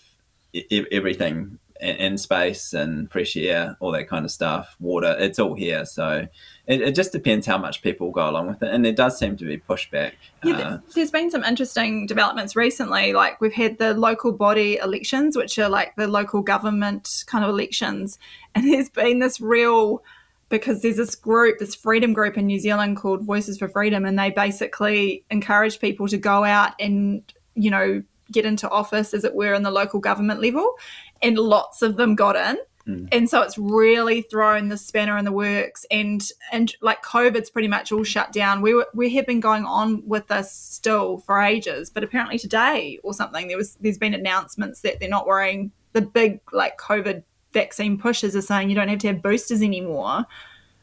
everything 0.92 1.60
in, 1.80 1.96
in 1.96 2.18
space 2.18 2.74
and 2.74 3.12
fresh 3.12 3.36
air, 3.36 3.78
all 3.80 3.92
that 3.92 4.08
kind 4.08 4.26
of 4.26 4.32
stuff, 4.32 4.76
water, 4.80 5.16
it's 5.20 5.40
all 5.40 5.54
here. 5.54 5.86
So 5.86 6.28
it, 6.68 6.82
it 6.82 6.96
just 6.96 7.12
depends 7.12 7.46
how 7.46 7.58
much 7.58 7.82
people 7.82 8.12
go 8.12 8.30
along 8.30 8.48
with 8.48 8.64
it. 8.64 8.74
And 8.74 8.84
there 8.84 8.94
does 8.94 9.18
seem 9.18 9.38
to 9.38 9.46
be 9.46 9.58
pushback. 9.58 10.14
Yeah, 10.44 10.58
Uh, 10.58 10.78
there's 10.96 11.12
been 11.12 11.32
some 11.32 11.44
interesting 11.44 12.06
developments 12.06 12.56
recently. 12.56 13.14
Like 13.14 13.40
we've 13.42 13.54
had 13.54 13.78
the 13.78 13.94
local 13.94 14.32
body 14.32 14.78
elections, 14.78 15.38
which 15.38 15.58
are 15.60 15.70
like 15.70 15.96
the 15.96 16.08
local 16.08 16.42
government 16.42 17.24
kind 17.28 17.44
of 17.44 17.50
elections, 17.50 18.20
and 18.56 18.66
there's 18.66 18.90
been 18.90 19.20
this 19.20 19.40
real 19.40 20.04
because 20.50 20.82
there's 20.82 20.98
this 20.98 21.16
group, 21.16 21.60
this 21.60 21.76
freedom 21.76 22.14
group 22.14 22.38
in 22.38 22.46
New 22.48 22.60
Zealand 22.60 22.98
called 22.98 23.26
Voices 23.26 23.58
for 23.58 23.68
Freedom, 23.68 24.06
and 24.06 24.18
they 24.18 24.32
basically 24.32 25.24
encourage 25.30 25.80
people 25.80 26.08
to 26.08 26.18
go 26.18 26.44
out 26.44 26.74
and 26.80 27.22
you 27.56 27.70
know 27.70 28.04
get 28.32 28.46
into 28.46 28.70
office, 28.70 29.14
as 29.14 29.24
it 29.24 29.36
were, 29.36 29.54
in 29.54 29.64
the 29.64 29.72
local 29.72 30.00
government 30.00 30.42
level, 30.42 30.76
and 31.22 31.38
lots 31.38 31.82
of 31.82 31.98
them 31.98 32.16
got 32.16 32.36
in. 32.36 32.58
Hmm. 32.86 33.06
And 33.12 33.30
so 33.30 33.42
it's 33.42 33.58
really 33.58 34.22
thrown 34.22 34.70
the 34.70 34.78
spanner 34.78 35.18
in 35.18 35.26
the 35.26 35.32
works 35.32 35.86
and 35.92 36.24
and 36.54 36.74
like 36.82 37.02
covid's 37.02 37.50
pretty 37.50 37.68
much 37.68 37.92
all 37.92 38.04
shut 38.04 38.32
down. 38.32 38.62
We 38.62 38.74
were, 38.74 38.88
we 38.94 39.14
have 39.16 39.28
been 39.28 39.42
going 39.42 39.66
on 39.66 40.08
with 40.08 40.28
this 40.28 40.52
still 40.52 41.18
for 41.18 41.42
ages 41.42 41.90
but 41.90 42.04
apparently 42.04 42.40
today 42.40 42.98
or 43.04 43.14
something 43.14 43.50
there 43.50 43.58
was 43.58 43.76
there's 43.82 43.98
been 43.98 44.14
announcements 44.14 44.82
that 44.82 45.00
they're 45.00 45.10
not 45.10 45.28
worrying 45.28 45.72
the 45.92 46.02
big 46.02 46.40
like 46.54 46.78
covid 46.78 47.24
vaccine 47.62 47.98
pushes 47.98 48.36
are 48.36 48.42
saying 48.42 48.70
you 48.70 48.76
don't 48.76 48.88
have 48.88 49.00
to 49.00 49.08
have 49.08 49.22
boosters 49.22 49.62
anymore 49.62 50.26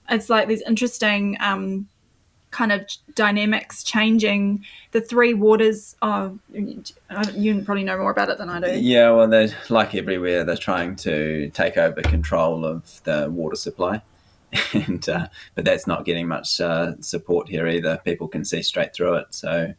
it's 0.09 0.29
like 0.29 0.49
these 0.49 0.63
interesting 0.63 1.37
um 1.41 1.89
kind 2.55 2.71
of 2.71 2.87
dynamics 3.17 3.83
changing 3.83 4.65
the 4.93 5.01
three 5.01 5.35
waters 5.35 5.97
oh 6.03 6.39
you 6.53 7.63
probably 7.63 7.83
know 7.83 7.99
more 7.99 8.13
about 8.13 8.29
it 8.29 8.39
than 8.39 8.49
i 8.49 8.61
do 8.61 8.79
Yeah, 8.79 9.11
well, 9.11 9.27
they're 9.27 9.49
like 9.71 9.95
everywhere. 9.97 10.45
They're 10.45 10.57
trying 10.57 10.95
to 10.97 11.51
take 11.51 11.77
over 11.77 12.01
control 12.03 12.65
of 12.65 13.03
the 13.03 13.29
water 13.29 13.57
supply, 13.57 14.03
and 14.73 15.09
uh, 15.09 15.27
but 15.57 15.65
that's 15.65 15.89
not 15.89 16.05
getting 16.05 16.29
much 16.29 16.61
uh, 16.61 16.93
support 17.01 17.49
here 17.49 17.67
either. 17.67 18.01
People 18.05 18.29
can 18.29 18.45
see 18.45 18.63
straight 18.63 18.95
through 18.95 19.15
it. 19.15 19.27
So, 19.31 19.75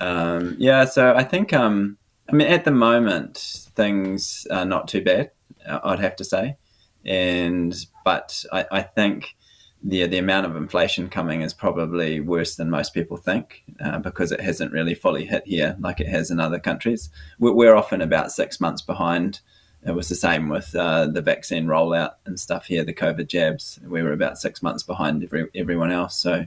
um, 0.00 0.56
yeah. 0.58 0.86
So 0.86 1.14
I 1.14 1.24
think, 1.24 1.52
um, 1.52 1.98
I 2.28 2.32
mean, 2.32 2.48
at 2.48 2.64
the 2.64 2.70
moment, 2.70 3.66
things 3.74 4.46
are 4.50 4.64
not 4.64 4.88
too 4.88 5.02
bad. 5.02 5.30
I'd 5.68 6.00
have 6.00 6.16
to 6.16 6.24
say, 6.24 6.56
and 7.04 7.74
but 8.04 8.44
I, 8.52 8.66
I 8.70 8.82
think 8.82 9.36
the 9.82 10.06
the 10.06 10.18
amount 10.18 10.46
of 10.46 10.56
inflation 10.56 11.08
coming 11.08 11.42
is 11.42 11.54
probably 11.54 12.20
worse 12.20 12.56
than 12.56 12.70
most 12.70 12.94
people 12.94 13.16
think 13.16 13.62
uh, 13.80 13.98
because 13.98 14.32
it 14.32 14.40
hasn't 14.40 14.72
really 14.72 14.94
fully 14.94 15.24
hit 15.24 15.44
here 15.46 15.76
like 15.80 16.00
it 16.00 16.08
has 16.08 16.30
in 16.30 16.40
other 16.40 16.58
countries. 16.58 17.10
We're, 17.38 17.52
we're 17.52 17.74
often 17.76 18.00
about 18.00 18.32
six 18.32 18.60
months 18.60 18.82
behind. 18.82 19.40
It 19.86 19.92
was 19.92 20.08
the 20.08 20.16
same 20.16 20.48
with 20.48 20.74
uh, 20.74 21.06
the 21.06 21.22
vaccine 21.22 21.66
rollout 21.66 22.14
and 22.26 22.38
stuff 22.40 22.66
here, 22.66 22.84
the 22.84 22.92
COVID 22.92 23.28
jabs. 23.28 23.78
We 23.86 24.02
were 24.02 24.12
about 24.12 24.36
six 24.36 24.60
months 24.60 24.82
behind 24.82 25.22
every, 25.22 25.46
everyone 25.54 25.92
else. 25.92 26.16
So, 26.18 26.46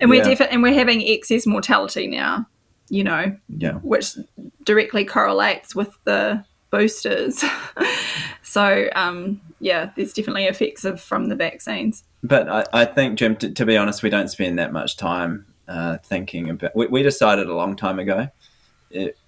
and 0.00 0.10
we're 0.10 0.16
Yeah. 0.24 0.30
defi- 0.34 0.50
and 0.50 0.60
we're 0.62 0.74
having 0.74 1.06
excess 1.06 1.46
mortality 1.46 2.08
now 2.08 2.46
you 2.88 3.04
know 3.04 3.34
yeah. 3.48 3.74
which 3.74 4.16
directly 4.64 5.04
correlates 5.04 5.74
with 5.74 5.96
the 6.04 6.44
boosters. 6.72 7.44
so 8.42 8.88
um, 8.96 9.40
yeah, 9.60 9.90
there's 9.94 10.12
definitely 10.12 10.46
effects 10.46 10.84
of 10.84 11.00
from 11.00 11.28
the 11.28 11.36
vaccines. 11.36 12.02
But 12.24 12.48
I, 12.48 12.64
I 12.72 12.84
think, 12.84 13.18
Jim, 13.18 13.36
to, 13.36 13.50
to, 13.50 13.64
be 13.64 13.76
honest, 13.76 14.02
we 14.02 14.10
don't 14.10 14.28
spend 14.28 14.58
that 14.58 14.72
much 14.72 14.96
time 14.96 15.46
uh, 15.68 15.98
thinking 15.98 16.50
about. 16.50 16.74
We, 16.74 16.88
we 16.88 17.02
decided 17.04 17.46
a 17.46 17.54
long 17.54 17.76
time 17.76 18.00
ago. 18.00 18.28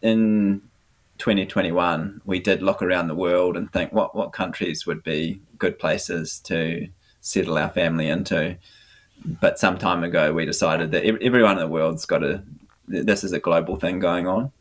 In 0.02 0.60
2021, 1.18 2.22
we 2.24 2.40
did 2.40 2.62
look 2.62 2.82
around 2.82 3.08
the 3.08 3.14
world 3.14 3.56
and 3.56 3.72
think 3.72 3.92
what 3.92 4.14
what 4.14 4.32
countries 4.32 4.86
would 4.86 5.02
be 5.02 5.40
good 5.58 5.78
places 5.78 6.40
to 6.40 6.88
settle 7.20 7.56
our 7.56 7.70
family 7.70 8.08
into. 8.08 8.56
But 9.24 9.58
some 9.58 9.78
time 9.78 10.04
ago, 10.04 10.32
we 10.32 10.44
decided 10.44 10.90
that 10.90 11.04
everyone 11.22 11.52
in 11.52 11.58
the 11.58 11.68
world's 11.68 12.04
got 12.04 12.22
a. 12.22 12.42
This 12.86 13.24
is 13.24 13.32
a 13.32 13.38
global 13.38 13.76
thing 13.76 13.98
going 13.98 14.26
on, 14.26 14.52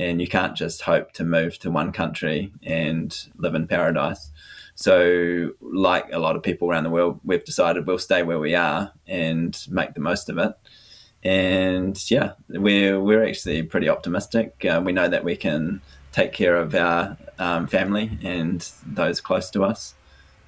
and 0.00 0.20
you 0.20 0.26
can't 0.26 0.56
just 0.56 0.82
hope 0.82 1.12
to 1.12 1.24
move 1.24 1.58
to 1.58 1.70
one 1.70 1.92
country 1.92 2.52
and 2.62 3.28
live 3.36 3.54
in 3.54 3.66
paradise. 3.66 4.30
So, 4.74 5.50
like 5.60 6.10
a 6.10 6.18
lot 6.18 6.36
of 6.36 6.42
people 6.42 6.70
around 6.70 6.84
the 6.84 6.90
world, 6.90 7.20
we've 7.22 7.44
decided 7.44 7.86
we'll 7.86 7.98
stay 7.98 8.22
where 8.22 8.38
we 8.38 8.54
are 8.54 8.92
and 9.06 9.56
make 9.68 9.92
the 9.92 10.00
most 10.00 10.30
of 10.30 10.38
it. 10.38 10.54
And 11.22 12.10
yeah, 12.10 12.32
we're 12.48 12.98
we're 12.98 13.24
actually 13.26 13.62
pretty 13.64 13.90
optimistic. 13.90 14.64
Uh, 14.64 14.80
we 14.82 14.92
know 14.92 15.06
that 15.06 15.22
we 15.22 15.36
can 15.36 15.82
take 16.12 16.32
care 16.32 16.56
of 16.56 16.74
our 16.74 17.18
um, 17.38 17.66
family 17.66 18.18
and 18.22 18.66
those 18.86 19.20
close 19.20 19.50
to 19.50 19.64
us. 19.64 19.94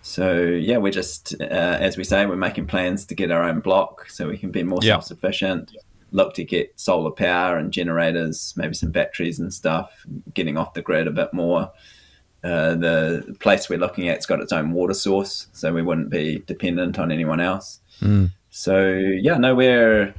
So 0.01 0.41
yeah, 0.41 0.79
we're 0.79 0.93
just 0.93 1.35
uh, 1.39 1.45
as 1.45 1.99
we 1.99 2.05
say, 2.05 2.25
we're 2.25 2.37
making 2.37 2.69
plans 2.69 3.05
to 3.07 3.15
get 3.15 3.31
our 3.31 3.43
own 3.43 3.61
block 3.61 4.09
so 4.09 4.29
we 4.29 4.39
can 4.39 4.51
be 4.51 4.63
more 4.63 4.81
self 4.81 5.05
sufficient. 5.05 5.77
Look 6.13 6.35
to 6.35 6.45
get 6.45 6.79
solar 6.79 7.11
power 7.11 7.57
and 7.57 7.73
generators, 7.73 8.55
maybe 8.57 8.75
some 8.75 8.91
batteries 8.91 9.39
and 9.41 9.53
stuff, 9.53 10.07
getting 10.35 10.57
off 10.57 10.75
the 10.75 10.83
grid 10.83 11.07
a 11.07 11.11
bit 11.11 11.35
more 11.35 11.73
uh, 12.45 12.75
the 12.75 13.37
place 13.39 13.69
we're 13.69 13.79
looking 13.79 14.09
at's 14.09 14.27
got 14.27 14.41
its 14.41 14.53
own 14.53 14.73
water 14.73 14.95
source, 14.95 15.47
so 15.53 15.73
we 15.73 15.83
wouldn't 15.83 16.11
be 16.11 16.43
dependent 16.47 16.99
on 16.99 17.13
anyone 17.13 17.41
else. 17.41 17.81
Mm. 18.01 18.33
So 18.51 18.89
yeah, 18.89 19.37
no, 19.37 19.55
we're 19.55 20.15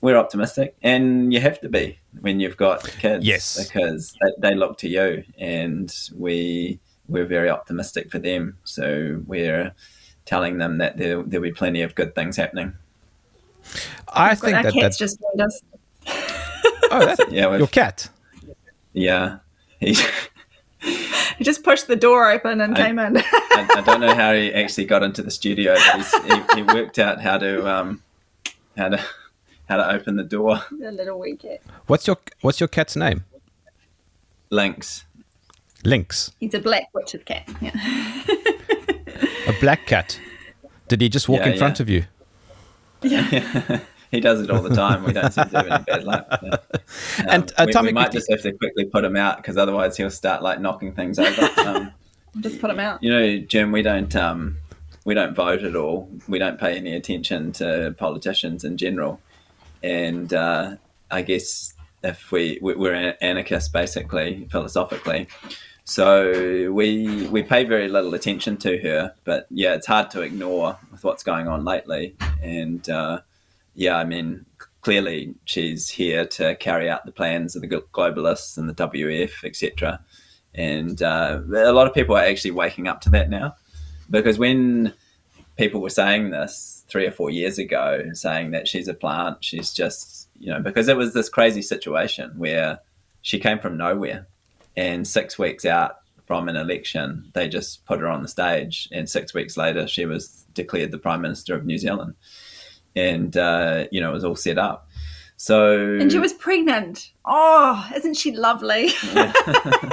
we're 0.00 0.16
optimistic, 0.16 0.76
and 0.82 1.32
you 1.32 1.40
have 1.40 1.60
to 1.60 1.68
be 1.68 1.98
when 2.20 2.40
you've 2.40 2.56
got 2.56 2.82
kids, 2.84 3.26
yes, 3.26 3.62
because 3.62 4.16
they, 4.22 4.50
they 4.50 4.54
look 4.54 4.78
to 4.78 4.88
you, 4.88 5.24
and 5.38 5.94
we 6.14 6.80
we're 7.06 7.26
very 7.26 7.50
optimistic 7.50 8.10
for 8.10 8.18
them. 8.18 8.56
So 8.64 9.22
we're 9.26 9.74
telling 10.24 10.56
them 10.56 10.78
that 10.78 10.96
there 10.96 11.22
there'll 11.22 11.44
be 11.44 11.52
plenty 11.52 11.82
of 11.82 11.94
good 11.94 12.14
things 12.14 12.36
happening. 12.38 12.72
I 14.08 14.34
think 14.34 14.62
that 14.62 14.72
cat's 14.72 14.98
just 14.98 15.20
joined 15.20 15.40
us. 15.40 15.62
oh, 16.90 17.06
that's, 17.06 17.20
yeah, 17.30 17.56
your 17.56 17.66
cat. 17.66 18.08
Yeah, 18.92 19.38
he 19.80 19.94
he 20.80 21.44
just 21.44 21.62
pushed 21.62 21.86
the 21.86 21.96
door 21.96 22.30
open 22.30 22.60
and 22.60 22.76
I, 22.76 22.82
came 22.82 22.98
in. 22.98 23.18
I, 23.18 23.68
I, 23.76 23.80
don't 23.82 24.00
know 24.00 24.14
how 24.14 24.32
he 24.32 24.52
actually 24.52 24.86
got 24.86 25.02
into 25.02 25.22
the 25.22 25.30
studio, 25.30 25.74
but 25.74 26.54
he, 26.54 26.56
he, 26.56 26.62
worked 26.62 26.98
out 26.98 27.20
how 27.20 27.38
to 27.38 27.68
um, 27.68 28.02
how 28.76 28.90
to 28.90 29.04
how 29.68 29.76
to 29.76 29.90
open 29.90 30.16
the 30.16 30.24
door. 30.24 30.60
The 30.70 30.92
little 30.92 31.18
wee 31.18 31.36
cat. 31.36 31.60
What's 31.86 32.06
your 32.06 32.16
What's 32.40 32.60
your 32.60 32.68
cat's 32.68 32.96
name? 32.96 33.24
Lynx. 34.50 35.04
Lynx. 35.84 36.32
He's 36.40 36.54
a 36.54 36.60
black 36.60 36.92
butchered 36.92 37.26
cat. 37.26 37.48
Yeah. 37.60 37.72
a 39.46 39.52
black 39.60 39.86
cat. 39.86 40.18
Did 40.88 41.00
he 41.00 41.08
just 41.08 41.28
walk 41.28 41.40
yeah, 41.40 41.46
in 41.46 41.52
yeah. 41.52 41.58
front 41.58 41.80
of 41.80 41.90
you? 41.90 42.04
Yeah. 43.02 43.80
he 44.10 44.20
does 44.20 44.40
it 44.40 44.50
all 44.50 44.62
the 44.62 44.74
time. 44.74 45.04
We 45.04 45.12
don't 45.12 45.32
seem 45.32 45.48
to 45.48 45.56
have 45.56 45.66
any 45.66 45.84
bad 45.84 46.04
luck. 46.04 46.42
Um, 47.18 47.26
and 47.28 47.52
uh, 47.58 47.66
we, 47.66 47.88
we 47.88 47.92
might 47.92 48.12
just 48.12 48.30
have 48.30 48.42
to 48.42 48.52
quickly 48.52 48.84
put 48.84 49.02
him 49.04 49.16
out 49.16 49.38
because 49.38 49.56
otherwise 49.56 49.96
he'll 49.96 50.10
start 50.10 50.42
like 50.42 50.60
knocking 50.60 50.92
things 50.92 51.18
over. 51.18 51.48
Um, 51.66 51.92
just 52.40 52.60
put 52.60 52.70
him 52.70 52.78
out. 52.78 53.02
You 53.02 53.10
know, 53.10 53.38
Jim, 53.38 53.72
we 53.72 53.82
don't 53.82 54.14
um, 54.14 54.58
we 55.04 55.14
don't 55.14 55.34
vote 55.34 55.64
at 55.64 55.74
all. 55.74 56.08
We 56.28 56.38
don't 56.38 56.60
pay 56.60 56.76
any 56.76 56.94
attention 56.94 57.52
to 57.52 57.94
politicians 57.98 58.62
in 58.62 58.76
general, 58.76 59.20
and 59.82 60.32
uh, 60.32 60.76
I 61.10 61.22
guess 61.22 61.74
if 62.04 62.30
we 62.30 62.58
we're 62.60 63.16
anarchists 63.20 63.68
basically 63.68 64.46
philosophically. 64.50 65.26
So 65.88 66.72
we 66.72 67.28
we 67.28 67.44
pay 67.44 67.62
very 67.62 67.86
little 67.86 68.12
attention 68.14 68.56
to 68.58 68.76
her, 68.78 69.14
but 69.22 69.46
yeah, 69.50 69.74
it's 69.74 69.86
hard 69.86 70.10
to 70.10 70.22
ignore 70.22 70.76
with 70.90 71.04
what's 71.04 71.22
going 71.22 71.46
on 71.46 71.64
lately. 71.64 72.16
And 72.42 72.86
uh, 72.90 73.20
yeah, 73.76 73.96
I 73.96 74.02
mean, 74.02 74.44
clearly 74.80 75.36
she's 75.44 75.88
here 75.88 76.26
to 76.26 76.56
carry 76.56 76.90
out 76.90 77.06
the 77.06 77.12
plans 77.12 77.54
of 77.54 77.62
the 77.62 77.68
globalists 77.68 78.58
and 78.58 78.68
the 78.68 78.74
WF, 78.74 79.44
etc. 79.44 80.00
And 80.56 81.00
uh, 81.00 81.40
a 81.54 81.72
lot 81.72 81.86
of 81.86 81.94
people 81.94 82.16
are 82.16 82.24
actually 82.24 82.50
waking 82.50 82.88
up 82.88 83.00
to 83.02 83.10
that 83.10 83.30
now, 83.30 83.54
because 84.10 84.40
when 84.40 84.92
people 85.56 85.80
were 85.80 85.88
saying 85.88 86.30
this 86.30 86.84
three 86.88 87.06
or 87.06 87.12
four 87.12 87.30
years 87.30 87.60
ago, 87.60 88.10
saying 88.12 88.50
that 88.50 88.66
she's 88.66 88.88
a 88.88 88.94
plant, 88.94 89.44
she's 89.44 89.72
just 89.72 90.28
you 90.36 90.52
know, 90.52 90.58
because 90.58 90.88
it 90.88 90.96
was 90.96 91.14
this 91.14 91.28
crazy 91.28 91.62
situation 91.62 92.32
where 92.36 92.80
she 93.22 93.38
came 93.38 93.60
from 93.60 93.76
nowhere, 93.76 94.26
and 94.76 95.06
six 95.06 95.38
weeks 95.38 95.64
out 95.64 95.96
from 96.26 96.48
an 96.48 96.56
election, 96.56 97.30
they 97.34 97.48
just 97.48 97.84
put 97.86 98.00
her 98.00 98.08
on 98.08 98.22
the 98.22 98.28
stage, 98.28 98.88
and 98.92 99.08
six 99.08 99.32
weeks 99.32 99.56
later, 99.56 99.86
she 99.86 100.06
was 100.06 100.46
declared 100.54 100.90
the 100.90 100.98
prime 100.98 101.20
minister 101.20 101.54
of 101.54 101.64
New 101.64 101.78
Zealand 101.78 102.14
and 102.96 103.36
uh, 103.36 103.86
you 103.92 104.00
know 104.00 104.10
it 104.10 104.14
was 104.14 104.24
all 104.24 104.34
set 104.34 104.58
up. 104.58 104.88
So 105.36 105.96
and 106.00 106.10
she 106.10 106.18
was 106.18 106.32
pregnant. 106.32 107.12
Oh, 107.24 107.88
isn't 107.94 108.14
she 108.14 108.32
lovely? 108.32 108.88
well, 109.14 109.92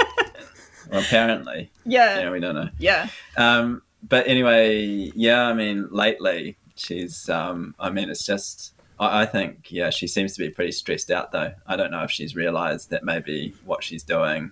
apparently, 0.92 1.70
yeah. 1.86 2.22
Yeah, 2.22 2.32
we 2.32 2.40
don't 2.40 2.56
know. 2.56 2.70
Yeah. 2.80 3.10
Um, 3.36 3.82
but 4.02 4.26
anyway, 4.28 5.12
yeah. 5.16 5.44
I 5.44 5.54
mean, 5.54 5.90
lately 5.92 6.58
she's. 6.76 7.30
Um, 7.30 7.76
I 7.78 7.90
mean, 7.90 8.10
it's 8.10 8.26
just. 8.26 8.74
I, 9.00 9.24
I 9.24 9.26
think 9.26 9.70
yeah, 9.70 9.90
she 9.90 10.08
seems 10.08 10.34
to 10.34 10.40
be 10.40 10.50
pretty 10.50 10.72
stressed 10.72 11.12
out 11.12 11.34
though. 11.34 11.54
I 11.68 11.76
don't 11.76 11.92
know 11.92 12.04
if 12.04 12.12
she's 12.12 12.36
realised 12.36 12.90
that 12.92 13.04
maybe 13.04 13.54
what 13.66 13.84
she's 13.84 14.04
doing 14.04 14.52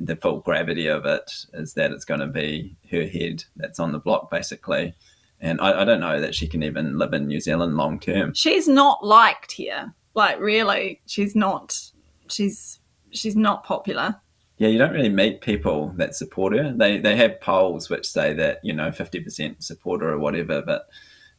the 0.00 0.16
full 0.16 0.40
gravity 0.40 0.86
of 0.86 1.06
it 1.06 1.30
is 1.54 1.74
that 1.74 1.90
it's 1.90 2.04
going 2.04 2.20
to 2.20 2.26
be 2.26 2.76
her 2.90 3.06
head 3.06 3.44
that's 3.56 3.80
on 3.80 3.92
the 3.92 3.98
block 3.98 4.30
basically 4.30 4.94
and 5.40 5.60
I, 5.60 5.82
I 5.82 5.84
don't 5.84 6.00
know 6.00 6.20
that 6.20 6.34
she 6.34 6.46
can 6.46 6.62
even 6.62 6.98
live 6.98 7.12
in 7.12 7.26
New 7.26 7.40
Zealand 7.40 7.76
long 7.76 7.98
term. 7.98 8.34
She's 8.34 8.68
not 8.68 9.04
liked 9.04 9.52
here. 9.52 9.94
Like 10.14 10.38
really, 10.38 11.00
she's 11.06 11.34
not. 11.34 11.78
She's 12.28 12.78
she's 13.10 13.36
not 13.36 13.64
popular. 13.64 14.16
Yeah, 14.58 14.68
you 14.68 14.78
don't 14.78 14.92
really 14.92 15.08
meet 15.08 15.40
people 15.40 15.94
that 15.96 16.14
support 16.14 16.54
her. 16.54 16.72
They 16.76 16.98
they 16.98 17.16
have 17.16 17.40
polls 17.40 17.88
which 17.88 18.06
say 18.06 18.34
that 18.34 18.60
you 18.62 18.72
know 18.72 18.92
fifty 18.92 19.20
percent 19.20 19.62
support 19.64 20.02
her 20.02 20.10
or 20.10 20.18
whatever, 20.18 20.62
but 20.62 20.88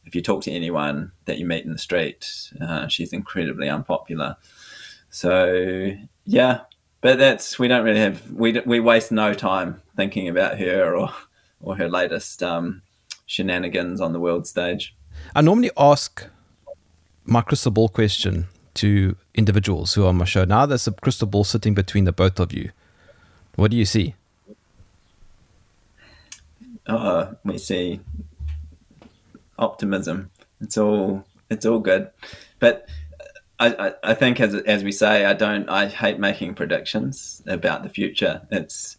if 0.04 0.16
you 0.16 0.22
talk 0.22 0.42
to 0.42 0.50
anyone 0.50 1.12
that 1.26 1.38
you 1.38 1.46
meet 1.46 1.64
in 1.64 1.72
the 1.72 1.78
street, 1.78 2.28
uh, 2.60 2.88
she's 2.88 3.12
incredibly 3.12 3.68
unpopular. 3.68 4.36
So 5.10 5.92
yeah, 6.24 6.60
but 7.02 7.18
that's 7.18 7.58
we 7.58 7.68
don't 7.68 7.84
really 7.84 7.98
have 7.98 8.30
we 8.30 8.58
we 8.64 8.80
waste 8.80 9.12
no 9.12 9.34
time 9.34 9.82
thinking 9.96 10.28
about 10.28 10.58
her 10.58 10.96
or 10.96 11.10
or 11.60 11.76
her 11.76 11.88
latest 11.88 12.42
um, 12.42 12.80
shenanigans 13.26 14.00
on 14.00 14.12
the 14.12 14.20
world 14.20 14.46
stage. 14.46 14.96
I 15.34 15.42
normally 15.42 15.70
ask 15.76 16.26
my 17.24 17.42
crystal 17.42 17.70
ball 17.70 17.88
question 17.88 18.46
to 18.74 19.16
individuals 19.34 19.94
who 19.94 20.04
are 20.04 20.08
on 20.08 20.16
my 20.16 20.24
show. 20.24 20.44
Now 20.44 20.64
there's 20.64 20.86
a 20.86 20.92
crystal 20.92 21.28
ball 21.28 21.44
sitting 21.44 21.74
between 21.74 22.04
the 22.04 22.12
both 22.12 22.40
of 22.40 22.52
you. 22.52 22.70
What 23.56 23.70
do 23.70 23.76
you 23.76 23.84
see? 23.84 24.14
Uh, 26.86 27.34
we 27.44 27.58
see 27.58 28.00
optimism. 29.58 30.30
It's 30.60 30.78
all 30.78 31.24
it's 31.50 31.66
all 31.66 31.80
good, 31.80 32.10
but 32.60 32.88
I, 33.62 33.88
I, 33.88 33.92
I 34.02 34.14
think 34.14 34.40
as 34.40 34.54
as 34.54 34.82
we 34.82 34.92
say, 34.92 35.24
I 35.24 35.34
don't. 35.34 35.68
I 35.68 35.86
hate 35.86 36.18
making 36.18 36.54
predictions 36.54 37.42
about 37.46 37.82
the 37.82 37.88
future. 37.88 38.46
It's 38.50 38.96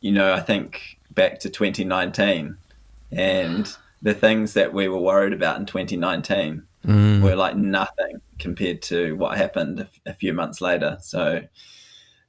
you 0.00 0.12
know 0.12 0.32
I 0.32 0.40
think 0.40 0.98
back 1.10 1.40
to 1.40 1.50
2019 1.50 2.56
and 3.10 3.76
the 4.02 4.14
things 4.14 4.54
that 4.54 4.72
we 4.72 4.88
were 4.88 5.00
worried 5.00 5.32
about 5.32 5.58
in 5.58 5.66
2019 5.66 6.62
mm. 6.86 7.22
were 7.22 7.34
like 7.34 7.56
nothing 7.56 8.20
compared 8.38 8.82
to 8.82 9.16
what 9.16 9.36
happened 9.36 9.80
a, 9.80 9.88
a 10.10 10.14
few 10.14 10.32
months 10.32 10.60
later. 10.60 10.98
So, 11.00 11.42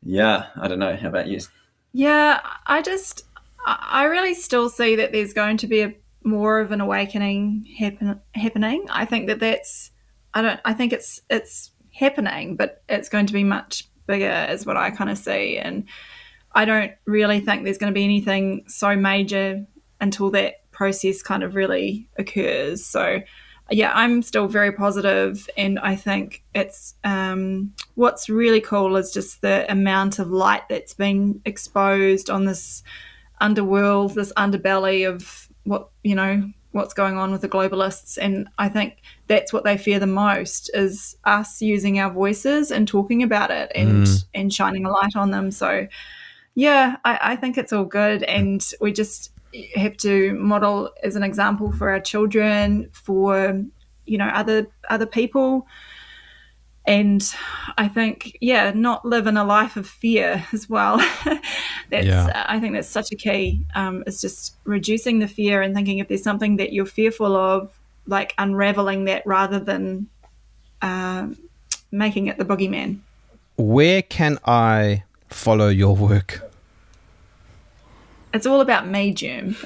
yeah, 0.02 0.48
I 0.56 0.68
don't 0.68 0.80
know. 0.80 0.96
How 0.96 1.10
about 1.10 1.28
you? 1.28 1.40
Yeah, 1.92 2.40
I 2.66 2.82
just, 2.82 3.26
I 3.66 4.06
really 4.06 4.34
still 4.34 4.70
see 4.70 4.96
that 4.96 5.12
there's 5.12 5.34
going 5.34 5.58
to 5.58 5.68
be 5.68 5.82
a 5.82 5.94
more 6.24 6.60
of 6.60 6.72
an 6.72 6.82
awakening 6.82 7.66
happen, 7.78 8.20
happening. 8.34 8.86
I 8.90 9.06
think 9.06 9.28
that 9.28 9.40
that's, 9.40 9.92
I 10.34 10.42
don't, 10.42 10.60
I 10.66 10.74
think 10.74 10.94
it's 10.94 11.22
it's 11.30 11.72
happening, 11.94 12.56
but 12.56 12.84
it's 12.88 13.10
going 13.10 13.26
to 13.26 13.34
be 13.34 13.44
much 13.44 13.88
bigger, 14.08 14.48
is 14.50 14.66
what 14.66 14.78
I 14.78 14.92
kind 14.92 15.10
of 15.10 15.18
see. 15.18 15.58
And 15.58 15.86
I 16.54 16.66
don't 16.66 16.94
really 17.06 17.40
think 17.40 17.64
there's 17.64 17.78
going 17.78 17.94
to 17.94 17.98
be 17.98 18.04
anything 18.04 18.64
so 18.68 18.96
major 18.96 19.66
until 20.02 20.32
that 20.32 20.70
process 20.72 21.22
kind 21.22 21.44
of 21.44 21.56
really 21.56 22.08
occurs. 22.18 22.86
So 22.86 23.22
yeah, 23.72 23.92
I'm 23.94 24.22
still 24.24 24.48
very 24.48 24.72
positive, 24.72 25.48
and 25.56 25.78
I 25.80 25.96
think 25.96 26.44
it's 26.56 26.96
um, 27.04 27.74
what's 27.96 28.30
really 28.30 28.62
cool 28.62 28.98
is 28.98 29.12
just 29.12 29.42
the 29.42 29.72
amount 29.72 30.18
of 30.18 30.32
light 30.32 30.64
that's 30.70 30.94
been 30.94 31.42
exposed 31.46 32.30
on 32.30 32.46
this 32.46 32.82
underworld, 33.40 34.16
this 34.16 34.34
underbelly 34.34 35.08
of 35.08 35.50
what 35.66 35.90
you 36.04 36.16
know 36.16 36.50
what's 36.72 36.94
going 36.94 37.18
on 37.18 37.32
with 37.32 37.42
the 37.42 37.50
globalists, 37.50 38.18
and 38.22 38.48
I 38.58 38.70
think 38.70 38.98
that's 39.28 39.52
what 39.52 39.64
they 39.64 39.78
fear 39.78 40.00
the 40.00 40.06
most 40.08 40.70
is 40.74 41.18
us 41.24 41.62
using 41.62 42.00
our 42.00 42.12
voices 42.12 42.72
and 42.72 42.88
talking 42.88 43.24
about 43.24 43.50
it 43.52 43.72
and 43.74 44.06
Mm. 44.06 44.26
and 44.36 44.54
shining 44.54 44.86
a 44.86 44.92
light 44.92 45.16
on 45.16 45.32
them. 45.32 45.52
So, 45.52 45.88
yeah, 46.56 46.98
I, 47.06 47.20
I 47.22 47.36
think 47.36 47.58
it's 47.58 47.74
all 47.74 47.86
good, 47.86 48.24
and 48.24 48.66
we 48.82 48.92
just 48.92 49.32
have 49.76 49.98
to 49.98 50.34
model 50.36 50.92
as 51.02 51.16
an 51.16 51.24
example 51.24 51.72
for 51.72 51.90
our 51.90 52.00
children, 52.00 52.90
for 52.92 53.64
you 54.06 54.18
know 54.18 54.28
other 54.28 54.68
other 54.90 55.08
people, 55.08 55.66
and 56.90 57.24
I 57.78 57.88
think 57.88 58.36
yeah, 58.42 58.72
not 58.74 59.06
living 59.06 59.38
a 59.38 59.44
life 59.44 59.78
of 59.78 59.88
fear 59.88 60.44
as 60.52 60.68
well. 60.68 60.98
that's 61.92 62.08
Yeah. 62.08 62.46
I 62.50 62.60
think 62.60 62.74
that's 62.74 62.88
such 62.88 63.12
a 63.12 63.16
key. 63.16 63.64
Um, 63.76 64.04
is 64.08 64.20
just 64.20 64.56
reducing 64.64 65.20
the 65.20 65.28
fear 65.28 65.62
and 65.62 65.76
thinking 65.76 66.00
if 66.00 66.08
there's 66.08 66.24
something 66.24 66.56
that 66.56 66.74
you're 66.74 66.88
fearful 66.88 67.36
of, 67.36 67.72
like 68.08 68.34
unraveling 68.40 69.06
that 69.06 69.22
rather 69.28 69.60
than 69.60 70.08
um, 70.82 71.38
making 71.92 72.26
it 72.26 72.40
the 72.40 72.46
boogeyman. 72.46 73.02
Where 73.56 74.02
can 74.02 74.40
I 74.46 75.04
follow 75.28 75.68
your 75.68 75.96
work? 75.96 76.52
It's 78.34 78.48
all 78.48 78.62
about 78.62 78.88
me, 78.88 79.14
Jim. 79.14 79.56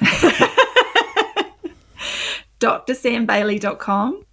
DrSamBailey.com. 2.60 4.26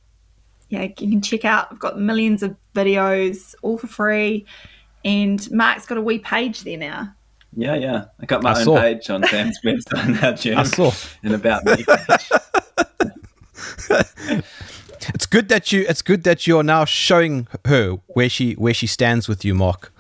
Yeah, 0.72 0.84
you 0.84 1.10
can 1.10 1.22
check 1.22 1.44
out. 1.44 1.68
I've 1.70 1.80
got 1.80 2.00
millions 2.00 2.42
of 2.44 2.56
videos 2.74 3.54
all 3.62 3.78
for 3.78 3.88
free. 3.88 4.46
And 5.04 5.52
Mark's 5.52 5.86
got 5.86 5.98
a 5.98 6.02
wee 6.02 6.20
page 6.20 6.62
there 6.62 6.78
now. 6.78 7.14
Yeah, 7.54 7.76
yeah. 7.76 8.06
I 8.22 8.26
got 8.26 8.42
my 8.42 8.54
I 8.54 8.60
own 8.60 8.64
saw. 8.64 8.80
page 8.80 9.10
on 9.10 9.24
Sam's 9.26 9.60
website 9.66 10.22
now, 10.22 10.32
Jim. 10.32 10.58
I 10.58 10.64
saw. 10.64 10.92
And 11.24 11.34
about 11.34 11.66
me 11.66 11.84
page. 11.84 12.32
It's 15.14 15.26
good 15.26 15.50
that 15.50 15.72
you. 15.72 15.84
It's 15.90 16.04
good 16.04 16.24
that 16.26 16.46
you're 16.46 16.62
now 16.62 16.86
showing 16.86 17.48
her 17.66 17.98
where 18.08 18.30
she 18.30 18.54
where 18.54 18.74
she 18.74 18.86
stands 18.86 19.28
with 19.28 19.44
you, 19.44 19.56
Mark. 19.56 19.92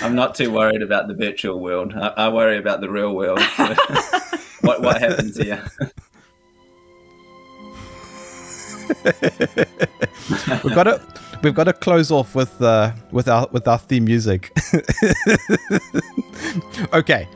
I'm 0.00 0.14
not 0.14 0.36
too 0.36 0.52
worried 0.52 0.80
about 0.80 1.08
the 1.08 1.14
virtual 1.14 1.58
world. 1.58 1.92
I, 1.92 2.08
I 2.16 2.28
worry 2.28 2.56
about 2.56 2.80
the 2.80 2.88
real 2.88 3.14
world. 3.16 3.40
what 4.60 4.80
what 4.80 5.00
happens 5.00 5.36
here? 5.36 5.64
We've 10.64 10.74
got 10.74 10.84
to 10.84 11.00
we've 11.42 11.54
got 11.54 11.64
to 11.64 11.72
close 11.72 12.10
off 12.10 12.34
with 12.34 12.60
uh, 12.60 12.92
with 13.10 13.28
our 13.28 13.48
with 13.52 13.66
our 13.68 13.78
theme 13.78 14.04
music. 14.04 14.52
okay, 16.92 17.28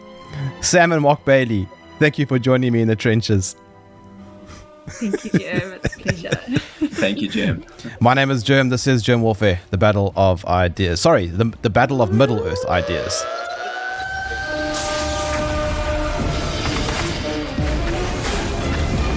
Sam 0.61 0.92
and 0.92 1.03
Mark 1.03 1.24
Bailey, 1.24 1.68
thank 1.98 2.18
you 2.18 2.26
for 2.26 2.38
joining 2.38 2.72
me 2.72 2.82
in 2.82 2.88
the 2.88 2.96
trenches. 2.96 3.57
Thank 4.86 5.24
you, 5.24 5.30
Jim. 5.30 5.72
It's 5.72 5.96
a 5.96 6.00
pleasure. 6.00 6.30
Thank 6.96 7.20
you, 7.20 7.28
Jim. 7.28 7.64
My 8.00 8.14
name 8.14 8.30
is 8.32 8.42
Germ. 8.42 8.68
This 8.68 8.86
is 8.88 9.00
Germ 9.03 9.22
Warfare, 9.22 9.61
the 9.70 9.78
battle 9.78 10.12
of 10.16 10.44
ideas. 10.46 11.00
Sorry, 11.00 11.26
the 11.26 11.53
the 11.62 11.70
battle 11.70 12.03
of 12.03 12.12
Middle 12.12 12.42
Earth 12.42 12.64
ideas. 12.66 13.24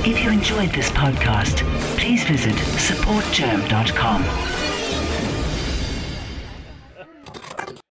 If 0.07 0.23
you 0.23 0.29
enjoyed 0.29 0.69
this 0.69 0.91
podcast, 0.91 1.63
please 2.05 2.23
visit 2.25 2.53
supportgerm.com 2.77 4.64